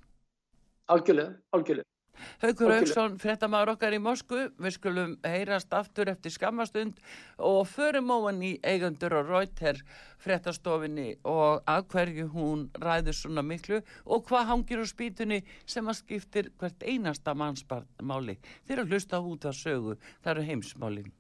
Algjörlega, 0.95 1.35
algjörlega. 1.57 1.94
Haugur 2.43 2.73
Haugsson, 2.75 3.17
frettamæður 3.21 3.75
okkar 3.75 3.95
í 3.97 4.01
Moskvu, 4.03 4.49
við 4.61 4.77
skulum 4.77 5.15
heyrast 5.27 5.73
aftur 5.75 6.11
eftir 6.13 6.35
skammastund 6.35 7.01
og 7.39 7.67
förum 7.71 8.13
óan 8.15 8.43
í 8.45 8.55
eigandur 8.63 9.17
og 9.21 9.33
rauter 9.33 9.81
frettastofinni 10.25 11.11
og 11.29 11.65
að 11.71 11.87
hverju 11.93 12.29
hún 12.35 12.67
ræður 12.81 13.19
svona 13.19 13.45
miklu 13.47 13.81
og 14.05 14.25
hvað 14.29 14.49
hangir 14.53 14.83
á 14.83 14.87
spýtunni 14.89 15.43
sem 15.67 15.89
að 15.89 16.01
skiptir 16.01 16.51
hvert 16.61 16.83
einasta 16.87 17.35
mannsmáli. 17.37 18.39
Þeir 18.67 18.85
að 18.85 18.95
hlusta 18.95 19.21
út 19.21 19.47
að 19.49 19.61
sögu, 19.61 19.99
það 20.23 20.35
eru 20.35 20.49
heimsmálinn. 20.51 21.13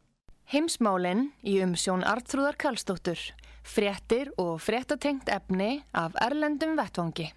Heimsmálinn 0.53 1.31
í 1.49 1.57
umsjón 1.65 2.05
Artrúðar 2.05 2.59
Kallstóttur, 2.61 3.21
frettir 3.65 4.29
og 4.37 4.59
frettatengt 4.61 5.31
efni 5.33 5.79
af 5.97 6.19
Erlendum 6.21 6.77
Vettvangi. 6.77 7.31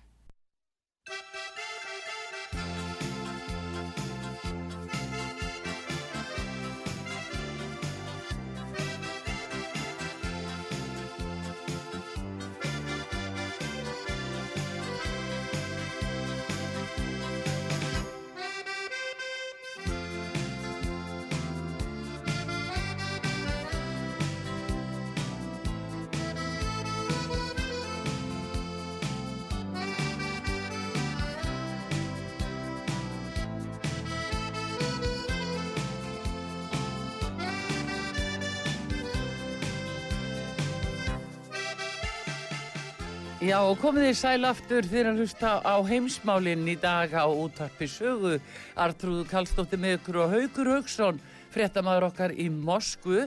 Já, 43.48 43.62
komið 43.80 44.10
þið 44.10 44.16
sæl 44.20 44.48
aftur 44.50 44.88
þegar 44.91 45.08
að 45.14 45.20
hlusta 45.22 45.50
á 45.64 45.76
heimsmálinn 45.88 46.66
í 46.68 46.74
dag 46.82 47.14
á 47.16 47.24
útarpi 47.32 47.86
sögu. 47.88 48.41
Artrúðu 48.76 49.22
Kallstóttir 49.30 49.80
með 49.80 49.93
ykkur 50.02 50.18
og 50.26 50.34
Haugur 50.34 50.70
Haugsson, 50.74 51.22
fréttamaður 51.54 52.10
okkar 52.10 52.34
í 52.36 52.50
Moskvu. 52.52 53.22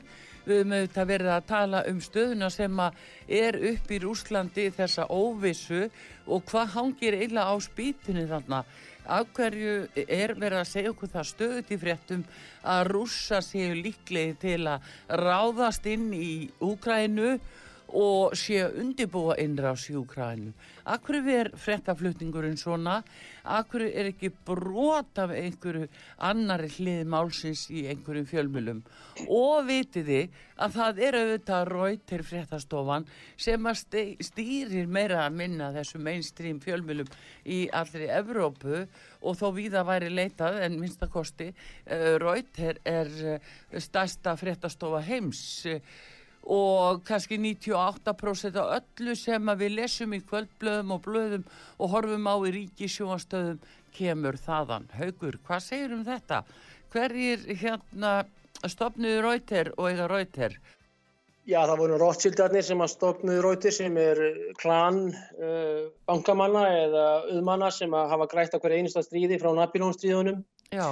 Við 0.44 0.58
höfum 0.58 0.74
auðvitað 0.76 1.08
verið 1.08 1.30
að 1.32 1.46
tala 1.48 1.80
um 1.88 2.02
stöðuna 2.04 2.50
sem 2.52 2.82
er 3.38 3.58
upp 3.70 3.94
í 3.96 4.00
Rúslandi 4.02 4.66
þessa 4.76 5.06
óvissu 5.08 5.86
og 6.26 6.44
hvað 6.52 6.74
hangir 6.74 7.16
eila 7.22 7.46
á 7.48 7.54
spýtunni 7.64 8.26
þarna. 8.28 8.60
Af 9.08 9.32
hverju 9.38 9.78
er 10.04 10.36
verið 10.36 10.58
að 10.58 10.70
segja 10.74 10.92
okkur 10.92 11.14
það 11.14 11.30
stöðut 11.30 11.72
í 11.72 11.80
fréttum 11.80 12.28
að 12.60 12.82
rússa 12.92 13.40
séu 13.40 13.72
líklegi 13.72 14.36
til 14.44 14.60
að 14.68 14.92
ráðast 15.24 15.88
inn 15.88 16.10
í 16.12 16.50
Úkrænu 16.60 17.32
og 17.38 17.58
sé 18.38 18.60
að 18.64 18.76
undibúa 18.82 19.36
innrás 19.42 19.88
í 19.90 19.96
Úkrænum. 19.98 20.52
Akkur 20.90 21.18
er 21.28 21.50
frettaflutningurinn 21.58 22.58
svona? 22.58 23.00
Akkur 23.44 23.84
er 23.86 24.10
ekki 24.10 24.30
brot 24.46 25.18
af 25.18 25.32
einhverju 25.34 25.88
annari 26.18 26.70
hlið 26.76 27.08
málsins 27.10 27.66
í 27.70 27.86
einhverjum 27.90 28.28
fjölmjölum? 28.30 28.82
Og 29.28 29.66
vitiði 29.68 30.28
að 30.60 30.76
það 30.76 31.02
er 31.06 31.18
auðvitað 31.20 31.70
rautir 31.70 32.24
frettastofan 32.26 33.08
sem 33.40 33.66
að 33.66 33.82
stýrir 34.26 34.86
meira 34.86 35.24
að 35.24 35.38
minna 35.40 35.72
þessu 35.74 36.00
mainstream 36.02 36.60
fjölmjölum 36.62 37.10
í 37.44 37.64
allri 37.72 38.10
Evrópu 38.12 38.84
og 39.20 39.36
þó 39.36 39.50
viða 39.56 39.84
væri 39.88 40.12
leitað 40.12 40.62
en 40.64 40.78
minnstakosti 40.80 41.50
uh, 41.50 42.16
rautir 42.22 42.80
er 42.84 43.10
uh, 43.36 43.52
stærsta 43.76 44.36
frettastofa 44.40 45.02
heims 45.04 45.42
og 45.66 46.18
og 46.42 47.02
kannski 47.04 47.38
98% 47.38 48.56
af 48.60 48.80
öllu 48.80 49.14
sem 49.18 49.52
við 49.60 49.76
lesum 49.76 50.16
í 50.16 50.22
kvöldblöðum 50.24 50.94
og 50.96 51.04
blöðum 51.04 51.46
og 51.78 51.94
horfum 51.94 52.26
á 52.26 52.34
í 52.48 52.54
ríkisjóastöðum 52.56 53.60
kemur 53.94 54.38
þaðan. 54.40 54.88
Haugur, 54.96 55.38
hvað 55.46 55.64
segir 55.66 55.94
um 55.94 56.04
þetta? 56.06 56.42
Hverjir 56.90 57.46
hérna 57.60 58.12
stopnuði 58.66 59.22
Rauter 59.24 59.72
og 59.76 59.90
eiga 59.90 60.08
Rauter? 60.10 60.56
Já, 61.48 61.64
það 61.66 61.80
voru 61.80 61.96
Rothschildarnir 61.98 62.62
sem 62.62 62.82
að 62.84 62.92
stopnuði 62.92 63.40
Rauter 63.44 63.74
sem 63.74 63.96
er 63.98 64.20
klan 64.60 65.00
uh, 65.10 65.88
bankamanna 66.06 66.66
eða 66.84 67.06
auðmanna 67.30 67.70
sem 67.74 67.94
að 67.96 68.12
hafa 68.12 68.28
grætt 68.30 68.54
hverja 68.60 68.82
einasta 68.82 69.02
stríði 69.06 69.40
frá 69.40 69.50
Napoleonstríðunum. 69.56 70.44
Já. 70.70 70.86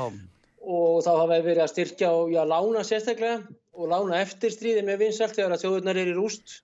Og 0.58 1.02
þá 1.04 1.12
hafa 1.12 1.38
verið 1.44 1.62
að 1.62 1.72
styrkja 1.74 2.10
og 2.16 2.32
já, 2.34 2.42
lána 2.48 2.82
sérstaklega 2.84 3.42
og 3.78 3.92
lána 3.92 4.18
eftir 4.20 4.50
stríði 4.52 4.82
með 4.86 5.04
vinsalt 5.04 5.36
þegar 5.36 5.54
að 5.54 5.64
þjóðurnar 5.64 6.00
er 6.02 6.10
í 6.10 6.16
rúst 6.16 6.58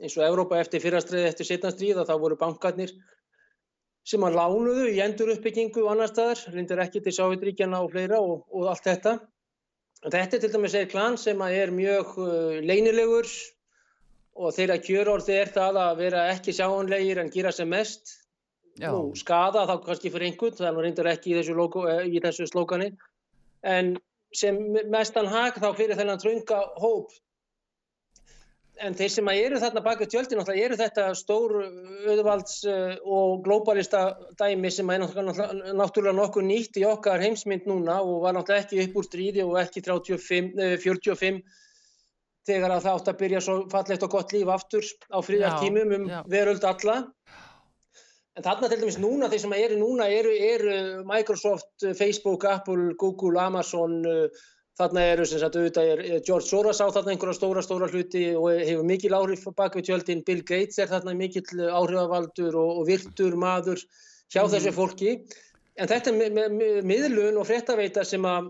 eins 0.00 0.14
og 0.16 0.26
Evrópa 0.26 0.60
eftir 0.62 0.82
fyrrastriði 0.82 1.28
eftir 1.28 1.48
setna 1.48 1.72
stríð 1.74 2.02
og 2.02 2.08
þá 2.08 2.14
voru 2.22 2.38
bankarnir 2.40 2.94
sem 4.08 4.24
að 4.26 4.38
lánuðu 4.38 4.86
í 4.90 5.00
endur 5.04 5.30
uppbyggingu 5.36 5.84
og 5.84 5.92
annar 5.92 6.10
staðar, 6.10 6.40
lindir 6.54 6.80
ekki 6.82 7.02
til 7.04 7.14
Sávidríkjana 7.14 7.82
og 7.84 7.92
fleira 7.92 8.18
og, 8.18 8.46
og 8.50 8.70
allt 8.72 8.88
þetta. 8.88 9.12
Þetta 10.02 10.22
er 10.36 10.42
til 10.42 10.50
dæmis 10.56 10.74
einn 10.78 10.88
klan 10.90 11.18
sem 11.20 11.42
er 11.46 11.70
mjög 11.70 12.16
uh, 12.18 12.56
leynilegur 12.66 13.28
og 14.42 14.56
þeirra 14.56 14.80
kjörorði 14.82 15.36
er 15.38 15.52
það 15.54 15.78
að 15.84 16.00
vera 16.00 16.24
ekki 16.32 16.54
sjáanlegir 16.56 17.20
en 17.22 17.30
gera 17.30 17.52
sem 17.54 17.70
mest. 17.70 18.16
Nú, 18.80 19.12
skada 19.20 19.66
þá 19.68 19.76
kannski 19.84 20.10
fyrir 20.10 20.30
einhvern, 20.30 20.56
það 20.56 20.66
er 20.70 20.74
nú 20.74 20.82
reyndar 20.82 21.10
ekki 21.12 21.34
í 21.34 21.36
þessu, 21.36 21.54
logo, 21.58 21.84
eh, 21.92 22.06
í 22.08 22.22
þessu 22.24 22.46
slókani, 22.48 22.88
en 23.68 23.92
sem 24.36 24.58
mestan 24.90 25.28
hag 25.28 25.58
þá 25.60 25.68
fyrir 25.76 25.98
þennan 25.98 26.20
trönga 26.22 26.62
hóp 26.80 27.12
en 28.82 28.96
þeir 28.96 29.10
sem 29.14 29.28
eru 29.32 29.58
þarna 29.62 29.82
baka 29.84 30.06
tjöldin 30.10 30.40
eru 30.42 30.76
þetta 30.78 31.08
stór 31.18 31.54
auðvalds 32.08 32.62
uh, 32.66 32.94
og 33.04 33.42
glóbalista 33.44 34.04
dæmi 34.40 34.70
sem 34.72 34.90
er 34.90 35.04
náttúrulega 35.04 36.16
nokkuð 36.16 36.46
nýtt 36.48 36.80
í 36.80 36.86
okkar 36.88 37.22
heimsmynd 37.22 37.68
núna 37.70 38.00
og 38.02 38.22
var 38.24 38.36
náttúrulega 38.36 38.64
ekki 38.64 38.82
upp 38.86 38.98
úr 39.00 39.08
stríði 39.08 39.44
og 39.46 39.58
ekki 39.62 39.84
35, 39.84 40.78
45 40.82 41.42
þegar 42.48 42.76
að 42.76 42.84
það 42.86 42.98
átt 42.98 43.12
að 43.12 43.20
byrja 43.22 43.44
svo 43.44 43.56
fallegt 43.70 44.06
og 44.06 44.14
gott 44.16 44.34
líf 44.34 44.50
aftur 44.50 44.86
á 45.14 45.18
fríðartímum 45.22 45.96
um 45.98 46.08
já. 46.10 46.20
veröld 46.32 46.64
alla 46.66 46.96
En 48.32 48.44
þarna 48.46 48.68
til 48.70 48.80
dæmis 48.80 48.96
núna, 48.96 49.28
þeir 49.28 49.42
sem 49.42 49.52
eru 49.58 49.76
núna 49.76 50.06
eru, 50.08 50.32
eru 50.32 50.74
Microsoft, 51.04 51.84
Facebook, 51.98 52.46
Apple, 52.48 52.94
Google, 53.00 53.36
Amazon, 53.42 53.98
uh, 54.08 54.44
þarna 54.80 55.02
eru 55.10 55.26
sem 55.28 55.40
sagt 55.42 55.58
auðvitað 55.58 55.90
er 55.92 56.22
George 56.24 56.48
Soros 56.48 56.80
á 56.80 56.88
þarna 56.94 57.12
einhverja 57.12 57.36
stóra, 57.36 57.64
stóra 57.64 57.88
hluti 57.92 58.24
og 58.32 58.48
hefur 58.54 58.86
mikil 58.88 59.12
áhrif 59.18 59.44
bak 59.56 59.76
við 59.76 59.90
tjöldin, 59.90 60.24
Bill 60.24 60.40
Gates 60.48 60.80
er 60.80 60.88
þarna 60.88 61.12
mikil 61.18 61.44
áhrifavaldur 61.44 62.56
og, 62.56 62.78
og 62.80 62.88
virtur 62.88 63.36
maður 63.36 63.82
hjá 64.32 64.40
mm. 64.46 64.52
þessu 64.54 64.72
fólki. 64.78 65.16
En 65.76 65.90
þetta 65.90 66.12
er 66.12 66.84
miðlun 66.88 67.40
og 67.40 67.48
fréttaveita 67.48 68.04
sem 68.08 68.24
að, 68.28 68.48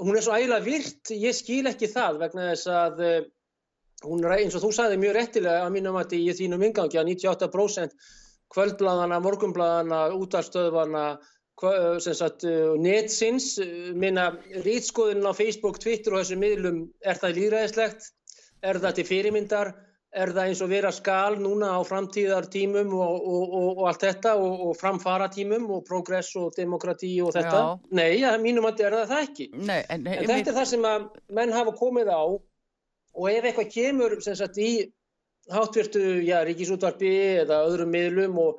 hún 0.00 0.16
er 0.16 0.24
svo 0.24 0.36
ægilega 0.36 0.64
virt, 0.64 1.12
ég 1.12 1.36
skil 1.36 1.66
ekki 1.68 1.90
það 1.92 2.22
vegna 2.24 2.48
þess 2.54 2.72
að 2.72 3.04
hún 4.06 4.24
er 4.24 4.36
eins 4.38 4.56
og 4.56 4.64
þú 4.64 4.72
sagði 4.72 4.98
mjög 5.02 5.16
réttilega 5.16 5.66
að 5.66 5.76
mínum 5.76 5.96
að 5.98 6.16
í 6.16 6.24
þínum 6.40 6.64
ingangi 6.68 7.00
að 7.00 7.08
98% 7.12 7.96
kvöldbladana, 8.54 9.18
morgumbladana, 9.24 10.04
útarstöðvana, 10.16 11.08
sagt, 11.98 12.46
netsins, 12.78 13.56
minna 13.98 14.30
rýtskoðun 14.64 15.26
á 15.26 15.32
Facebook, 15.34 15.80
Twitter 15.82 16.14
og 16.14 16.22
þessum 16.22 16.42
miðlum, 16.44 16.80
er 17.02 17.20
það 17.20 17.36
líðræðislegt, 17.40 18.08
er 18.62 18.80
það 18.82 18.98
til 18.98 19.06
fyrirmyndar, 19.08 19.72
er 20.16 20.32
það 20.32 20.50
eins 20.50 20.60
og 20.64 20.70
vera 20.72 20.90
skal 20.94 21.36
núna 21.36 21.74
á 21.76 21.80
framtíðartímum 21.84 22.94
og, 22.96 23.16
og, 23.18 23.42
og, 23.58 23.66
og 23.74 23.88
allt 23.90 24.06
þetta 24.06 24.34
og 24.40 24.76
progress 24.80 25.66
og 25.68 25.82
progress 25.88 26.30
og 26.40 26.54
demokrati 26.56 27.10
og 27.20 27.34
þetta? 27.36 27.58
Já. 27.58 27.90
Nei, 27.98 28.12
að 28.24 28.38
mínum 28.44 28.68
að 28.70 28.86
er 28.86 28.96
það 28.96 29.12
það 29.12 29.24
ekki. 29.26 29.48
Nei, 29.58 29.80
en, 29.82 30.06
En 30.06 30.30
þetta 30.30 30.54
er 30.54 30.58
það 30.62 30.70
sem 30.72 30.86
að 30.88 31.10
menn 31.36 31.52
hafa 31.52 31.74
komið 31.76 32.12
á 32.14 32.22
og 33.18 33.28
ef 33.32 33.50
eitthvað 33.50 33.74
kemur 33.74 34.16
sagt 34.24 34.62
í 34.62 34.70
hátvirtu, 35.52 36.00
já, 36.26 36.38
ríkisútvarpi 36.46 37.10
eða 37.44 37.56
öðrum 37.68 37.90
miðlum 37.94 38.34
og, 38.42 38.50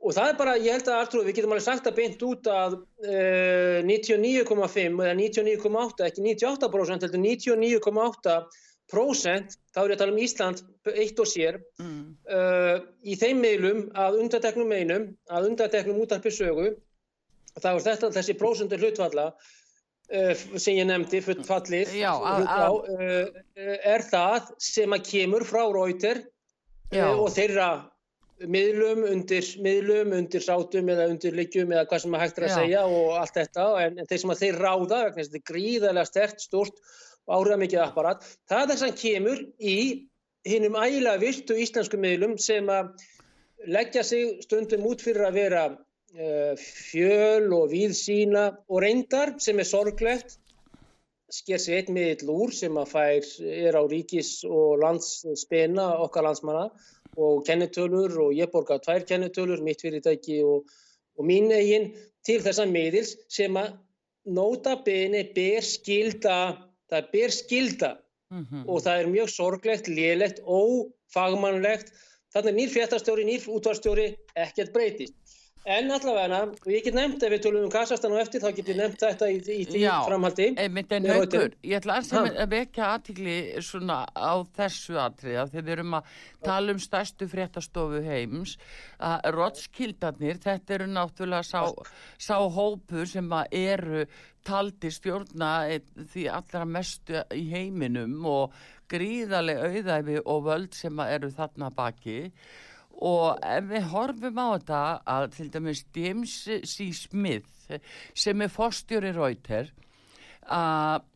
og 0.00 0.10
það 0.16 0.26
er 0.30 0.36
bara, 0.38 0.60
ég 0.60 0.72
held 0.76 0.88
að 0.88 1.00
Artrúð, 1.02 1.26
við 1.28 1.36
getum 1.38 1.52
alveg 1.54 1.66
sagt 1.66 1.88
að 1.90 1.98
beint 2.00 2.20
út 2.26 2.44
að 2.50 2.72
uh, 2.80 3.78
99,5 3.86 5.04
eða 5.06 5.14
99,8, 5.20 5.98
ekki 6.08 6.20
98% 6.26 7.02
heldur 7.06 7.22
99,8% 7.26 9.48
þá 9.70 9.80
er 9.82 9.88
ég 9.88 9.96
að 9.96 10.02
tala 10.02 10.14
um 10.14 10.24
Ísland 10.24 10.58
eitt 10.90 11.18
og 11.22 11.28
sér 11.30 11.54
mm, 11.82 12.04
uh, 12.30 12.76
í 13.06 13.08
þeim 13.20 13.38
miðlum 13.44 13.80
að 13.94 14.12
undateknum 14.24 14.70
einum, 14.74 15.04
að 15.30 15.46
undateknum 15.52 16.02
útarpi 16.02 16.30
sögu 16.34 16.68
þá 17.60 17.70
er 17.74 17.86
þetta 17.86 18.14
þessi 18.14 18.34
prósundur 18.38 18.82
hlutfalla 18.82 19.26
uh, 19.34 19.38
sem 20.10 20.74
ég 20.74 20.88
nefndi, 20.88 21.20
fullfallið 21.22 21.92
á, 22.02 22.14
uh, 22.18 23.28
er 23.56 24.04
það 24.10 24.50
sem 24.62 24.96
að 24.96 25.06
kemur 25.06 25.46
frá 25.46 25.62
Rauter 25.70 26.24
og 26.90 27.28
þeirra 27.30 27.70
miðlum 28.48 29.04
undir 29.04 29.44
miðlum, 29.60 30.14
undir 30.16 30.42
sátum 30.42 30.88
eða 30.90 31.08
undir 31.12 31.36
liggjum 31.36 31.72
eða 31.74 31.86
hvað 31.90 32.02
sem 32.04 32.16
að 32.16 32.22
hægt 32.24 32.38
er 32.38 32.46
að 32.46 32.52
Já. 32.52 32.56
segja 32.56 32.84
og 32.88 33.10
allt 33.20 33.36
þetta 33.36 33.66
en, 33.84 33.98
en 34.00 34.08
þeir 34.08 34.22
sem 34.22 34.32
að 34.32 34.42
þeir 34.42 34.60
ráða 34.64 35.00
þetta 35.16 35.38
er 35.38 35.46
gríðarlega 35.50 36.08
stert, 36.08 36.40
stort 36.40 36.80
og 37.28 37.34
áhrifða 37.36 37.60
mikið 37.60 37.82
apparat, 37.84 38.24
það 38.48 38.62
er 38.62 38.70
þess 38.72 38.86
að 38.86 38.96
kemur 39.02 39.42
í 39.60 39.76
hinnum 40.48 40.78
ægilega 40.80 41.20
virtu 41.20 41.58
íslensku 41.60 42.00
miðlum 42.00 42.38
sem 42.40 42.70
að 42.72 42.94
leggja 43.68 44.04
sig 44.06 44.40
stundum 44.46 44.88
út 44.88 45.04
fyrir 45.04 45.28
að 45.28 45.36
vera 45.36 45.64
fjöl 46.10 47.52
og 47.54 47.70
víðsýna 47.70 48.44
og 48.68 48.82
reyndar 48.82 49.36
sem 49.38 49.58
er 49.62 49.68
sorglegt 49.68 50.40
sker 51.30 51.60
sig 51.62 51.78
einn 51.78 51.94
miðill 51.94 52.32
úr 52.34 52.52
sem 52.54 52.78
að 52.80 52.90
fær 52.90 53.28
er 53.46 53.78
á 53.78 53.82
ríkis 53.86 54.40
og 54.48 54.80
landsspena 54.82 55.86
okkar 56.04 56.26
landsmanna 56.26 56.66
og 57.20 57.44
kennitölur 57.46 58.16
og 58.24 58.34
ég 58.34 58.50
borga 58.50 58.80
tvær 58.82 59.06
kennitölur, 59.06 59.62
mitt 59.62 59.82
fyrirtæki 59.82 60.40
og, 60.46 60.66
og 61.18 61.26
mín 61.26 61.50
eigin 61.54 61.90
til 62.26 62.40
þessa 62.42 62.66
miðils 62.66 63.16
sem 63.30 63.56
að 63.56 63.76
nota 64.26 64.76
beni 64.84 65.24
ber 65.34 65.64
skilda, 65.64 66.36
það 66.90 67.10
ber 67.14 67.34
skilda 67.34 67.90
mhm. 68.34 68.66
og 68.66 68.82
það 68.84 69.02
er 69.02 69.12
mjög 69.14 69.34
sorglegt, 69.34 69.90
lélegt, 69.90 70.42
ófagmannlegt. 70.44 71.92
Þannig 72.30 72.50
er 72.50 72.58
nýr 72.58 72.70
fréttastjóri, 72.70 73.26
nýr 73.26 73.46
útvarstjóri, 73.50 74.10
ekkert 74.38 74.74
breytist. 74.74 75.39
En 75.68 75.90
allavega, 75.92 76.38
og 76.48 76.68
ég 76.72 76.86
get 76.86 76.94
nefnt, 76.96 77.20
ef 77.26 77.34
við 77.34 77.42
tölum 77.44 77.66
um 77.66 77.72
Kassastan 77.72 78.14
og 78.14 78.20
eftir, 78.22 78.40
þá 78.40 78.54
get 78.56 78.68
ég 78.72 78.78
nefnt 78.78 79.02
þetta 79.02 79.26
í, 79.28 79.34
í 79.44 79.64
því 79.68 79.82
Já, 79.82 79.92
framhaldi. 80.06 80.46
Einmitt 80.56 80.94
en 80.96 81.08
Reuters. 81.10 81.58
ég 81.60 81.76
ætla 81.76 81.98
að 82.00 82.30
að 82.30 82.54
vekja 82.54 82.86
aðtikli 82.94 83.34
svona 83.66 83.98
á 84.08 84.32
þessu 84.56 84.96
atriða 85.02 85.44
þegar 85.50 85.66
við 85.66 85.74
erum 85.74 85.98
að 85.98 86.14
tala 86.48 86.72
um 86.72 86.80
stærstu 86.80 87.28
fréttastofu 87.28 88.00
heims 88.06 88.56
að 89.04 89.28
Rottskildarnir, 89.36 90.40
þetta 90.40 90.76
eru 90.78 90.88
náttúrulega 90.94 91.44
sá, 91.44 91.92
sá 92.16 92.40
hópur 92.40 93.04
sem 93.12 93.28
að 93.28 93.60
eru 93.60 94.06
taldi 94.48 94.88
stjórna 94.88 95.52
því 96.14 96.24
allra 96.32 96.64
mestu 96.64 97.20
í 97.36 97.44
heiminum 97.52 98.16
og 98.24 98.56
gríðarlega 98.88 99.68
auðæfi 99.68 100.18
og 100.24 100.42
völd 100.48 100.74
sem 100.74 101.04
að 101.04 101.16
eru 101.18 101.32
þarna 101.36 101.68
baki 101.76 102.18
og 102.24 102.69
ef 103.00 103.68
við 103.70 103.86
horfum 103.94 104.40
á 104.40 104.46
þetta 104.56 104.80
að 105.08 105.28
til 105.36 105.48
dæmis 105.54 105.84
James 105.96 106.34
C. 106.68 106.90
Smith 106.92 107.78
sem 108.14 108.42
er 108.44 108.52
forstjóri 108.52 109.14
Rauter 109.16 109.70
að 110.50 111.06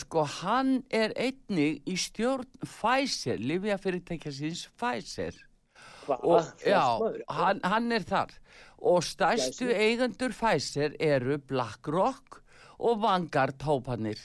sko 0.00 0.24
hann 0.40 0.78
er 0.94 1.12
einnig 1.18 1.82
í 1.86 1.96
stjórn 2.00 2.48
Pfizer, 2.62 3.40
Livia 3.40 3.76
fyrirtækja 3.80 4.32
síns 4.32 4.66
Pfizer 4.78 5.36
Hvað? 6.06 6.22
og 6.22 6.62
já, 6.62 6.84
hann, 7.34 7.60
hann 7.66 7.92
er 7.92 8.06
þar 8.06 8.32
og 8.78 9.04
stærstu 9.04 9.68
eigendur 9.72 10.34
Pfizer 10.36 10.94
eru 11.02 11.38
BlackRock 11.38 12.40
og 12.78 13.02
Vanguard 13.02 13.62
hópanir 13.66 14.20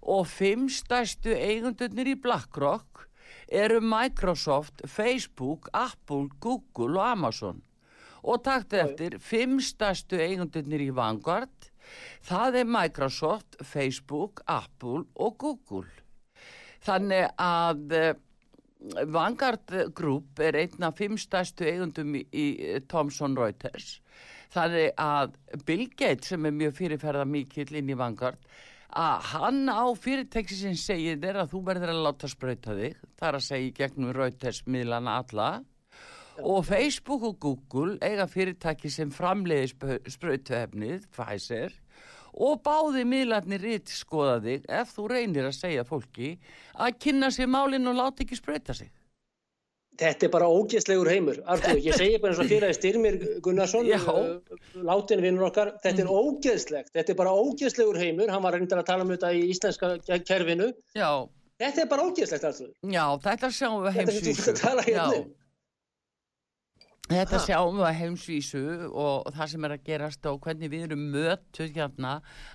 og 0.00 0.26
fimm 0.28 0.68
stærstu 0.72 1.32
eigendurnir 1.34 2.14
í 2.14 2.18
BlackRock 2.20 3.06
eru 3.48 3.80
Microsoft, 3.80 4.84
Facebook, 4.86 5.68
Apple, 5.72 6.28
Google 6.40 6.98
og 6.98 7.10
Amazon. 7.10 7.62
Og 8.24 8.40
taktið 8.44 8.84
eftir 8.84 9.16
fimm 9.20 9.58
stærstu 9.60 10.16
eigendurnir 10.16 10.86
í 10.86 10.92
Vanguard. 10.96 11.70
Það 12.24 12.60
er 12.62 12.70
Microsoft, 12.78 13.58
Facebook, 13.60 14.40
Apple 14.48 15.04
og 15.14 15.36
Google. 15.38 15.90
Þannig 16.84 17.28
að 17.40 17.92
eh, 17.92 18.14
Vanguard 19.12 19.76
Group 19.96 20.40
er 20.40 20.56
einn 20.60 20.88
af 20.88 20.96
fimm 21.00 21.18
stærstu 21.20 21.68
eigundum 21.68 22.16
í, 22.16 22.24
í 22.32 22.46
Thomson 22.88 23.36
Reuters. 23.36 23.98
Þannig 24.54 24.92
að 25.00 25.34
Bill 25.66 25.88
Gates 25.92 26.32
sem 26.32 26.46
er 26.46 26.54
mjög 26.54 26.76
fyrirferða 26.78 27.24
mikill 27.28 27.72
inn 27.76 27.90
í 27.90 27.98
Vanguard 27.98 28.40
að 28.94 29.28
hann 29.32 29.66
á 29.66 29.84
fyrirtæki 29.98 30.56
sem 30.56 30.74
segir 30.78 31.18
þér 31.22 31.42
að 31.42 31.54
þú 31.54 31.60
verður 31.66 31.92
að 31.92 32.02
láta 32.06 32.30
sprauta 32.30 32.74
þig. 32.78 32.98
Það 33.18 33.28
er 33.28 33.38
að 33.38 33.46
segja 33.48 33.76
gegnum 33.78 34.12
Reuters 34.14 34.60
miðlana 34.70 35.16
alla. 35.22 35.48
Og 36.42 36.64
Facebook 36.66 37.22
og 37.26 37.38
Google 37.42 37.98
eiga 38.02 38.26
fyrirtæki 38.30 38.90
sem 38.90 39.10
framleiði 39.14 39.70
sprautuefnið, 40.10 41.06
Pfizer, 41.14 41.74
og 42.34 42.62
báði 42.66 43.04
miðlarnir 43.06 43.62
ritt 43.62 43.92
skoða 43.94 44.40
þig 44.42 44.66
ef 44.80 44.94
þú 44.96 45.06
reynir 45.12 45.46
að 45.46 45.58
segja 45.58 45.86
fólki 45.86 46.32
að 46.74 46.98
kynna 47.04 47.30
sér 47.34 47.50
málinn 47.50 47.86
og 47.90 47.98
láta 47.98 48.24
ekki 48.24 48.38
sprauta 48.38 48.74
sig. 48.74 48.90
Þetta 49.94 50.26
er 50.26 50.30
bara 50.34 50.46
ógeðslegur 50.50 51.06
heimur. 51.12 51.36
Artur, 51.46 51.76
ég 51.78 51.94
segi 51.94 52.16
bara 52.18 52.32
eins 52.34 52.40
og 52.42 52.48
fyrir 52.50 52.66
að 52.66 52.74
Styrmir 52.80 53.18
Gunnarsson, 53.44 53.86
uh, 53.94 54.56
látin 54.82 55.22
vinnur 55.22 55.46
okkar, 55.46 55.70
þetta 55.84 56.02
er 56.02 56.10
ógeðslegt. 56.10 56.90
Þetta 56.96 57.14
er 57.14 57.18
bara 57.20 57.30
ógeðslegur 57.38 58.00
heimur. 58.02 58.32
Hann 58.34 58.42
var 58.42 58.56
reyndar 58.58 58.82
að 58.82 58.88
tala 58.90 59.06
um 59.06 59.12
þetta 59.14 59.30
í 59.38 59.44
íslenska 59.54 59.92
kerfinu. 60.26 60.72
Já, 60.98 61.12
Þetta 61.62 61.84
er 61.84 61.86
bara 61.86 62.02
ógeðslegt, 62.10 62.44
Artur. 62.48 62.70
já, 62.90 63.04
þetta 63.22 63.48
sjáum 63.54 63.84
við 63.84 63.92
Þetta 63.94 64.12
heimsvísu. 64.18 64.54
hérna 64.58 65.04
um. 65.20 65.28
Þetta 67.04 67.36
Ha. 67.36 67.44
sjáum 67.44 67.76
við 67.78 67.96
heimsvísu 68.00 68.62
og 68.90 69.26
það 69.36 69.48
sem 69.52 69.64
er 69.68 69.72
að 69.76 69.82
gerast 69.84 70.26
og 70.30 70.38
hvernig 70.40 70.70
við 70.72 70.84
erum 70.88 71.02
mötuð 71.12 71.74
hérna 71.76 72.14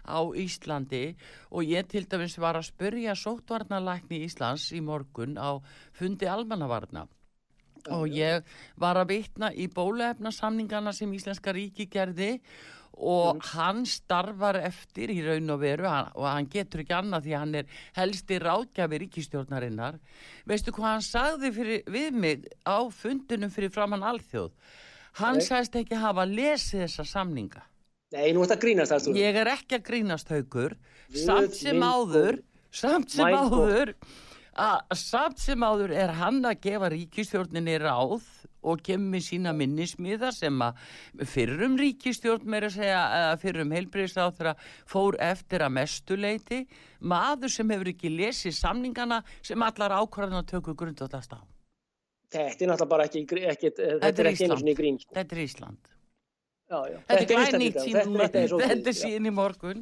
á 0.10 0.20
Íslandi 0.34 1.16
og 1.54 1.64
ég 1.70 1.88
til 1.88 2.04
dæmis 2.10 2.36
var 2.42 2.58
að 2.58 2.66
spyrja 2.72 3.14
sóttvarnalækni 3.14 4.24
Íslands 4.26 4.72
í 4.74 4.82
morgun 4.82 5.38
á 5.38 5.62
fundi 5.94 6.26
almannavarna 6.26 7.06
og 7.96 8.10
ég 8.14 8.44
var 8.80 9.00
að 9.02 9.14
vitna 9.14 9.54
í 9.54 9.70
bólefnasamningana 9.74 10.94
sem 10.96 11.14
Íslenska 11.16 11.54
ríki 11.56 11.90
gerði 11.92 12.38
og 13.00 13.40
hann 13.54 13.86
starfar 13.88 14.60
eftir 14.60 15.12
í 15.14 15.22
raun 15.24 15.54
og 15.54 15.62
veru 15.62 15.88
og 15.88 16.26
hann 16.28 16.50
getur 16.52 16.84
ekki 16.84 16.96
annað 16.98 17.28
því 17.28 17.36
hann 17.38 17.56
er 17.62 17.80
helsti 17.96 18.40
ráðgjafi 18.44 19.00
ríkistjórnarinnar 19.06 20.00
veistu 20.50 20.74
hvað 20.76 20.96
hann 20.98 21.06
sagði 21.06 21.54
fyrir, 21.56 21.84
við 21.88 22.20
mig 22.20 22.48
á 22.68 22.84
fundinum 22.92 23.54
fyrir 23.54 23.72
framann 23.72 24.04
alþjóð 24.04 24.52
hann 25.22 25.40
Nei. 25.40 25.46
sagðist 25.48 25.80
ekki 25.80 26.00
hafa 26.02 26.28
lesið 26.28 26.86
þessa 26.86 27.08
samninga 27.16 27.64
Nei, 28.10 28.32
nú 28.34 28.42
ert 28.42 28.56
að 28.56 28.64
grínast, 28.64 28.92
Artur. 28.92 29.16
ég 29.16 29.38
er 29.38 29.52
ekki 29.54 29.78
að 29.78 29.86
grínast 29.86 30.32
haukur 30.34 30.76
Guð 31.10 31.24
samt 31.24 31.56
sem 31.56 31.80
áður 31.80 32.42
samt 32.70 33.14
sem 33.14 33.30
My 33.30 33.50
God. 33.50 33.94
Að 34.58 34.98
samt 34.98 35.40
sem 35.42 35.64
áður 35.64 35.94
er 35.94 36.14
hann 36.20 36.42
að 36.46 36.62
gefa 36.66 36.90
ríkistjórninni 36.94 37.78
ráð 37.84 38.26
og 38.60 38.82
kemur 38.84 39.14
með 39.14 39.24
sína 39.28 39.54
minnismiða 39.56 40.32
sem 40.36 40.58
að 40.64 40.80
fyrrum 41.32 41.78
ríkistjórn 41.80 42.50
meira 42.50 42.68
að 42.68 42.80
segja 42.80 43.04
eða 43.20 43.38
fyrrum 43.44 43.76
heilbreyðsáþra 43.78 44.56
fór 44.90 45.20
eftir 45.24 45.64
að 45.64 45.76
mestuleiti 45.78 46.60
maður 47.00 47.54
sem 47.54 47.72
hefur 47.72 47.94
ekki 47.94 48.12
lesið 48.16 48.58
samningana 48.58 49.22
sem 49.40 49.64
allar 49.64 49.96
ákvarðan 50.02 50.42
að 50.42 50.52
tökku 50.56 50.76
grundvöldast 50.76 51.38
á. 51.38 51.40
Þetta 52.30 52.66
er 52.66 52.70
náttúrulega 52.70 52.90
bara 52.92 53.08
ekki, 53.08 53.24
ekki 53.26 53.72
þetta 53.72 54.02
Þetta 54.04 54.22
er 54.22 54.32
ekki 54.34 54.50
sinni 54.52 54.76
í 54.76 54.78
grín. 54.78 55.00
Sko. 55.02 55.16
Þetta 55.18 55.36
er 55.36 55.42
Ísland. 55.46 55.96
Já, 56.70 56.80
já. 56.86 56.98
Þetta 57.10 57.24
er 57.24 57.30
glænýtt 57.32 57.80
sín, 57.82 57.96
þetta, 57.98 58.42
er 58.44 58.76
er 58.78 58.92
já. 58.92 58.98
sín 59.00 59.26
í 59.26 59.32
morgun. 59.34 59.80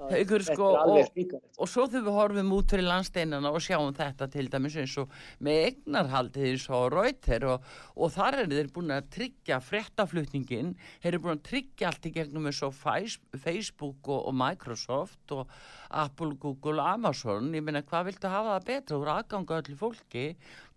Þetta 0.00 0.38
sko, 0.46 0.68
og-. 0.80 1.34
Og 1.60 1.68
svo 1.68 1.84
þegar 1.90 2.04
við 2.06 2.16
horfum 2.16 2.52
út 2.56 2.72
fyrir 2.72 2.86
landsteinana 2.86 3.50
og 3.52 3.60
sjáum 3.64 3.90
þetta 3.96 4.28
til 4.32 4.46
dæmis 4.52 4.76
eins 4.80 4.94
og 5.02 5.12
með 5.44 5.58
eignarhaldið 5.66 6.46
eins 6.50 6.64
og 6.72 6.86
rauter 6.94 7.44
og, 7.52 7.66
og 8.00 8.14
þar 8.14 8.38
er 8.40 8.48
þeir 8.54 8.70
búin 8.74 8.94
að 8.96 9.10
tryggja 9.16 9.60
fréttaflutningin, 9.64 10.72
þeir 11.02 11.10
eru 11.12 11.22
búin 11.26 11.36
að 11.36 11.44
tryggja 11.50 11.90
allt 11.90 12.08
í 12.08 12.14
gegnum 12.16 12.48
eins 12.48 12.62
og 12.64 12.74
Facebook 12.80 14.08
og, 14.08 14.24
og 14.30 14.34
Microsoft 14.40 15.36
og 15.36 15.52
Apple, 15.90 16.32
Google, 16.40 16.80
Amazon, 16.80 17.52
ég 17.52 17.66
meina 17.66 17.84
hvað 17.84 18.10
viltu 18.10 18.32
hafa 18.32 18.56
það 18.56 18.66
betra 18.72 19.00
úr 19.02 19.14
aðganga 19.18 19.60
öllu 19.60 19.78
fólki, 19.84 20.26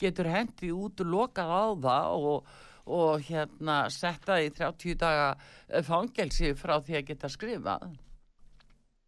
getur 0.03 0.31
hendið 0.33 0.75
út 0.75 1.03
og 1.05 1.15
lokað 1.15 1.55
á 1.55 1.63
það 1.87 2.29
og 2.33 2.53
og 2.83 3.21
hérna 3.23 3.85
setta 3.87 4.41
í 4.43 4.49
30 4.51 4.97
daga 4.99 5.29
eh, 5.69 5.83
fangelsi 5.87 6.51
frá 6.59 6.81
því 6.83 6.97
að 6.99 7.05
geta 7.13 7.29
skrifað. 7.31 7.93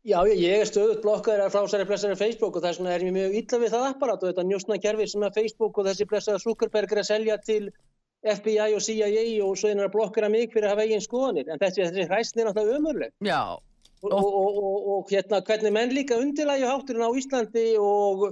Já, 0.06 0.20
ég 0.30 0.62
er 0.62 0.68
stöðut 0.70 1.01
blokkaður 1.01 1.47
af 1.47 1.53
frásæri 1.56 1.86
blessaður 1.89 2.20
Facebook 2.20 2.58
og 2.60 2.62
þess 2.62 2.78
vegna 2.78 2.91
er 2.93 3.03
ég 3.08 3.14
mjög 3.16 3.38
illa 3.39 3.60
við 3.64 3.72
það 3.74 3.86
apparat 3.88 4.22
og 4.24 4.30
þetta 4.30 4.43
njósna 4.45 4.76
kerfi 4.84 5.08
sem 5.10 5.24
að 5.26 5.39
Facebook 5.39 5.80
og 5.82 5.88
þessi 5.88 6.06
blessaður 6.12 6.43
Zuckerberg 6.43 6.93
er 6.93 7.01
að 7.01 7.08
selja 7.08 7.38
til 7.41 7.64
FBI 8.26 8.76
og 8.78 8.84
CIA 8.86 9.24
og 9.45 9.56
svo 9.58 9.72
hann 9.72 9.82
að 9.82 9.95
blokkera 9.95 10.30
mig 10.30 10.53
fyrir 10.53 10.68
að 10.70 10.76
hafa 10.76 10.86
eigin 10.86 11.01
skoðanir. 11.01 11.49
En 11.49 11.62
þessi, 11.62 11.88
þessi 11.88 12.06
hræstin 12.12 12.43
er 12.43 12.51
náttúrulega 12.51 12.78
ömurleg. 12.78 13.16
Já, 13.26 13.41
og, 14.03 14.14
og, 14.14 14.30
og, 14.43 14.62
og, 14.62 14.88
og 14.93 15.10
hérna 15.16 15.41
hvernig 15.49 15.74
menn 15.74 15.97
líka 15.97 16.22
undirlægi 16.22 16.70
hátturinn 16.70 17.06
á 17.06 17.18
Íslandi 17.22 17.66
og 17.82 18.28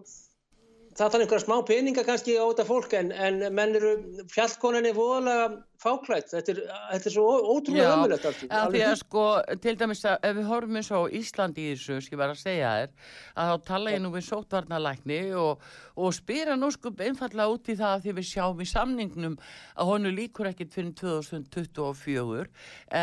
það 0.98 1.14
þarf 1.14 1.24
einhverja 1.24 1.44
smá 1.44 1.56
peninga 1.68 2.04
kannski 2.06 2.36
á 2.38 2.46
þetta 2.46 2.66
fólk 2.68 2.96
en, 2.98 3.12
en 3.12 3.40
menn 3.56 3.78
eru 3.78 3.94
fjallkoninni 4.32 4.92
voðalega 4.96 5.48
fáklætt 5.84 6.30
þetta 6.32 6.54
er, 6.54 6.60
þetta 6.92 7.10
er 7.10 7.16
svo 7.16 7.26
ótrúlega 7.50 7.88
Já, 7.88 7.94
ömurlegt 7.96 8.28
allt 8.30 8.44
að 8.48 8.76
því 8.76 8.84
að 8.88 8.96
sko, 9.02 9.24
til 9.64 9.74
dæmis 9.80 10.04
að 10.08 10.28
ef 10.30 10.38
við 10.38 10.50
horfum 10.52 10.80
eins 10.80 10.92
og 10.96 11.16
Íslandi 11.20 11.66
í 11.66 11.74
þessu, 11.74 11.98
skal 12.06 12.16
ég 12.16 12.22
bara 12.22 12.36
að 12.36 12.44
segja 12.44 12.74
þér, 12.78 12.94
að 13.42 13.52
þá 13.52 13.66
tala 13.70 13.96
ég 13.96 14.04
nú 14.04 14.14
við 14.14 14.26
sótvarnalækni 14.30 15.20
og, 15.42 15.66
og 15.98 16.16
spyra 16.16 16.58
nú 16.60 16.70
sko 16.76 16.94
einfallega 16.94 17.58
út 17.58 17.74
í 17.74 17.78
það 17.82 17.98
að 17.98 18.06
því 18.06 18.16
við 18.20 18.30
sjáum 18.30 18.64
í 18.64 18.70
samningnum 18.70 19.38
að 19.74 19.92
honu 19.92 20.14
líkur 20.14 20.52
ekkit 20.54 20.78
fyrir 20.78 20.96
2024 21.02 22.48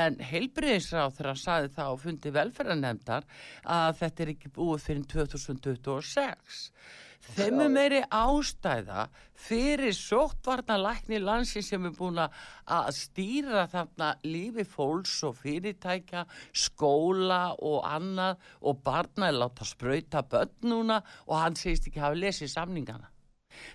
en 0.01 0.19
hann 0.31 1.39
saði 1.41 1.75
það 1.75 1.93
og 1.93 2.03
fundi 2.07 2.33
velferðarnemdar 2.35 3.29
að 3.67 4.01
þetta 4.01 4.25
er 4.25 4.35
ekki 4.35 4.55
búið 4.57 4.89
fyrir 4.89 5.07
2026. 5.11 6.67
Þeim 7.21 7.61
er 7.63 7.69
meiri 7.73 8.01
ástæða 8.09 9.05
fyrir 9.47 9.93
sóttvarnalækni 9.97 11.21
landsin 11.23 11.65
sem 11.65 11.85
er 11.87 11.93
búin 11.99 12.19
að 12.23 12.41
að 12.77 12.91
stýra 12.97 13.67
þarna 13.71 14.11
lífi 14.25 14.65
fólks 14.65 15.19
og 15.29 15.37
fyrirtækja, 15.43 16.25
skóla 16.65 17.43
og 17.61 17.85
annað 17.87 18.51
og 18.61 18.83
barna 18.85 19.31
er 19.31 19.39
láta 19.39 19.69
sprauta 19.69 20.25
börn 20.25 20.73
núna 20.73 21.01
og 21.29 21.39
hann 21.43 21.57
segist 21.61 21.89
ekki 21.91 22.03
hafa 22.03 22.19
lesið 22.25 22.55
samningana. 22.57 23.11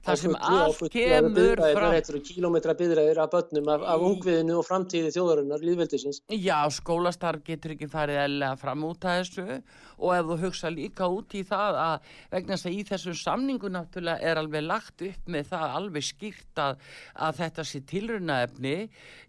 Það 0.05 0.19
sem 0.21 0.35
allt 0.39 0.81
kemur 0.93 1.59
frá... 1.59 1.87
Þetta 1.95 2.13
eru 2.13 2.21
kílómetra 2.25 2.75
byðræðir 2.79 3.21
af 3.23 3.31
börnum 3.33 3.71
af, 3.73 3.85
af 3.93 4.05
ungviðinu 4.09 4.59
og 4.59 4.67
framtíði 4.67 5.11
þjóðarinnar, 5.15 5.65
líðveldisins. 5.65 6.21
Já, 6.31 6.57
skólastarf 6.73 7.43
getur 7.45 7.75
ekki 7.75 7.89
farið 7.91 8.21
eðlega 8.23 8.59
fram 8.61 8.85
út 8.87 9.05
af 9.05 9.23
þessu 9.23 9.59
og 9.97 10.15
ef 10.15 10.29
þú 10.29 10.37
hugsa 10.43 10.71
líka 10.73 11.09
út 11.11 11.35
í 11.37 11.43
það 11.47 11.79
að 11.81 12.09
vegna 12.33 12.55
þess 12.55 12.69
að 12.69 12.77
í 12.77 12.85
þessum 12.89 13.17
samningu 13.19 13.71
náttúrulega 13.71 14.31
er 14.31 14.41
alveg 14.41 14.65
lagt 14.65 15.05
upp 15.09 15.29
með 15.35 15.51
það 15.51 15.75
alveg 15.79 16.07
skýrt 16.09 16.63
að, 16.63 16.81
að 17.27 17.37
þetta 17.41 17.67
sé 17.69 17.83
tilrunaefni 17.91 18.77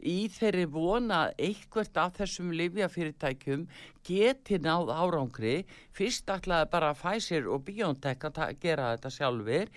í 0.06 0.16
þeirri 0.36 0.66
vona 0.70 1.20
eitthvert 1.36 2.00
af 2.02 2.16
þessum 2.20 2.54
livjafyrirtækjum 2.56 3.66
geti 4.06 4.58
náð 4.62 4.92
árangri. 4.94 5.56
Fyrst 5.96 6.30
ætlaði 6.30 6.68
bara 6.70 6.92
Pfizer 6.94 7.48
og 7.50 7.64
BioNTech 7.66 8.28
að 8.28 8.60
gera 8.62 8.92
þetta 8.94 9.12
sjálfur 9.14 9.72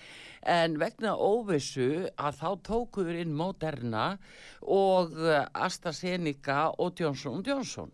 en 0.53 0.77
vegna 0.79 1.15
óvissu 1.15 2.07
að 2.15 2.37
þá 2.41 2.49
tókuður 2.69 3.21
inn 3.23 3.33
Moderna 3.35 4.11
og 4.61 5.17
eh, 5.19 5.45
AstraZeneca 5.53 6.69
og 6.77 6.99
Johnson 6.99 7.43
Johnson 7.45 7.91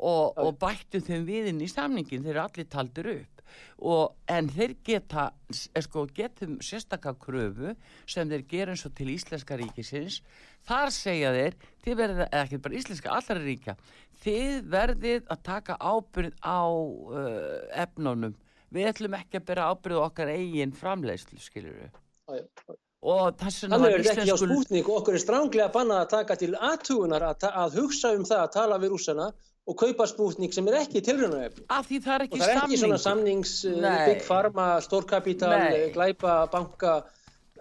og, 0.00 0.38
og 0.40 0.56
bættu 0.60 1.02
þeim 1.04 1.28
við 1.28 1.52
inn 1.52 1.60
í 1.64 1.68
samningin 1.70 2.24
þeir 2.24 2.34
eru 2.36 2.46
allir 2.46 2.72
taldir 2.72 3.12
upp. 3.14 3.36
Og, 3.82 4.12
en 4.30 4.46
þeir 4.52 4.76
geta 4.86 5.24
eh, 5.50 5.82
sko, 5.82 6.04
getum 6.14 6.58
sérstakka 6.62 7.16
kröfu 7.18 7.72
sem 8.08 8.28
þeir 8.30 8.44
gera 8.48 8.76
eins 8.76 8.84
og 8.86 8.94
til 8.94 9.10
Íslenska 9.10 9.58
ríkisins. 9.58 10.20
Þar 10.68 10.92
segja 10.94 11.32
þeir 11.34 11.56
þið 11.82 11.98
verðið, 11.98 12.22
eða 12.28 12.44
ekki 12.44 12.60
bara 12.62 12.78
Íslenska, 12.78 13.16
allra 13.16 13.42
ríkja 13.42 13.76
þið 14.20 14.68
verðið 14.70 15.32
að 15.32 15.42
taka 15.46 15.76
ábyrð 15.80 16.36
á 16.44 16.60
uh, 16.68 17.82
efnunum. 17.84 18.36
Við 18.70 18.92
ætlum 18.92 19.16
ekki 19.18 19.40
að 19.40 19.48
bera 19.48 19.70
ábyrð 19.72 19.98
á 19.98 20.06
okkar 20.06 20.32
eigin 20.34 20.76
framleiðslu, 20.76 21.40
skilur 21.42 21.74
við 21.74 21.88
já. 21.90 22.74
og 23.00 23.38
þess 23.40 23.64
vegna 23.64 23.78
Þannig 23.78 23.94
er 23.94 24.04
þetta 24.04 24.24
ekki 24.24 24.34
á 24.36 24.42
spútning 24.44 24.90
og 24.90 24.98
okkur 25.00 25.16
er 25.16 25.22
stránglega 25.24 25.70
bannað 25.74 26.02
að 26.04 26.10
taka 26.12 26.36
til 26.38 26.52
aðtugunar 26.54 27.24
að, 27.32 27.48
að 27.64 27.78
hugsa 27.80 28.12
um 28.14 28.26
það 28.28 28.44
að 28.44 28.52
tala 28.58 28.78
við 28.82 28.94
rússana 28.94 29.30
og 29.70 29.78
kaupa 29.78 30.06
spútning 30.10 30.52
sem 30.54 30.66
er 30.70 30.80
ekki 30.80 31.02
tilraunaefni. 31.06 31.64
af 31.70 31.86
því 31.86 32.02
það 32.04 32.14
er 32.14 32.22
Og 32.24 32.26
ekki 32.26 32.42
það 32.42 32.50
er 32.50 32.60
ekki 32.64 32.78
svona 32.82 32.98
samning 32.98 33.46
samnings, 33.46 33.80
Nei. 33.84 33.94
uh, 33.94 34.04
big 34.10 34.22
pharma, 34.26 34.68
stórkapital, 34.82 35.54
Nei. 35.54 35.80
uh, 35.84 35.92
glæpa, 35.94 36.36
banka, 36.50 36.94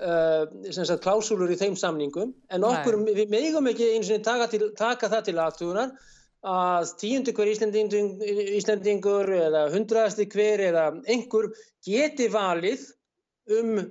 uh, 0.01 0.45
sem 0.71 0.87
sagt 0.89 1.03
klásúlur 1.05 1.53
í 1.53 1.57
þeim 1.59 1.77
samningum. 1.77 2.33
En 2.49 2.65
okkur, 2.65 2.97
Nei. 3.03 3.13
við 3.21 3.33
megum 3.35 3.69
ekki 3.69 3.91
einu 3.93 4.07
sinni 4.07 4.25
taka, 4.25 4.49
til, 4.51 4.71
taka 4.79 5.11
það 5.11 5.27
til 5.29 5.37
aðtugunar 5.45 5.93
að 6.49 6.93
tíundu 7.01 7.33
hver 7.35 7.49
Íslendingur, 7.51 8.25
Íslendingur 8.55 9.31
eða 9.35 9.65
hundraðasti 9.73 10.29
hver 10.31 10.63
eða 10.69 10.85
einhver 11.11 11.49
geti 11.83 12.29
valið 12.31 12.85
um 13.59 13.81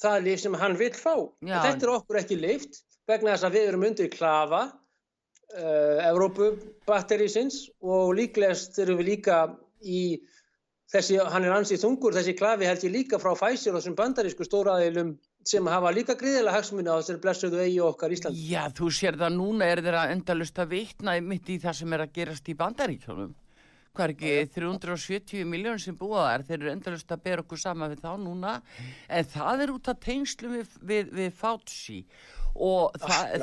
það 0.00 0.22
líf 0.24 0.40
sem 0.40 0.54
hann 0.54 0.76
vil 0.78 0.94
fá. 0.96 1.14
Þetta 1.44 1.84
er 1.84 1.92
okkur 1.92 2.20
ekki 2.22 2.38
leift 2.40 2.82
vegna 3.08 3.34
þess 3.34 3.48
að 3.48 3.58
við 3.58 3.68
erum 3.68 3.86
undir 3.90 4.08
klafa 4.12 4.62
uh, 5.56 6.08
Evrópubatterísins 6.08 7.68
og 7.80 8.12
líklegast 8.18 8.78
erum 8.82 9.00
við 9.00 9.14
líka 9.14 9.38
í 9.80 10.18
þessi, 10.92 11.18
hann 11.20 11.46
er 11.46 11.56
ansið 11.56 11.82
þungur, 11.84 12.16
þessi 12.16 12.36
klafi 12.38 12.68
held 12.68 12.84
ég 12.86 12.94
líka 12.94 13.20
frá 13.22 13.34
Pfizer 13.36 13.74
og 13.74 13.80
þessum 13.80 13.96
bandarísku 13.98 14.46
stóraðilum 14.46 15.16
sem 15.48 15.68
hafa 15.70 15.92
líka 15.94 16.16
gríðilega 16.18 16.56
hagsmuni 16.58 16.90
á 16.92 17.00
þessari 17.00 17.22
blessuðu 17.24 17.60
eigi 17.64 17.82
okkar 17.84 18.12
Íslandi. 18.12 18.46
Já, 18.50 18.62
þú 18.76 18.88
sér 18.92 19.18
það 19.20 19.36
núna 19.36 19.68
er 19.68 19.82
þeirra 19.84 20.08
endalust 20.12 20.58
að 20.60 20.72
vitna 20.74 21.18
mitt 21.24 21.48
í 21.48 21.58
það 21.62 21.78
sem 21.80 21.94
er 21.96 22.04
að 22.04 22.16
gerast 22.18 22.48
í 22.48 22.56
bandaríkjónum. 22.58 23.36
Hvað 23.96 24.04
er 24.04 24.12
ekki 24.14 24.32
370 24.54 25.46
miljónir 25.48 25.80
sem 25.82 25.96
búa 25.98 26.26
þar, 26.26 26.44
þeir 26.46 26.58
eru 26.58 26.72
endalust 26.74 27.14
að 27.14 27.22
bera 27.24 27.42
okkur 27.42 27.58
saman 27.58 27.90
við 27.94 28.02
þá 28.04 28.10
núna, 28.20 28.58
en 29.08 29.30
það 29.32 29.62
er 29.64 29.72
út 29.74 29.88
af 29.90 30.02
tengslum 30.04 30.58
við, 30.58 30.76
við, 30.90 31.14
við 31.18 31.32
Fauci 31.40 32.02
og 32.58 32.94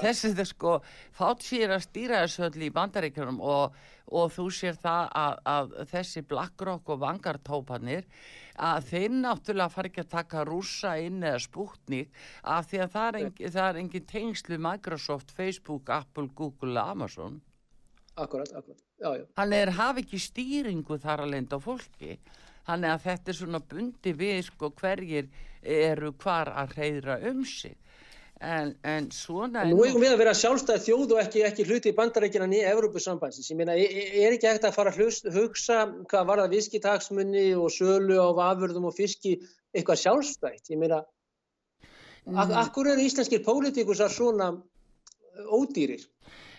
þessi 0.01 0.33
það 0.35 0.47
sko, 0.51 0.77
Fauci 1.15 1.61
er 1.63 1.75
að 1.75 1.85
stýra 1.87 2.23
þessu 2.23 2.47
öll 2.47 2.65
í 2.67 2.71
bandaríkjónum 2.75 3.41
og, 3.41 3.75
og 4.11 4.33
þú 4.35 4.47
sér 4.53 4.79
það 4.81 5.11
að, 5.21 5.37
að 5.55 5.75
þessi 5.91 6.25
BlackRock 6.29 6.91
og 6.93 7.01
Vanguard-tópanir 7.03 8.07
að 8.55 8.87
þeir 8.91 9.17
náttúrulega 9.19 9.73
fara 9.73 9.91
ekki 9.91 10.03
að 10.03 10.13
taka 10.13 10.45
rússa 10.47 10.95
inn 11.03 11.23
eða 11.23 11.41
spútnik 11.43 12.23
af 12.43 12.69
því 12.69 12.81
að 12.85 12.93
það 12.95 13.09
er, 13.09 13.19
engin, 13.23 13.53
það 13.57 13.67
er 13.67 13.81
engin 13.81 14.07
tengslu 14.11 14.59
Microsoft, 14.67 15.35
Facebook, 15.35 15.91
Apple, 15.91 16.29
Google 16.35 16.79
og 16.79 16.95
Amazon. 16.95 17.41
Akkurat, 18.15 18.51
akkurat. 18.55 18.79
Já, 18.99 19.09
já. 19.19 19.25
Hann 19.35 19.53
er 19.53 19.73
hafi 19.75 20.05
ekki 20.05 20.19
stýringu 20.23 20.99
þar 21.03 21.25
að 21.25 21.33
lenda 21.33 21.59
á 21.59 21.65
fólki. 21.65 22.15
Þannig 22.65 22.93
að 22.93 23.03
þetta 23.03 23.31
er 23.31 23.37
svona 23.37 23.61
bundi 23.61 24.13
við 24.17 24.39
sko 24.47 24.71
hverjir 24.79 25.27
eru 25.61 26.13
hvar 26.23 26.53
að 26.55 26.77
reyðra 26.79 27.17
um 27.29 27.43
sig. 27.45 27.75
En, 28.43 28.73
en 28.83 29.07
svona... 29.15 29.63
En 29.63 29.71
nú 29.71 29.85
eigum 29.85 30.03
við 30.03 30.11
að 30.11 30.21
vera 30.25 30.35
sjálfstæð 30.35 30.81
þjóð 30.83 31.13
og 31.15 31.21
ekki, 31.21 31.43
ekki 31.47 31.65
hluti 31.69 31.93
í 31.93 31.95
bandarækina 31.95 32.47
nýja 32.51 32.73
Evrópusambandsins. 32.75 33.47
Ég 33.53 33.59
meina, 33.61 33.77
er, 33.79 34.09
er 34.25 34.35
ekki 34.35 34.49
hægt 34.49 34.67
að 34.67 34.75
fara 34.75 34.91
að 34.91 34.99
hlust, 34.99 35.29
hugsa 35.31 35.85
hvað 36.11 36.27
var 36.29 36.43
það 36.43 36.55
viskitaksmunni 36.57 37.45
og 37.55 37.71
sölu 37.71 38.19
á 38.19 38.29
afurðum 38.51 38.89
og 38.91 38.97
fiski 38.97 39.37
eitthvað 39.71 40.01
sjálfstætt? 40.03 40.73
Ég 40.73 40.81
meina, 40.83 40.99
Mm. 42.25 42.51
akkur 42.57 42.87
eru 42.89 43.03
íslenskir 43.05 43.43
pólitíkusar 43.45 44.09
svona 44.09 44.49
ódýrir? 45.53 46.01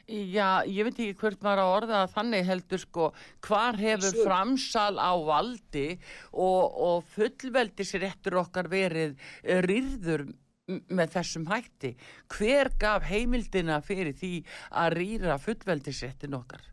Já, 0.06 0.62
ég 0.62 0.86
veit 0.86 1.00
ekki 1.02 1.16
hvert 1.18 1.40
maður 1.42 1.62
á 1.66 1.66
orða 1.66 1.96
að 2.04 2.12
þannig 2.14 2.44
heldur 2.46 2.78
sko, 2.78 3.06
hvar 3.42 3.74
hefur 3.80 4.12
Sög. 4.12 4.20
framsal 4.22 5.00
á 5.02 5.12
valdi 5.18 5.98
og, 6.30 6.76
og 6.86 7.08
fullveldisréttur 7.16 8.38
okkar 8.44 8.70
verið 8.70 9.16
eh, 9.42 9.58
rýrður 9.66 10.28
með 10.66 11.12
þessum 11.16 11.46
hætti. 11.50 11.92
Hver 12.32 12.72
gaf 12.80 13.06
heimildina 13.06 13.80
fyrir 13.84 14.16
því 14.18 14.32
að 14.70 14.96
rýra 14.98 15.36
fullveldisréttin 15.42 16.34
okkar? 16.38 16.64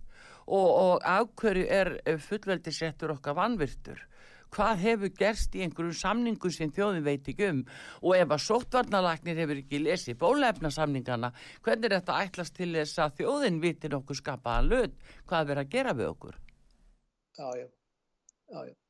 Og, 0.44 0.70
og 0.70 1.06
af 1.08 1.30
hverju 1.40 1.68
er 1.72 1.94
eh, 2.04 2.18
fullveldisréttur 2.20 3.14
okkar 3.16 3.38
vanvirtur? 3.38 4.02
Hvað 4.54 4.84
hefur 4.84 5.14
gerst 5.18 5.56
í 5.58 5.64
einhverjum 5.66 5.96
samningu 5.98 6.52
sem 6.54 6.70
þjóðin 6.74 7.06
veit 7.06 7.30
ekki 7.32 7.48
um 7.50 7.64
og 8.04 8.12
ef 8.20 8.36
að 8.36 8.44
sóttvarnalagnir 8.44 9.40
hefur 9.42 9.64
ekki 9.64 9.80
lesið 9.82 10.20
bólefnasamningana, 10.22 11.32
hvernig 11.66 11.90
er 11.90 11.98
þetta 11.98 12.20
ætlast 12.28 12.56
til 12.60 12.70
þess 12.76 13.02
að 13.02 13.18
þjóðin 13.24 13.60
viti 13.64 13.90
nokkuð 13.90 14.22
skapaðan 14.22 14.70
löt? 14.70 15.02
Hvað 15.26 15.42
er 15.42 15.52
verið 15.54 15.66
að 15.66 15.74
gera 15.74 15.98
við 15.98 16.14
okkur? 16.14 16.40
Já, 17.34 17.48
já. 17.58 17.68
já, 18.54 18.60
já. 18.70 18.83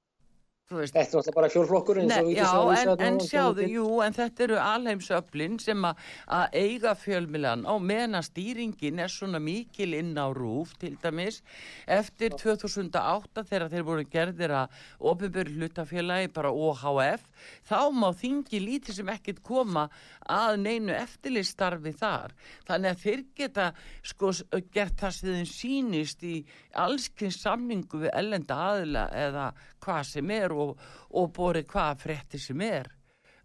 Þetta 0.72 1.00
er 1.02 1.08
náttúrulega 1.12 1.34
bara 1.36 1.50
fjórflokkur 1.52 1.98
eins 2.00 2.14
og 2.18 2.30
já, 2.32 2.48
en, 2.72 2.92
en 3.04 3.18
sjáðu, 3.20 3.66
jú, 3.68 3.88
en 4.06 4.14
þetta 4.16 4.44
eru 4.46 4.60
alheimsöflin 4.64 5.58
sem 5.60 5.84
að 5.84 6.56
eiga 6.56 6.94
fjölmiðlan 6.98 7.66
á 7.68 7.76
meðan 7.84 8.24
stýringin 8.24 9.02
er 9.04 9.12
svona 9.12 9.42
mikil 9.44 9.92
inn 9.98 10.14
á 10.16 10.32
rúf 10.32 10.72
til 10.80 10.96
dæmis 11.04 11.42
eftir 11.84 12.38
2008 12.40 13.44
þegar 13.50 13.68
þeir 13.74 13.86
voru 13.90 14.06
gerðir 14.08 14.56
að 14.62 14.80
ofinböru 15.12 15.58
hlutafélagi 15.58 16.32
bara 16.34 16.54
OHF 16.56 17.28
þá 17.68 17.80
má 17.92 18.08
þingi 18.16 18.64
lítið 18.64 19.02
sem 19.02 19.14
ekkert 19.14 19.44
koma 19.44 19.90
að 20.32 20.62
neinu 20.64 20.96
eftirlistarfi 20.96 21.92
þar. 22.00 22.32
Þannig 22.70 22.96
að 22.96 23.04
þeir 23.04 23.26
geta 23.36 23.68
sko 24.00 24.32
gert 24.72 24.96
það 25.04 25.20
sem 25.20 25.38
þeim 25.38 25.52
sýnist 25.52 26.24
í 26.24 26.38
allskins 26.80 27.44
samningu 27.44 28.06
við 28.06 28.16
ellenda 28.16 28.64
aðila 28.72 29.08
eða 29.12 29.52
hvað 29.84 30.04
sem 30.08 30.32
er 30.32 30.53
og, 30.54 30.84
og 31.10 31.32
borið 31.36 31.68
hvað 31.74 32.04
frétti 32.06 32.42
sem 32.42 32.62
er 32.66 32.92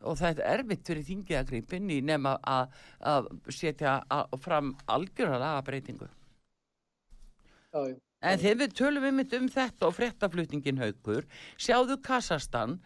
og 0.06 0.18
það 0.18 0.42
er 0.44 0.58
erfitt 0.58 0.86
fyrir 0.86 1.06
þingið 1.06 1.38
að 1.38 1.48
grípa 1.48 1.78
inn 1.78 1.88
í 1.90 1.98
nema 2.06 2.36
að, 2.46 2.76
að 3.02 3.30
setja 3.50 3.96
að, 4.14 4.36
fram 4.44 4.74
algjörða 4.86 5.40
lagabreitingu. 5.42 6.06
Já, 7.74 7.80
já. 7.90 7.96
En 8.18 8.38
þegar 8.40 8.60
við 8.62 8.72
tölum 8.74 9.04
við 9.06 9.12
mitt 9.14 9.34
um 9.38 9.50
þetta 9.52 9.86
og 9.86 9.94
fréttaflutningin 9.94 10.80
haugur, 10.82 11.26
sjáðu 11.54 12.00
Kassastan 12.02 12.78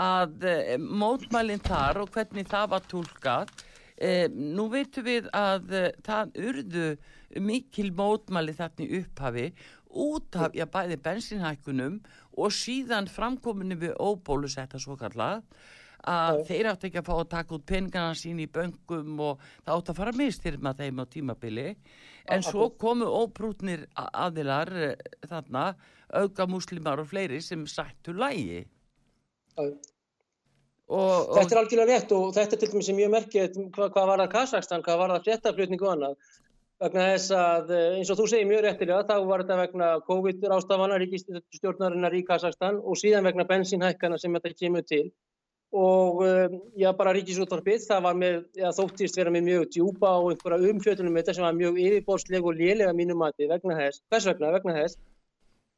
að 0.00 0.46
e, 0.50 0.54
mótmælinn 0.78 1.62
þar 1.62 2.00
og 2.02 2.10
hvernig 2.14 2.48
það 2.50 2.72
var 2.72 2.88
tólkað, 2.90 3.52
e, 3.94 4.26
nú 4.34 4.66
veitum 4.72 5.06
við 5.06 5.28
að 5.36 5.76
e, 5.78 5.84
það 6.06 6.34
urðu 6.48 6.88
mikil 7.38 7.92
mótmæli 7.94 8.56
þarna 8.58 8.86
í 8.86 8.98
upphafi 8.98 9.46
út 9.90 10.38
af, 10.38 10.58
já, 10.58 10.66
bæði 10.66 10.98
bensinhækkunum 11.04 12.00
og 12.38 12.54
síðan 12.54 13.10
framkominu 13.10 13.78
við 13.80 13.94
óbólusetta 13.98 14.80
svo 14.80 14.96
kallað 15.00 15.42
að 16.08 16.42
þeir 16.48 16.70
átt 16.70 16.84
ekki 16.88 17.00
að 17.02 17.08
fá 17.10 17.14
að 17.18 17.30
taka 17.34 17.54
út 17.56 17.64
peningana 17.68 18.16
sín 18.16 18.40
í 18.40 18.46
böngum 18.48 19.18
og 19.20 19.42
það 19.66 19.74
átt 19.74 19.90
að 19.92 19.98
fara 19.98 20.16
mistyrma 20.16 20.72
þeim 20.78 21.02
á 21.02 21.04
tímabili. 21.12 21.66
En 22.30 22.44
svo 22.46 22.70
komu 22.80 23.04
óbrútnir 23.04 23.84
aðilar 23.96 24.70
eh, 24.80 24.94
þarna, 25.28 25.74
auka 26.16 26.46
múslimar 26.48 27.02
og 27.02 27.10
fleiri 27.10 27.40
sem 27.44 27.66
sættu 27.68 28.14
lægi 28.16 28.64
og, 29.58 29.74
og 30.90 31.36
Þetta 31.36 31.54
er 31.54 31.60
algjörlega 31.62 31.90
rétt 31.90 32.14
og 32.16 32.30
þetta 32.36 32.56
er 32.56 32.62
til 32.62 32.70
dæmis 32.72 32.90
sem 32.90 33.00
ég 33.00 33.12
merki 33.12 33.42
hvað, 33.46 33.92
hvað 33.94 34.08
var 34.10 34.22
það 34.22 34.32
Kazakstan, 34.34 34.84
hvað 34.86 35.02
var 35.02 35.14
það 35.14 35.26
fréttaflutningu 35.28 35.90
annað 35.90 36.16
vegna 36.80 37.08
þess 37.12 37.32
að 37.36 37.72
eh, 37.76 37.88
eins 37.98 38.10
og 38.12 38.20
þú 38.20 38.28
segir 38.32 38.48
mjög 38.48 38.62
réttilega 38.64 39.06
þá 39.08 39.16
var 39.28 39.44
þetta 39.44 39.58
vegna 39.60 39.88
COVID-rástafana 40.06 41.00
ríkistjórnarinnar 41.02 42.16
í 42.16 42.22
Kazakstan 42.28 42.80
og 42.80 42.96
síðan 43.00 43.28
vegna 43.28 43.46
bensínhækkana 43.48 44.18
sem 44.20 44.38
þetta 44.38 44.56
kemur 44.62 44.86
til. 44.88 45.04
Og 45.70 46.24
um, 46.26 46.54
já 46.74 46.88
bara 46.98 47.12
ríkisútvarpið 47.14 47.84
það 47.86 48.00
var 48.08 48.16
með, 48.18 48.40
já 48.58 48.72
þóttist 48.74 49.18
vera 49.20 49.30
með 49.30 49.44
mjög 49.46 49.68
djúpa 49.76 50.16
og 50.18 50.32
einhverja 50.32 50.72
umfjöldunum 50.72 51.14
með 51.14 51.22
þetta 51.22 51.36
sem 51.36 51.46
var 51.46 51.60
mjög 51.60 51.78
yfirbórsleg 51.84 52.48
og 52.50 52.58
lélega 52.58 52.96
mínum 52.96 53.20
mati 53.22 53.46
vegna 53.46 53.76
þess, 53.78 54.02
hvers 54.10 54.26
vegna, 54.32 54.50
vegna 54.56 54.74
þess 54.80 54.98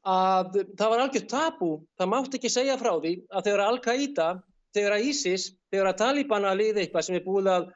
að 0.03 0.57
það 0.78 0.88
var 0.94 1.03
algjör 1.05 1.26
tabú, 1.30 1.70
það 1.98 2.11
mátti 2.11 2.38
ekki 2.38 2.50
segja 2.50 2.78
frá 2.80 2.90
því 2.96 3.12
að 3.30 3.44
þegar 3.46 3.64
Al-Qaida, 3.66 4.28
þegar 4.74 5.05
ISIS, 5.11 5.44
þegar 5.70 5.96
Talibana 5.98 6.55
liði 6.59 6.82
eitthvað 6.86 7.07
sem 7.07 7.18
er 7.18 7.26
búið 7.26 7.50
að 7.53 7.68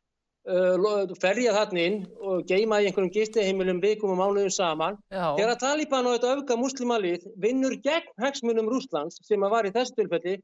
ferja 0.47 1.53
þarna 1.57 1.85
inn 1.89 1.97
og 2.23 2.45
geima 2.47 2.79
í 2.81 2.87
einhverjum 2.89 3.13
gistiheimilum 3.15 3.81
vikum 3.83 4.13
og 4.15 4.21
mánuðum 4.21 4.53
saman, 4.55 4.99
já, 5.11 5.35
þegar 5.39 5.59
Taliban 5.61 6.07
og 6.07 6.17
þetta 6.17 6.35
öfga 6.37 6.59
muslimalið 6.61 7.27
vinnur 7.43 7.75
gegn 7.83 8.13
hagsmunum 8.23 8.69
Rúslands 8.71 9.19
sem 9.27 9.43
að 9.43 9.51
var 9.57 9.67
í 9.67 9.73
þessu 9.75 9.97
tilfelli, 9.99 10.37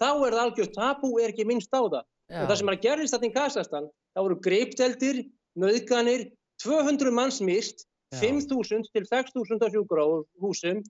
þá 0.00 0.08
er 0.10 0.32
það 0.32 0.42
algjör 0.44 0.72
tabú, 0.76 1.12
er 1.20 1.34
ekki 1.34 1.46
minnst 1.48 1.72
á 1.76 1.80
það. 1.82 2.04
já, 2.30 2.40
Og 2.40 2.48
það 2.48 2.56
sem 2.60 2.68
er 2.68 2.76
að 2.78 2.84
gerðist 2.86 3.14
þetta 3.16 3.28
í 3.28 3.34
Kazakstan, 3.36 3.90
það 4.14 4.26
voru 4.26 4.40
greipteldir, 4.46 5.22
nöðganir, 5.60 6.26
200 6.64 7.12
manns 7.12 7.40
mist, 7.40 7.86
Já. 8.10 8.24
5.000 8.26 8.88
til 8.90 9.04
6.000 9.06 9.62
á 9.62 9.68
sjúkur 9.70 10.00
á 10.02 10.06
húsum. 10.42 10.80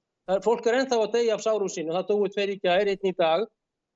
Fólk 0.40 0.64
er 0.70 0.78
ennþá 0.78 0.96
að 1.02 1.12
deyja 1.18 1.34
af 1.36 1.42
sárum 1.44 1.68
sínu, 1.68 1.92
það 1.92 2.06
dói 2.08 2.30
tveir 2.32 2.52
í 2.54 2.60
gær, 2.62 2.88
einn 2.88 3.08
í 3.10 3.12
dag, 3.18 3.44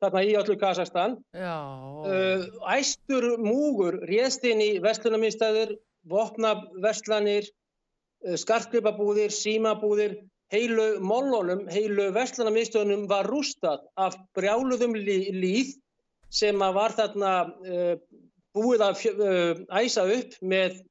þarna 0.02 0.22
í 0.26 0.34
öllu 0.38 0.56
Kazakstan. 0.60 1.16
Uh, 1.34 2.46
æstur 2.74 3.26
múgur 3.42 4.00
réðst 4.08 4.44
inn 4.48 4.62
í 4.64 4.70
verslunarmiðstæður, 4.84 5.76
vopnaverslanir, 6.10 7.48
uh, 8.26 8.36
skartgripabúðir, 8.40 9.32
símabúðir, 9.34 10.18
heilu 10.52 10.88
mollunum, 11.02 11.64
heilu 11.72 12.10
verslunarmiðstöðunum 12.14 13.06
var 13.10 13.28
rústað 13.30 13.86
af 13.96 14.18
brjáluðum 14.36 14.94
lí- 14.98 15.32
líð 15.34 15.74
sem 16.34 16.60
að 16.62 16.76
var 16.80 16.94
þarna 16.98 17.32
uh, 17.46 17.94
búið 18.54 18.84
að 18.86 19.06
uh, 19.14 19.64
æsa 19.80 20.04
upp 20.04 20.36
með 20.42 20.82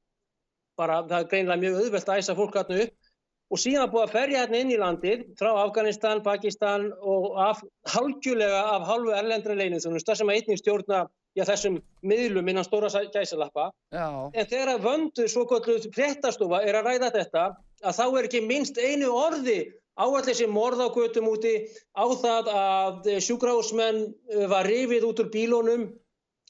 bara, 0.78 1.02
það 1.06 1.18
er 1.20 1.30
greinlega 1.30 1.62
mjög 1.62 1.80
auðvelt 1.84 2.10
að 2.10 2.20
æsa 2.20 2.36
fólk 2.38 2.56
þarna 2.58 2.84
upp 2.84 3.03
og 3.54 3.60
síðan 3.62 3.90
búið 3.92 4.04
að 4.08 4.14
ferja 4.16 4.40
hérna 4.42 4.60
inn 4.64 4.72
í 4.74 4.78
landið 4.80 5.20
frá 5.38 5.52
Afganistan, 5.62 6.22
Pakistan 6.24 6.88
og 6.98 7.36
af, 7.38 7.60
halgjörlega 7.92 8.62
af 8.74 8.88
halvu 8.88 9.14
erlendra 9.14 9.54
leyniðþjónusta 9.60 10.16
sem 10.18 10.32
að 10.32 10.40
einnig 10.40 10.58
stjórna 10.58 11.04
já, 11.38 11.44
þessum 11.46 11.78
miðlum 12.02 12.50
innan 12.50 12.66
stóra 12.66 12.90
gæsalappa. 13.14 13.68
En 13.94 14.50
þegar 14.50 14.82
vöndu 14.82 15.28
svo 15.30 15.46
kvölduð 15.50 15.86
fréttastofa 15.94 16.64
er 16.66 16.80
að 16.80 16.90
ræða 16.90 17.12
þetta 17.20 17.46
að 17.84 17.98
þá 18.00 18.04
er 18.08 18.28
ekki 18.28 18.42
minnst 18.48 18.80
einu 18.82 19.12
orði 19.14 19.58
á 19.94 20.02
allir 20.02 20.26
þessi 20.26 20.50
morð 20.50 20.82
á 20.82 20.88
götum 20.90 21.30
úti 21.30 21.54
á 21.94 22.04
það 22.10 22.50
að 22.58 23.10
sjúkrahúsmenn 23.22 24.00
eh, 24.34 24.46
var 24.50 24.66
rifið 24.66 25.06
út 25.06 25.22
úr 25.22 25.30
bílónum 25.30 25.92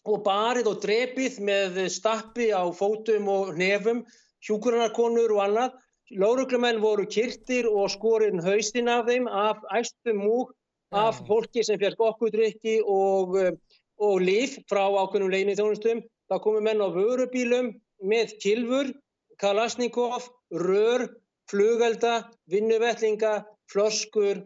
og 0.08 0.24
barið 0.24 0.70
og 0.72 0.80
drepið 0.80 1.40
með 1.44 1.82
stappi 1.92 2.48
á 2.52 2.64
fótum 2.72 3.28
og 3.28 3.52
nefum, 3.60 4.04
hjúkurunarkonur 4.44 5.36
og 5.36 5.44
annað. 5.44 5.76
Lóruglumenn 6.12 6.82
voru 6.82 7.06
kyrtir 7.08 7.64
og 7.70 7.88
skorinn 7.90 8.42
haustin 8.44 8.90
af 8.92 9.06
þeim 9.08 9.28
af 9.28 9.62
æstum 9.72 10.20
múg 10.20 10.52
af 10.92 11.22
fólki 11.26 11.64
sem 11.64 11.78
fjark 11.80 12.00
okkudrykki 12.00 12.82
og, 12.84 13.38
eh, 13.40 13.52
og 13.98 14.20
líf 14.20 14.58
frá 14.68 14.84
ákveðnum 14.84 15.32
leinið 15.32 15.60
þjónustum. 15.60 16.02
Það 16.28 16.42
komu 16.44 16.60
menn 16.60 16.84
á 16.84 16.88
vörubílum 16.92 17.72
með 18.04 18.36
kilfur, 18.42 18.92
kalasnikov, 19.40 20.28
rör, 20.52 21.08
flugelda, 21.50 22.28
vinnuvettlinga, 22.48 23.44
flöskur, 23.72 24.44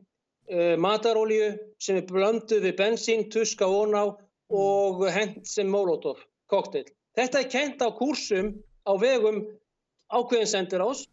uh, 0.51 0.77
matarolju 0.77 1.59
sem 1.79 1.99
er 2.01 2.07
blönduð 2.09 2.65
við 2.67 2.77
bensín, 2.79 3.29
tuska 3.31 3.67
óná 3.67 4.17
og 4.51 5.05
hent 5.13 5.47
sem 5.47 5.69
molotov, 5.69 6.19
kokteil. 6.51 6.87
Þetta 7.19 7.43
er 7.43 7.51
kent 7.53 7.85
á 7.85 7.89
kursum 7.95 8.55
á 8.87 8.93
vegum 8.99 9.45
ákveðin 10.11 10.51
sendirás 10.51 11.07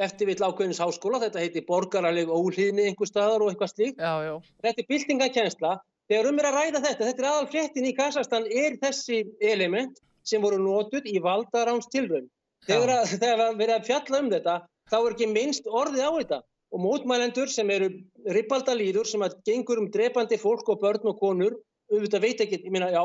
eftir 0.00 0.28
vill 0.30 0.40
ákveðins 0.40 0.80
háskóla, 0.80 1.20
þetta 1.22 1.42
heiti 1.42 1.62
borgaraleg 1.66 2.30
óhlýðni 2.32 2.88
einhver 2.90 3.08
staðar 3.08 3.44
og 3.44 3.52
eitthvað 3.52 3.72
slíkt. 3.72 3.98
já, 4.00 4.12
já, 4.24 4.34
Þetta 4.64 4.82
er 4.82 4.88
byltingakensla. 4.88 5.72
Þegar 6.10 6.28
um 6.28 6.38
er 6.40 6.48
að 6.48 6.56
ræða 6.58 6.80
þetta, 6.86 7.08
þetta 7.08 7.22
er 7.22 7.28
aðal 7.30 7.50
fréttin 7.52 7.88
í 7.88 7.96
Kazakstan, 7.96 8.46
er 8.48 8.78
þessi 8.82 9.18
element 9.40 10.00
sem 10.26 10.42
voru 10.42 10.58
notuð 10.60 11.06
í 11.08 11.18
valdaráns 11.22 11.90
tilraun. 11.92 12.30
Þegar, 12.66 12.94
að, 12.96 13.12
þegar 13.22 13.44
að 13.46 13.60
verið 13.60 13.76
að 13.76 13.90
fjalla 13.90 14.22
um 14.22 14.32
þetta, 14.32 14.56
þá 14.92 14.96
er 15.00 15.10
ekki 15.12 15.28
minnst 15.30 15.68
orðið 15.68 16.08
á 16.08 16.12
þetta. 16.18 16.40
Og 16.72 16.80
mótmælendur 16.80 17.52
sem 17.52 17.68
eru 17.68 17.90
ribbaldalýður 18.32 19.08
sem 19.08 19.22
að 19.24 19.36
gengur 19.44 19.82
um 19.82 19.90
drepandi 19.92 20.38
fólk 20.40 20.72
og 20.72 20.80
börn 20.80 21.10
og 21.10 21.18
konur, 21.20 21.58
auðvitað 21.92 22.24
veit 22.24 22.40
ekki, 22.40 22.62
ég 22.64 22.72
meina, 22.72 22.88
já, 22.94 23.02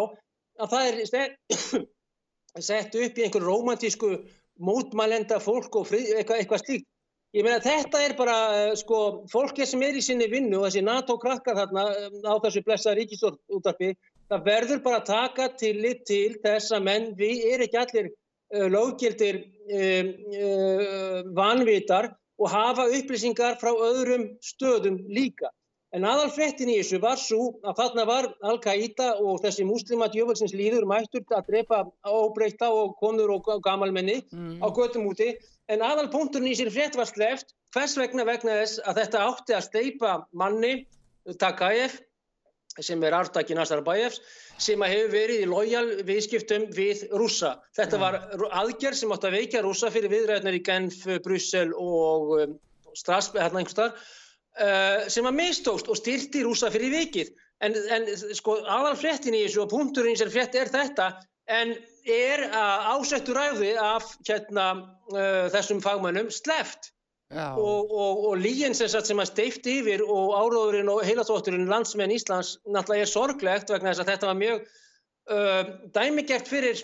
að 0.63 0.71
það 0.71 0.88
er 0.88 1.33
sett 2.69 2.95
upp 2.95 3.19
í 3.19 3.25
einhver 3.25 3.43
romantísku 3.43 4.13
mótmælenda 4.60 5.39
fólk 5.43 5.76
og 5.80 5.89
frið, 5.89 6.14
eitthvað, 6.18 6.41
eitthvað 6.41 6.64
slíkt. 6.66 6.88
Ég 7.36 7.43
meina 7.43 7.60
þetta 7.62 8.01
er 8.01 8.14
bara 8.18 8.36
eh, 8.55 8.76
sko 8.80 8.99
fólkið 9.32 9.68
sem 9.70 9.82
er 9.84 9.97
í 9.99 10.03
sinni 10.03 10.30
vinnu 10.32 10.62
og 10.62 10.70
þessi 10.70 10.86
NATO-krakkar 10.88 11.58
þarna 11.60 11.84
eh, 11.91 12.22
á 12.24 12.34
þessu 12.45 12.64
blessa 12.66 12.93
ríkisútarpi 12.97 13.91
það 14.32 14.47
verður 14.47 14.80
bara 14.86 15.01
að 15.01 15.10
taka 15.10 15.49
tillit 15.60 16.05
til 16.08 16.38
þess 16.43 16.74
að 16.76 16.88
menn 16.88 17.12
við 17.20 17.43
er 17.51 17.66
ekki 17.66 17.82
allir 17.82 18.10
uh, 18.10 18.68
löggildir 18.72 19.39
uh, 19.43 20.10
uh, 20.47 21.20
vanvitar 21.38 22.12
og 22.38 22.51
hafa 22.53 22.88
upplýsingar 22.93 23.58
frá 23.62 23.72
öðrum 23.72 24.28
stöðum 24.45 24.99
líka. 25.10 25.49
En 25.95 26.03
aðalfrettin 26.03 26.67
í 26.67 26.79
þessu 26.81 26.97
var 26.99 27.19
svo 27.21 27.53
að 27.63 27.77
þarna 27.77 28.03
var 28.09 28.25
Al-Qaida 28.49 29.13
og 29.23 29.39
þessi 29.43 29.63
muslima 29.67 30.09
djöfelsins 30.11 30.55
líður 30.57 30.88
mættur 30.89 31.23
að 31.31 31.47
drepa 31.47 31.79
óbreyta 32.03 32.67
og 32.75 32.97
konur 32.99 33.31
og 33.38 33.47
gamalmenni 33.63 34.17
mm, 34.25 34.57
á 34.59 34.67
götum 34.75 35.07
úti. 35.07 35.31
En 35.71 35.85
aðalpunkturinn 35.85 36.51
í 36.51 36.57
sér 36.59 36.73
frétt 36.75 36.99
var 36.99 37.07
sleft 37.07 37.55
hvers 37.75 37.95
vegna? 37.99 38.27
Vegna 38.27 38.59
þess 38.59 38.83
að 38.83 39.01
þetta 39.01 39.23
átti 39.29 39.55
að 39.55 39.65
steipa 39.69 40.17
manni 40.35 40.73
Takayev 41.39 41.95
sem 42.83 43.01
er 43.07 43.15
arftaki 43.17 43.55
Nazarbayevs 43.57 44.19
sem 44.61 44.83
hefur 44.85 45.11
verið 45.13 45.43
í 45.43 45.49
lojal 45.49 45.88
viðskiptum 46.05 46.67
við 46.75 47.07
rússa. 47.15 47.55
Þetta 47.77 47.99
var 48.01 48.19
aðgerð 48.51 48.99
sem 48.99 49.15
átti 49.15 49.29
að 49.29 49.38
veikja 49.39 49.63
rússa 49.65 49.91
fyrir 49.93 50.13
viðræðnar 50.13 50.57
í 50.57 50.63
Genf, 50.67 51.03
Brussel 51.25 51.71
og 51.73 52.33
um, 52.38 52.55
Strasbourg, 52.97 53.43
hérna 53.45 53.61
einhvers 53.61 53.79
uh, 53.81 54.07
sem 55.14 55.28
að 55.30 55.36
mistókst 55.38 55.89
og 55.91 55.99
styrti 55.99 56.41
rúsa 56.45 56.72
fyrir 56.74 56.93
vikið. 56.95 57.34
En, 57.66 57.76
en 57.93 58.08
sko 58.38 58.60
aðal 58.70 58.95
fréttin 58.97 59.36
í 59.38 59.43
þessu 59.45 59.64
og 59.64 59.72
punkturinn 59.72 60.18
sem 60.18 60.30
frétt 60.34 60.58
er 60.58 60.70
þetta. 60.74 61.12
En 61.47 61.74
er 62.08 62.43
að 62.55 62.88
ásettu 62.95 63.36
ræði 63.36 63.74
af 63.80 64.12
hérna, 64.28 64.68
uh, 65.14 65.47
þessum 65.53 65.82
fagmannum 65.84 66.30
sleft 66.34 66.91
og, 67.32 67.91
og, 67.91 68.22
og 68.30 68.38
lígin 68.39 68.76
sem, 68.78 68.88
sem 68.88 69.20
að 69.20 69.30
steifti 69.32 69.78
yfir 69.82 70.03
og 70.05 70.36
áróðurinn 70.38 70.91
og 70.91 71.03
heilatótturinn 71.03 71.68
landsmenn 71.68 72.14
Íslands 72.16 72.55
náttúrulega 72.64 73.03
er 73.03 73.12
sorglegt 73.12 73.74
vegna 73.74 73.91
þess 73.91 74.03
að 74.05 74.12
þetta 74.14 74.30
var 74.30 74.39
mjög 74.39 74.62
uh, 75.36 75.74
dæmigert 75.97 76.47
fyrir 76.47 76.84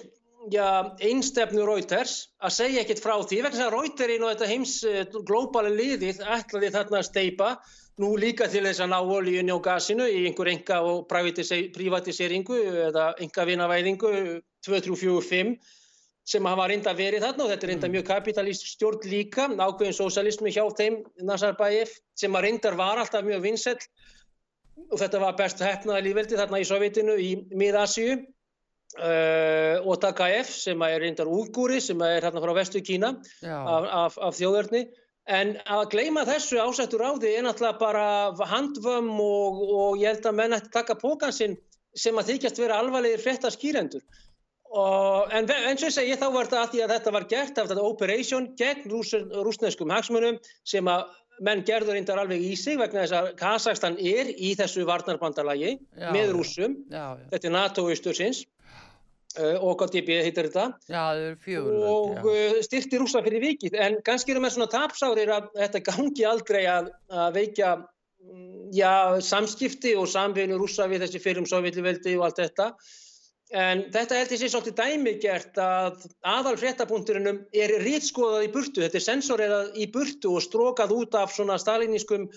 já, 0.52 0.96
einstefnu 1.04 1.66
Reuters 1.68 2.30
að 2.44 2.56
segja 2.58 2.82
ekkit 2.84 3.04
frá 3.04 3.16
því 3.22 3.40
vegna 3.46 3.68
að 3.68 3.76
Reuterinn 3.78 4.26
og 4.26 4.34
þetta 4.34 4.50
heims 4.50 4.76
uh, 4.88 5.04
glóbali 5.28 5.72
liðið 5.78 6.24
ætlaði 6.24 6.74
þarna 6.74 7.00
að 7.00 7.08
steipa 7.10 7.54
nú 8.02 8.16
líka 8.18 8.48
til 8.50 8.64
þess 8.66 8.82
að 8.82 8.92
ná 8.96 8.98
olíunni 9.02 9.54
og 9.54 9.62
gasinu 9.68 10.08
í 10.10 10.24
einhver 10.28 10.50
enga 10.50 10.82
og 10.90 11.06
privatiseringu 11.10 12.58
eða 12.90 13.12
enga 13.22 13.48
vinavæðingu 13.50 14.12
2, 14.66 14.82
3, 14.82 14.98
4, 15.04 15.22
5 15.30 15.56
sem 16.34 16.46
hafa 16.48 16.70
reynda 16.72 16.94
verið 16.96 17.26
þarna 17.26 17.46
og 17.46 17.52
þetta 17.52 17.66
er 17.66 17.72
reynda 17.74 17.88
mm. 17.88 17.96
mjög 17.98 18.06
kapitalist 18.08 18.68
stjórn 18.72 19.08
líka, 19.12 19.48
ákveðin 19.52 19.98
sósalismi 19.98 20.54
hjá 20.56 20.64
þeim 20.78 21.02
Nazarbayev 21.28 21.92
sem 22.18 22.36
að 22.38 22.48
reyndar 22.48 22.78
var 22.80 23.02
alltaf 23.02 23.26
mjög 23.28 23.44
vinsell 23.44 23.80
og 24.90 24.98
þetta 25.02 25.20
var 25.22 25.36
best 25.38 25.62
hefnaði 25.62 26.08
lífveldi 26.08 26.40
þarna 26.40 26.62
í 26.64 26.70
Sovjetinu 26.70 27.18
í 27.20 27.34
Mið-Asíu 27.52 28.16
uh, 29.00 29.80
og 29.84 30.00
Takaev 30.04 30.50
sem 30.50 30.82
er 30.88 31.00
reyndar 31.04 31.30
úgúri 31.30 31.80
sem 31.84 32.02
er 32.06 32.26
hérna 32.26 32.44
frá 32.44 32.54
vestu 32.58 32.82
Kína 32.86 33.16
af, 33.44 33.88
af, 34.02 34.20
af 34.30 34.38
þjóðverðni 34.40 34.86
en 35.34 35.56
að 35.72 35.86
gleima 35.94 36.26
þessu 36.28 36.60
ásættur 36.60 37.06
áði 37.06 37.32
er 37.38 37.46
náttúrulega 37.46 37.80
bara 37.80 38.48
handvömm 38.50 39.14
og, 39.24 39.62
og 39.64 40.02
ég 40.02 40.12
held 40.12 40.28
að 40.28 40.40
menn 40.42 40.58
ætti 40.58 40.74
taka 40.74 41.00
pókansinn 41.00 41.56
sem 41.96 42.18
að 42.18 42.34
þykjast 42.34 42.60
vera 42.60 42.82
alvarlegir 42.82 43.24
frétta 43.24 43.54
skýrendur 43.54 44.04
Og, 44.74 45.28
en 45.30 45.46
eins 45.46 45.84
og 45.84 45.92
ég 45.92 45.94
segi 45.94 46.16
þá 46.18 46.30
var 46.34 46.48
þetta 46.48 46.62
að 46.64 46.72
því 46.72 46.80
að 46.82 46.92
þetta 46.96 47.12
var 47.14 47.26
gert 47.30 47.60
af 47.62 47.68
þetta 47.70 47.84
operation 47.86 48.48
gegn 48.58 48.88
rúsneskum 49.46 49.92
hagsmunum 49.94 50.40
sem 50.66 50.88
að 50.90 51.04
menn 51.46 51.62
gerður 51.68 51.94
reyndar 51.98 52.22
alveg 52.22 52.42
í 52.42 52.56
sig 52.58 52.80
vegna 52.80 53.04
þess 53.04 53.16
að 53.20 53.30
Kazakstan 53.38 54.00
er 54.02 54.32
í 54.34 54.54
þessu 54.58 54.88
varnarbandalagi 54.90 55.76
já, 55.76 56.08
með 56.14 56.34
rúsum, 56.38 56.78
já, 56.90 57.06
já. 57.18 57.28
þetta 57.36 57.50
er 57.50 57.56
NATO-austursins 57.58 58.42
uh, 58.48 58.83
og 59.42 59.80
KTB 59.82 60.20
heitir 60.28 60.50
þetta? 60.50 60.68
Fjögur, 61.42 61.78
og 61.90 62.28
uh, 62.30 62.60
styrti 62.66 63.00
rúsa 63.02 63.24
fyrir 63.26 63.42
vikið. 63.42 63.78
En 63.82 63.98
kannski 64.06 64.34
eru 64.34 64.44
með 64.44 64.58
svona 64.58 64.70
tapsárir 64.74 65.32
að 65.34 65.48
þetta 65.58 65.82
gangi 65.88 66.28
aldrei 66.30 66.62
að, 66.70 66.92
að 67.10 67.40
veikja 67.40 67.72
mm, 67.80 69.24
samskipti 69.26 69.96
og 69.98 70.12
samvinu 70.12 70.60
rúsa 70.62 70.86
við 70.92 71.08
þessi 71.08 71.24
fyrrum 71.24 71.50
sovjetliveldi 71.50 72.14
og 72.20 72.28
allt 72.28 72.44
þetta. 72.44 72.70
En 73.54 73.84
þetta 73.94 74.18
held 74.18 74.32
ég 74.34 74.40
sé 74.42 74.48
svolítið 74.50 74.80
dæmigert 74.80 75.60
að 75.62 76.08
aðal 76.26 76.56
fréttapunkturinn 76.58 77.44
er 77.54 77.74
rítskoðað 77.84 78.48
í 78.48 78.54
burtu, 78.54 78.82
þetta 78.82 78.98
er 78.98 79.06
sensorerað 79.06 79.76
í 79.78 79.86
burtu 79.94 80.32
og 80.38 80.46
strókað 80.46 80.96
út 80.96 81.18
af 81.20 81.36
svona 81.36 81.60
stalinískum 81.62 82.30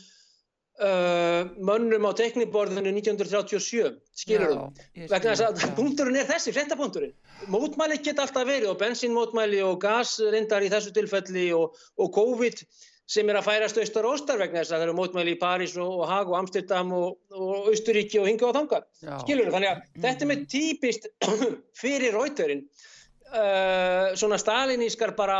uh, 0.83 1.47
mönnum 1.69 2.09
á 2.09 2.13
tekniborðinu 2.19 2.93
1937, 2.97 3.95
skilur 4.17 4.53
þú? 4.53 4.67
Vegna 5.07 5.37
þess 5.37 5.47
að 5.47 5.77
punkturinn 5.79 6.19
er 6.21 6.29
þessi, 6.29 6.55
fréttapunkturinn. 6.57 7.15
Mótmæli 7.53 8.01
geta 8.03 8.27
alltaf 8.27 8.49
verið 8.49 8.73
og 8.73 8.81
bensinmótmæli 8.83 9.63
og 9.67 9.81
gasrindar 9.85 10.67
í 10.67 10.73
þessu 10.73 10.93
tilfelli 10.97 11.49
og, 11.57 11.77
og 12.01 12.13
COVID 12.17 12.65
sem 13.07 13.29
er 13.31 13.39
að 13.39 13.47
færast 13.47 13.79
austar 13.79 14.07
og 14.07 14.17
óstar 14.17 14.41
vegna 14.41 14.63
þess 14.63 14.73
að 14.73 14.81
það 14.81 14.89
eru 14.89 14.97
mótmæli 14.99 15.35
í 15.37 15.39
París 15.39 15.77
og, 15.79 15.93
og 16.01 16.11
Haag 16.11 16.33
og 16.33 16.41
Amsterdam 16.41 16.91
og, 16.97 17.21
og 17.31 17.71
Austuríki 17.71 18.19
og 18.19 18.27
hinga 18.27 18.49
og 18.49 18.57
þanga. 18.57 18.83
Skilur 19.23 19.47
þú? 19.47 19.55
Þannig 19.55 19.71
að 19.71 19.79
mm. 19.85 20.03
þetta 20.07 20.27
er 20.27 20.31
með 20.33 20.45
típist 20.57 21.09
fyrir 21.83 22.17
rauturinn. 22.19 22.67
Uh, 23.27 24.15
svona 24.19 24.39
stalinískar 24.39 25.15
bara, 25.19 25.39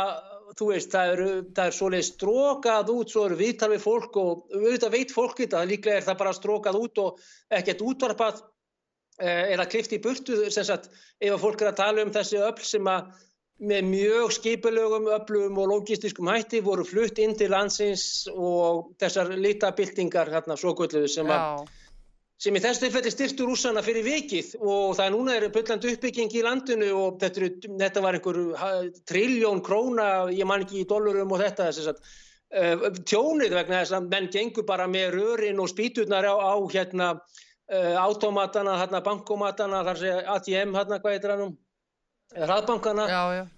þú 0.57 0.67
veist, 0.71 0.91
það 0.93 1.13
eru, 1.13 1.29
það 1.55 1.69
er 1.69 1.77
svolítið 1.77 2.07
strókað 2.07 2.91
út, 2.93 3.13
svo 3.13 3.25
eru 3.27 3.39
viðtal 3.39 3.71
við 3.73 3.83
fólk 3.83 4.19
og 4.21 4.43
auðvitað 4.55 4.95
veit 4.95 5.13
fólk 5.13 5.41
þetta, 5.43 5.63
líklega 5.69 6.01
er 6.01 6.07
það 6.07 6.19
bara 6.23 6.35
strókað 6.37 6.79
út 6.81 7.01
og 7.03 7.21
ekkert 7.59 7.83
útvarpað 7.85 8.41
uh, 8.41 9.45
eða 9.53 9.69
klift 9.69 9.93
í 9.93 10.01
burtu, 10.03 10.41
sem 10.49 10.67
sagt, 10.67 10.89
ef 11.21 11.35
að 11.35 11.43
fólk 11.45 11.63
er 11.63 11.71
að 11.71 11.79
tala 11.83 12.05
um 12.05 12.13
þessi 12.15 12.41
öll 12.41 12.65
sem 12.65 12.91
að 12.91 13.13
með 13.57 13.87
mjög 13.89 14.33
skipilögum, 14.35 15.07
öflugum 15.15 15.57
og 15.63 15.71
logistiskum 15.71 16.29
hætti 16.29 16.59
voru 16.61 16.83
flutt 16.85 17.17
inn 17.21 17.33
til 17.37 17.49
landsins 17.49 18.27
og 18.29 18.91
þessar 19.01 19.31
litabildingar 19.33 20.29
hérna 20.29 20.57
svo 20.59 20.75
gulluðu 20.77 21.09
sem, 21.09 21.31
sem 22.41 22.53
í 22.53 22.61
þessu 22.61 22.83
tilfelli 22.85 23.11
styrtu 23.11 23.47
rúsana 23.47 23.81
fyrir 23.85 24.05
vikið 24.05 24.53
og 24.61 24.93
það 24.97 25.03
er 25.07 25.13
núna 25.15 25.35
er 25.37 25.47
byggland 25.53 25.87
uppbygging 25.89 26.35
í 26.37 26.43
landinu 26.45 26.91
og 26.93 27.17
þetta, 27.23 27.49
þetta 27.81 28.03
var 28.05 28.17
einhver 28.19 28.39
triljón 29.09 29.63
króna, 29.65 30.07
ég 30.33 30.45
man 30.49 30.65
ekki 30.65 30.83
í 30.83 30.87
dólarum 30.89 31.33
og 31.33 31.41
þetta 31.41 31.71
þess 31.71 31.91
að 31.93 32.01
uh, 32.61 32.87
tjónið 33.01 33.57
vegna 33.57 33.81
þess 33.81 33.97
að 33.97 34.09
menn 34.13 34.29
gengur 34.33 34.67
bara 34.69 34.85
með 34.91 35.17
rörin 35.17 35.63
og 35.63 35.71
spýturnar 35.73 36.29
á, 36.29 36.35
á 36.37 36.53
hérna 36.73 37.11
uh, 37.17 37.95
automatana, 38.05 38.77
hérna 38.83 39.01
bankomatana, 39.05 39.81
þar 39.89 40.01
sé 40.03 40.15
ATM 40.37 40.77
hérna 40.77 41.01
hvað 41.01 41.17
heitir 41.17 41.33
hann 41.33 41.45
um 41.49 41.55
hraðbankana, 42.37 43.07
apotekin, 43.07 43.53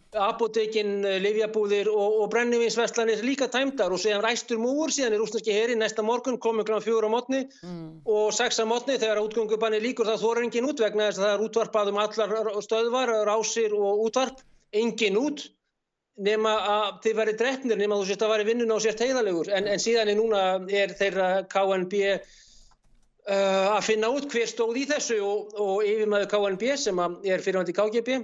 eh, 1.05 1.19
livjabúðir 1.21 1.89
og, 1.91 2.15
og 2.23 2.31
brennivinsverslanir 2.33 3.21
líka 3.25 3.49
tæmdar 3.51 3.93
og 3.93 4.01
séðan 4.01 4.23
ræstur 4.25 4.57
múur, 4.61 4.89
síðan 4.93 5.13
er 5.13 5.21
rúsneski 5.21 5.53
heri 5.53 5.75
næsta 5.77 6.05
morgun 6.05 6.39
komið 6.41 6.69
kl. 6.69 6.79
fjóra 6.85 7.11
á 7.11 7.13
mótni 7.13 7.43
mm. 7.45 8.01
og 8.09 8.33
sex 8.33 8.57
á 8.57 8.65
mótni 8.65 8.97
þegar 8.97 9.21
útgöngubanni 9.21 9.81
líkur 9.83 10.09
það 10.09 10.23
þóra 10.23 10.43
engin 10.47 10.69
út 10.71 10.81
vegna 10.81 11.09
þess 11.09 11.21
að 11.21 11.27
það 11.27 11.35
er 11.35 11.45
útvarpað 11.45 11.93
um 11.93 12.01
allar 12.05 12.35
stöðvar, 12.65 13.13
rásir 13.29 13.77
og 13.77 14.05
útvarp, 14.07 14.41
engin 14.73 15.17
út 15.17 15.45
nema 16.19 16.55
að 16.73 16.89
þið 17.05 17.15
verið 17.21 17.39
drefnir 17.39 17.79
nema 17.79 17.99
þú 17.99 18.09
sést 18.09 18.25
að 18.25 18.33
verið 18.33 18.51
vinnun 18.51 18.75
á 18.75 18.77
sért 18.83 19.03
heiðalegur 19.05 19.51
en, 19.55 19.69
en 19.71 19.81
síðan 19.81 20.11
er 20.11 20.17
núna 20.19 20.41
er 20.81 20.91
þeirra 20.99 21.29
KNB 21.51 22.01
uh, 22.09 23.77
að 23.77 23.85
finna 23.87 24.09
út 24.11 24.27
hver 24.33 24.49
stóð 24.49 24.81
í 24.81 24.85
þessu 24.89 25.21
og, 25.23 25.55
og 25.55 25.87
yfirmaður 25.87 26.31
KNB 26.33 26.75
sem 26.81 26.99
er 26.99 27.45
fyrirvændi 27.45 27.77
KGB 27.77 28.19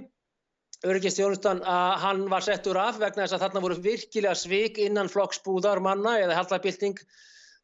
örygistjónustan 0.86 1.62
að 1.66 1.92
hann 2.02 2.24
var 2.30 2.44
settur 2.46 2.78
af 2.80 3.00
vegna 3.00 3.24
þess 3.24 3.36
að 3.36 3.44
þarna 3.46 3.62
voru 3.64 3.78
virkilega 3.84 4.34
svik 4.38 4.80
innan 4.82 5.10
flokksbúðar 5.12 5.82
manna 5.84 6.16
eða 6.22 6.38
haldabilding 6.40 6.98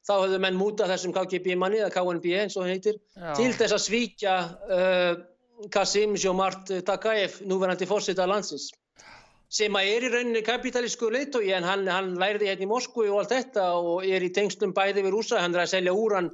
þá 0.03 0.15
höfðu 0.15 0.39
menn 0.43 0.59
múta 0.59 0.89
þessum 0.91 1.15
KGB 1.15 1.57
manni 1.59 1.81
eða 1.83 1.93
KNB 1.95 2.31
eins 2.43 2.59
og 2.59 2.69
heitir 2.71 2.99
Já. 2.99 3.33
til 3.39 3.51
þess 3.55 3.77
að 3.77 3.85
svíkja 3.87 4.37
uh, 4.79 5.13
Kasim 5.73 6.17
Jomart 6.19 6.73
Takaev 6.87 7.43
núverandi 7.47 7.87
fórsita 7.87 8.27
landsins 8.27 8.73
sem 9.53 9.75
að 9.77 9.91
er 9.93 10.07
í 10.07 10.11
rauninni 10.15 10.43
kapitalísku 10.47 11.11
leitói 11.13 11.53
en 11.53 11.67
hann, 11.69 11.85
hann 11.91 12.15
læriði 12.19 12.49
hérna 12.49 12.67
í 12.67 12.71
Moskvu 12.71 13.05
og 13.11 13.21
allt 13.21 13.35
þetta 13.35 13.69
og 13.77 14.07
er 14.09 14.25
í 14.25 14.33
tengslum 14.33 14.73
bæði 14.73 15.05
við 15.05 15.13
rúsa, 15.13 15.43
hann 15.43 15.55
er 15.55 15.67
að 15.67 15.75
selja 15.75 15.93
úran 15.93 16.31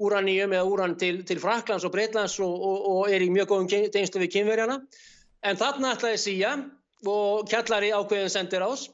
úraníum 0.00 0.54
eða 0.56 0.66
úran 0.66 0.96
til, 0.98 1.18
til 1.28 1.38
Fraklands 1.42 1.84
og 1.86 1.92
Breitlands 1.94 2.38
og, 2.42 2.54
og, 2.54 2.86
og 2.90 3.12
er 3.12 3.22
í 3.22 3.30
mjög 3.30 3.52
góðum 3.52 3.92
tengslu 3.94 4.24
við 4.24 4.32
kynverjana 4.38 4.80
En 5.44 5.60
þarna 5.60 5.94
ætlaði 5.94 6.20
Sía 6.22 6.52
og 7.04 7.48
kjallari 7.50 7.92
ákveðin 7.92 8.32
sendir 8.32 8.64
ás 8.64 8.88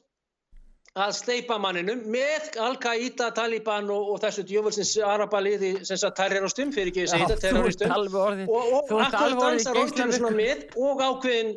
að 0.99 1.13
steipa 1.15 1.59
manninum 1.63 2.03
með 2.11 2.57
Al-Qaida, 2.59 3.31
Taliban 3.35 3.91
og, 3.95 4.09
og 4.15 4.21
þessu 4.25 4.43
djöfulsins 4.49 4.97
arabaliði 5.07 5.73
sem 5.87 6.01
sagt 6.01 6.19
terroristum, 6.19 6.73
fyrir 6.75 6.91
ekki 6.91 7.05
að 7.05 7.13
segja 7.13 7.37
terroristum 7.45 7.95
og, 7.95 8.73
og 8.83 9.03
akkur 9.05 9.37
dansar 9.39 9.79
orðinu 9.79 10.17
svona 10.17 10.33
með 10.35 10.65
og 10.75 11.05
ákveðin 11.07 11.53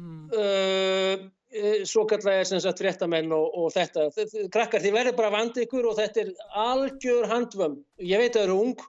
hmm. 0.00 0.26
uh, 0.36 1.14
uh 1.50 1.80
svo 1.88 2.04
kallar 2.06 2.42
er 2.42 2.46
sem 2.46 2.60
sagt 2.62 2.78
fréttamenn 2.78 3.32
og, 3.34 3.48
og 3.58 3.72
þetta, 3.74 4.10
krakkar 4.52 4.84
þið 4.84 4.92
verður 4.94 5.16
bara 5.18 5.32
vandi 5.34 5.64
ykkur 5.64 5.88
og 5.90 5.96
þetta 5.98 6.26
er 6.26 6.30
algjör 6.68 7.26
handvömm, 7.32 7.80
ég 8.04 8.20
veit 8.20 8.36
að 8.36 8.42
það 8.42 8.44
eru 8.44 8.60
ung, 8.68 8.86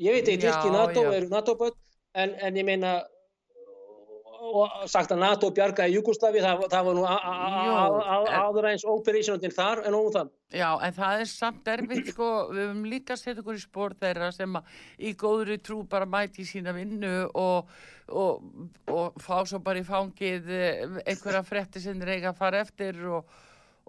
ég 0.00 0.16
veit 0.16 0.24
að 0.26 0.32
ég 0.34 0.42
tilki 0.48 0.72
NATO, 0.74 1.04
eru 1.12 1.28
NATO-böld 1.30 1.76
en, 2.16 2.34
en 2.40 2.56
ég 2.56 2.66
meina 2.66 2.96
og 4.40 4.88
sagt 4.88 5.12
að 5.12 5.20
NATO 5.20 5.50
bjargaði 5.54 5.96
Jugosláfi, 5.98 6.40
það, 6.44 6.62
það 6.72 6.86
var 6.86 6.96
nú 6.96 7.04
áður 8.40 8.68
eins 8.70 8.86
operationin 8.88 9.54
þar 9.54 9.82
en 9.88 9.96
óum 9.96 10.08
það. 10.14 10.32
Já, 10.56 10.68
en 10.86 10.96
það 10.96 11.24
er 11.24 11.30
samt 11.30 11.68
erfitt, 11.70 12.10
sko, 12.14 12.30
við 12.50 12.64
höfum 12.64 12.86
líka 12.90 13.16
sett 13.20 13.42
okkur 13.42 13.58
í 13.58 13.62
spór 13.62 13.94
þeirra 14.00 14.30
sem 14.34 14.56
í 14.98 15.12
góðri 15.20 15.60
trú 15.62 15.82
bara 15.90 16.08
mæti 16.08 16.46
sína 16.48 16.74
vinnu 16.76 17.12
og, 17.28 17.70
og, 18.08 18.48
og 18.90 19.20
fá 19.22 19.44
svo 19.44 19.60
bara 19.64 19.82
í 19.82 19.86
fangið 19.86 20.50
eh, 20.56 20.98
einhverja 21.04 21.44
fretti 21.46 21.84
sem 21.84 22.00
reyga 22.02 22.32
að 22.32 22.40
fara 22.40 22.64
eftir 22.64 22.98
og 23.10 23.38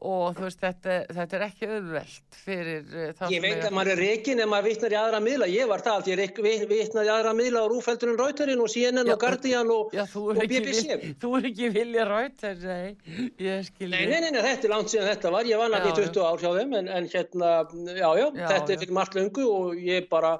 og 0.01 0.33
þú 0.33 0.43
veist, 0.47 0.59
þetta, 0.63 0.93
þetta 1.13 1.35
er 1.37 1.43
ekki 1.45 1.67
auðvelt 1.69 2.37
fyrir 2.41 2.85
þá 3.13 3.23
Ég 3.29 3.35
sem 3.35 3.43
veit 3.45 3.51
eiga- 3.59 3.67
að 3.69 3.75
maður 3.77 3.91
er 3.93 3.99
reikin 4.01 4.39
ef 4.41 4.47
maður 4.49 4.65
vitnar 4.71 4.95
í 4.95 4.97
aðra 5.01 5.19
miðla. 5.21 5.47
Ég 5.53 5.67
var 5.69 5.83
það 5.85 5.93
allt, 5.99 6.07
ég 6.09 6.17
reik- 6.17 6.41
vi- 6.41 6.65
vitnaði 6.71 7.11
í 7.11 7.13
aðra 7.13 7.33
miðla 7.37 7.61
á 7.61 7.65
Rúfeldurinn 7.69 8.17
Rauterinn 8.17 8.63
og 8.65 8.71
CNN 8.73 9.05
Já, 9.05 9.13
og 9.13 9.19
Guardian 9.21 9.69
og, 9.75 9.93
Já, 9.93 10.03
og 10.17 10.41
BBC. 10.41 10.81
vil, 11.03 11.13
þú 11.21 11.33
er 11.37 11.47
ekki 11.51 11.69
vilja 11.77 12.07
rætt 12.09 12.41
nei, 12.63 12.97
ég 13.37 13.65
skil 13.69 13.89
Nei, 13.93 14.05
nei, 14.09 14.19
nei, 14.25 14.31
nei, 14.31 14.41
þetta 14.41 14.65
er 14.65 14.73
langt 14.73 14.89
síðan 14.89 15.09
þetta 15.13 15.31
var. 15.37 15.43
Ég 15.51 15.57
var 15.61 15.69
náttúrulega 15.69 16.09
í 16.09 16.13
20 16.17 16.25
ár 16.31 16.41
hjá 16.41 16.51
þeim 16.57 16.75
en, 16.81 16.87
en 16.97 17.07
hérna, 17.13 17.51
já, 17.93 18.09
já, 18.17 18.25
Já, 18.41 18.47
þetta 18.55 18.73
er 18.73 18.81
fyrir 18.81 18.97
margt 18.97 19.13
löngu 19.21 19.45
og 19.53 19.75
ég 19.77 20.09
bara 20.09 20.33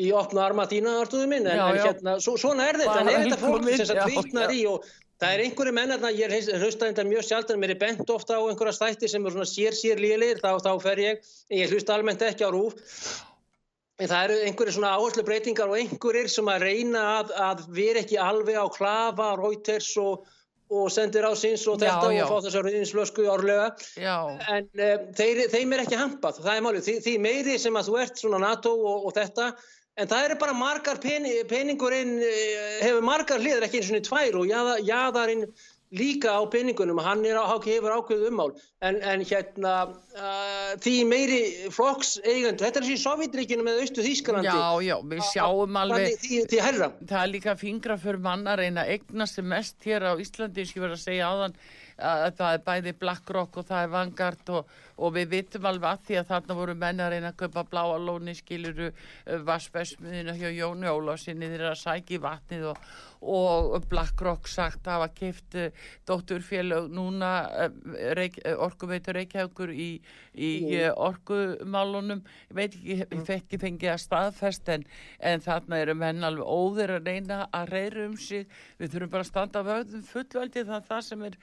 í 0.00 0.08
opna 0.14 0.46
arma 0.46 0.64
þína, 0.70 0.96
Artúðu 1.04 1.26
minn, 1.28 1.46
en, 1.50 1.58
en 1.58 1.78
hérna, 1.84 2.16
svo, 2.22 2.36
svona 2.40 2.68
er 2.70 2.78
þetta, 2.80 3.00
en 3.00 3.08
er 3.12 3.24
þetta 3.26 3.40
fólk 3.44 3.70
sem 3.76 3.98
vitnar 4.08 4.48
já. 4.48 4.56
í 4.56 4.66
og 4.70 4.84
það 5.20 5.34
er 5.34 5.42
einhverju 5.44 5.72
menn 5.76 5.94
að 5.96 6.06
ég 6.16 6.36
hlusta 6.60 6.88
þetta 6.88 7.04
mjög 7.08 7.26
sjaldan, 7.28 7.60
mér 7.60 7.74
er 7.74 7.80
bent 7.80 8.12
ofta 8.12 8.38
á 8.40 8.42
einhverja 8.42 8.76
stætti 8.78 9.10
sem 9.10 9.26
er 9.26 9.34
svona 9.34 9.48
sér 9.48 9.76
sér 9.76 10.00
lélir, 10.00 10.40
þá, 10.40 10.56
þá 10.64 10.72
fer 10.82 11.02
ég, 11.02 11.32
ég 11.52 11.72
hlusta 11.74 11.96
almennt 11.96 12.24
ekki 12.24 12.46
á 12.48 12.50
rúf, 12.54 12.76
en 14.00 14.08
það 14.08 14.26
eru 14.26 14.36
einhverju 14.48 14.76
svona 14.78 14.92
áherslu 14.96 15.24
breytingar 15.28 15.70
og 15.70 15.80
einhverjir 15.80 16.30
sem 16.32 16.48
að 16.48 16.64
reyna 16.64 17.06
að, 17.18 17.32
að 17.48 17.64
vera 17.76 18.04
ekki 18.04 18.20
alveg 18.20 18.56
á 18.56 18.66
klafa, 18.72 19.32
Reuters 19.40 19.90
og, 20.00 20.24
og 20.72 20.86
sendir 20.94 21.26
á 21.28 21.32
sinns 21.36 21.66
og 21.68 21.76
Já, 21.76 21.90
þetta 21.90 22.14
já. 22.14 22.22
og 22.24 22.30
fá 22.30 22.46
þessar 22.46 22.66
rauðinslösku 22.68 23.26
árlega. 23.28 23.66
Já, 24.00 24.16
en 24.54 24.70
um, 24.70 25.04
þeir, 25.18 25.42
þeim 25.52 25.76
er 25.76 25.84
ekki 25.84 26.00
hampað, 26.00 26.40
það 26.46 26.54
er 26.54 26.64
málið, 26.64 26.86
því, 26.86 26.96
því 27.08 27.14
meiri 27.26 27.58
sem 27.60 27.76
að 27.76 27.90
þú 27.90 28.00
ert 28.06 28.24
svona 28.24 28.40
NATO 28.46 28.72
og, 28.78 29.10
og 29.10 29.16
þetta, 29.18 29.50
en 30.00 30.08
það 30.10 30.28
eru 30.28 30.38
bara 30.40 30.56
margar 30.56 31.00
pening, 31.02 31.42
peningurinn, 31.50 32.16
eh, 32.24 32.78
hefur 32.86 33.04
margar 33.04 33.42
hliðar 33.42 33.68
ekki 33.68 33.82
eins 33.82 33.92
og 33.92 34.08
tvær 34.08 34.40
og 34.40 34.48
jaða, 34.48 34.78
jaðarinn 34.86 35.46
líka 35.90 36.30
á 36.38 36.42
peningunum, 36.46 37.00
hann 37.02 37.24
er 37.26 37.34
á, 37.34 37.50
hefur 37.50 37.90
ákveðu 37.96 38.28
ummál, 38.30 38.52
en, 38.86 39.00
en 39.02 39.24
hérna 39.26 39.72
uh, 39.90 40.76
því 40.78 40.94
meiri 41.10 41.40
flokks 41.74 42.12
eigandi, 42.22 42.62
þetta 42.62 42.78
er 42.78 42.86
þessi 42.86 43.02
Sovjetríkinu 43.02 43.66
með 43.66 43.80
Austu 43.82 44.04
Þýskalandi, 44.06 44.52
já, 44.54 44.86
já, 44.86 44.94
við 45.10 45.24
sjáum 45.32 45.80
alveg 45.82 46.14
því, 46.22 46.44
því 46.46 46.62
það 46.62 47.18
er 47.24 47.32
líka 47.32 47.56
fingra 47.58 47.98
fyrir 47.98 48.22
manna 48.22 48.54
reyna 48.60 48.86
að 48.86 48.94
eigna 48.94 49.26
sem 49.26 49.50
mest 49.50 49.82
hér 49.82 50.06
á 50.06 50.14
Íslandi 50.14 50.62
ég 50.62 50.78
verið 50.78 50.94
að 50.94 51.04
segja 51.08 51.32
áðan. 51.34 51.58
að 51.58 51.78
það 52.00 52.54
er 52.54 52.64
bæði 52.64 52.94
BlackRock 53.00 53.60
og 53.60 53.68
það 53.68 53.84
er 53.84 53.92
Vanguard 53.94 54.52
og, 54.56 54.72
og 54.96 55.14
við 55.16 55.28
vitum 55.34 55.68
alveg 55.68 55.90
að 55.90 56.06
því 56.08 56.18
að 56.20 56.30
þarna 56.30 56.56
voru 56.60 56.76
menn 56.80 57.04
að 57.04 57.12
reyna 57.14 57.32
að 57.34 57.38
kaupa 57.44 57.66
bláa 57.74 58.00
lóni 58.00 58.34
skiluru 58.38 58.90
vassbæsmiðina 59.46 60.36
hjá 60.38 60.48
Jóni 60.54 60.90
Ólásinni 60.90 61.50
þeirra 61.50 61.74
að 61.74 61.82
sækja 61.82 62.16
í 62.16 62.22
vatnið 62.24 62.66
og, 62.70 62.90
og 63.20 63.88
BlackRock 63.90 64.48
sagt 64.48 64.88
að 64.88 64.96
hafa 64.96 65.10
kift 65.18 65.58
dótturfélög 66.08 66.88
núna 66.94 67.30
uh, 67.66 67.68
reik, 68.16 68.40
orkuveitur 68.56 69.18
Reykjavíkur 69.20 69.72
í, 69.74 69.90
í 70.32 70.50
orkumálunum. 70.94 72.22
Ég 72.50 72.56
veit 72.56 72.76
ekki, 72.76 72.98
ég 73.02 73.24
fekk 73.26 73.50
ekki 73.50 73.58
fengið 73.64 73.90
að 73.90 74.02
staðfest 74.04 74.68
en, 74.70 74.84
en 75.18 75.42
þarna 75.42 75.80
eru 75.82 75.96
menn 75.98 76.26
alveg 76.26 76.46
óðir 76.46 76.94
að 76.96 77.08
reyna 77.10 77.40
að 77.56 77.72
reyra 77.74 78.04
um 78.06 78.16
sig. 78.20 78.46
Við 78.78 78.94
þurfum 78.94 79.12
bara 79.14 79.26
að 79.26 79.30
standa 79.32 79.64
vöðum 79.66 80.04
fullveldi 80.06 80.64
það 80.68 80.76
er 80.78 80.86
það 80.90 81.02
sem 81.08 81.24
er 81.26 81.38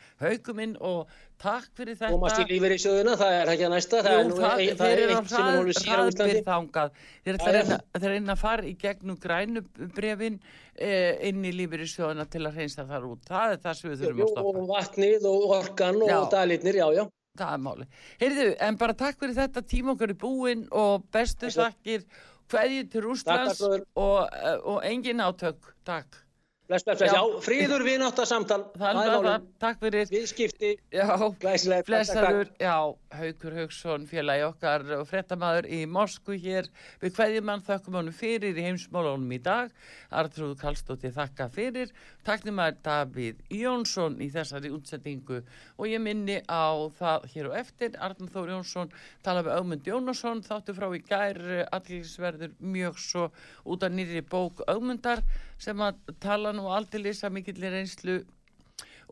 hauguminn 0.47 0.75
og 0.79 1.07
takk 1.41 1.67
fyrir 1.77 1.97
þetta 1.97 2.15
Komast 2.15 2.39
í 2.41 2.45
lífeyri 2.49 2.77
sjóðuna, 2.81 3.15
það 3.19 3.33
er 3.37 3.51
ekki 3.53 3.65
að 3.67 3.73
næsta, 3.73 3.99
það 4.05 4.13
er 4.13 4.21
Jú, 4.21 4.27
nú 4.29 4.37
það, 4.37 4.47
á 4.47 4.57
eitt 4.57 4.77
sem 4.77 4.87
er 4.87 5.57
alveg 5.57 5.77
sér 5.77 5.89
á 5.89 5.97
hraðbyr 5.97 6.31
Íslandi. 6.31 6.43
þangað 6.47 6.91
þeir 7.25 7.37
ætla 7.37 7.51
að 7.51 8.07
já. 8.07 8.09
reyna, 8.13 8.31
að 8.33 8.41
fara 8.41 8.65
í 8.67 8.73
gegnum 8.81 9.19
grænu 9.21 9.63
brefin 9.97 10.39
eh, 10.75 11.29
inn 11.29 11.45
í 11.45 11.53
lífyrirsjóðuna 11.57 12.27
til 12.31 12.43
að 12.47 12.61
reynsa 12.61 12.87
þar 12.89 13.09
út 13.11 13.27
það 13.27 13.55
er 13.55 13.61
það 13.65 13.79
sem 13.81 13.91
við 13.91 14.03
þurfum 14.05 14.23
að 14.23 14.33
stoppa 14.33 14.63
og 14.63 14.71
vatnið 14.71 15.27
og 15.31 15.47
orkan 15.57 16.01
og 16.01 16.13
Já. 16.13 16.19
dalitnir, 16.33 16.79
já, 16.81 16.87
já. 16.97 17.03
það 17.37 17.53
er 17.57 17.65
máli 17.67 17.89
Heyrðu, 18.23 18.47
en 18.69 18.79
bara 18.81 18.97
takk 19.03 19.19
fyrir 19.21 19.37
þetta 19.37 19.65
tíma 19.67 19.93
okkar 19.93 20.15
í 20.15 20.19
búin 20.25 20.65
og 20.71 21.05
bestu 21.13 21.51
Takk. 21.51 21.77
þakkir 21.77 22.07
hverju 22.47 22.85
til 22.87 23.03
takk, 23.27 23.59
og, 23.99 24.29
eh, 24.31 24.55
og 24.63 24.79
engin 24.87 25.19
átök 25.19 25.73
takk 25.85 26.23
Bless, 26.67 26.83
bless, 26.83 26.99
bless. 26.99 27.13
Já. 27.13 27.21
Já, 27.23 27.39
fríður 27.39 27.83
vinátt 27.87 28.17
að 28.19 28.25
samtal. 28.27 28.57
það 28.75 28.97
er 28.99 29.13
það, 29.23 29.43
takk 29.63 29.77
fyrir 29.79 30.09
Viðskipti, 30.11 30.71
Já, 30.91 31.05
glæsilegt. 31.39 31.87
Blessaður, 31.87 32.49
já, 32.59 32.73
Haukur 33.21 33.55
Hauksson, 33.55 34.07
félagi 34.09 34.43
okkar 34.43 34.83
og 34.97 35.05
frettamæður 35.07 35.69
í 35.71 35.79
Moskvu 35.87 36.35
hér. 36.43 36.67
Við 36.99 37.15
hverjum 37.15 37.47
mann 37.47 37.63
þökkum 37.63 37.95
honum 38.01 38.17
fyrir 38.17 38.59
í 38.59 38.65
heimsmálunum 38.67 39.31
í 39.31 39.39
dag. 39.45 39.71
Artrúð 40.11 40.57
Kallstóttir 40.59 41.15
þakka 41.15 41.47
fyrir. 41.55 41.95
Taknum 42.27 42.59
að 42.59 42.83
Davíð 42.83 43.39
Jónsson 43.61 44.19
í 44.19 44.27
þessari 44.35 44.73
útsendingu 44.75 45.39
og 45.77 45.87
ég 45.87 46.03
minni 46.03 46.41
á 46.51 46.75
það 46.99 47.31
hér 47.31 47.51
og 47.53 47.59
eftir. 47.63 47.95
Arnur 47.95 48.33
Þór 48.35 48.55
Jónsson 48.57 48.91
tala 49.23 49.45
með 49.47 49.61
Ögmund 49.61 49.87
Jónasson, 49.87 50.43
þáttu 50.43 50.75
frá 50.75 50.91
í 50.91 50.99
gær 51.07 51.39
allirisverður 51.71 52.59
mjög 52.59 52.99
svo 52.99 53.29
út 53.63 53.87
af 53.87 53.95
nýri 53.95 54.19
bók 54.19 54.65
Ögmundar 54.67 55.23
sem 55.61 55.83
að 55.83 55.99
tala 56.23 56.53
nú 56.55 56.67
aldrei 56.73 57.03
lýsa 57.03 57.31
mikillir 57.33 57.73
reynslu. 57.75 58.21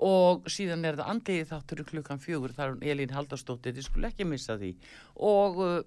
Og 0.05 0.49
síðan 0.51 0.83
er 0.85 0.97
það 0.99 1.11
andið 1.13 1.45
þáttur 1.51 1.81
í 1.81 1.85
klukkan 1.91 2.19
fjögur 2.19 2.55
þar 2.55 2.73
hún 2.73 2.83
Elín 2.83 3.13
Haldarsdóttir, 3.15 3.77
þið 3.77 3.87
skulle 3.87 4.09
ekki 4.11 4.27
missa 4.27 4.57
því. 4.59 4.73
Og 5.23 5.61
uh, 5.63 5.77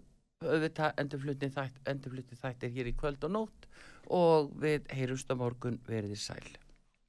auðvitað 0.47 1.03
endurflutti 1.03 1.51
þætt, 1.53 1.83
endurflutti 1.93 2.39
þættir 2.41 2.73
hér 2.77 2.89
í 2.89 2.97
kvöld 2.97 3.29
og 3.29 3.35
nótt. 3.37 3.69
Og 4.09 4.49
við 4.63 4.89
heyrumst 4.97 5.29
á 5.29 5.37
morgun 5.37 5.77
veriði 5.85 6.17
sæl 6.17 6.57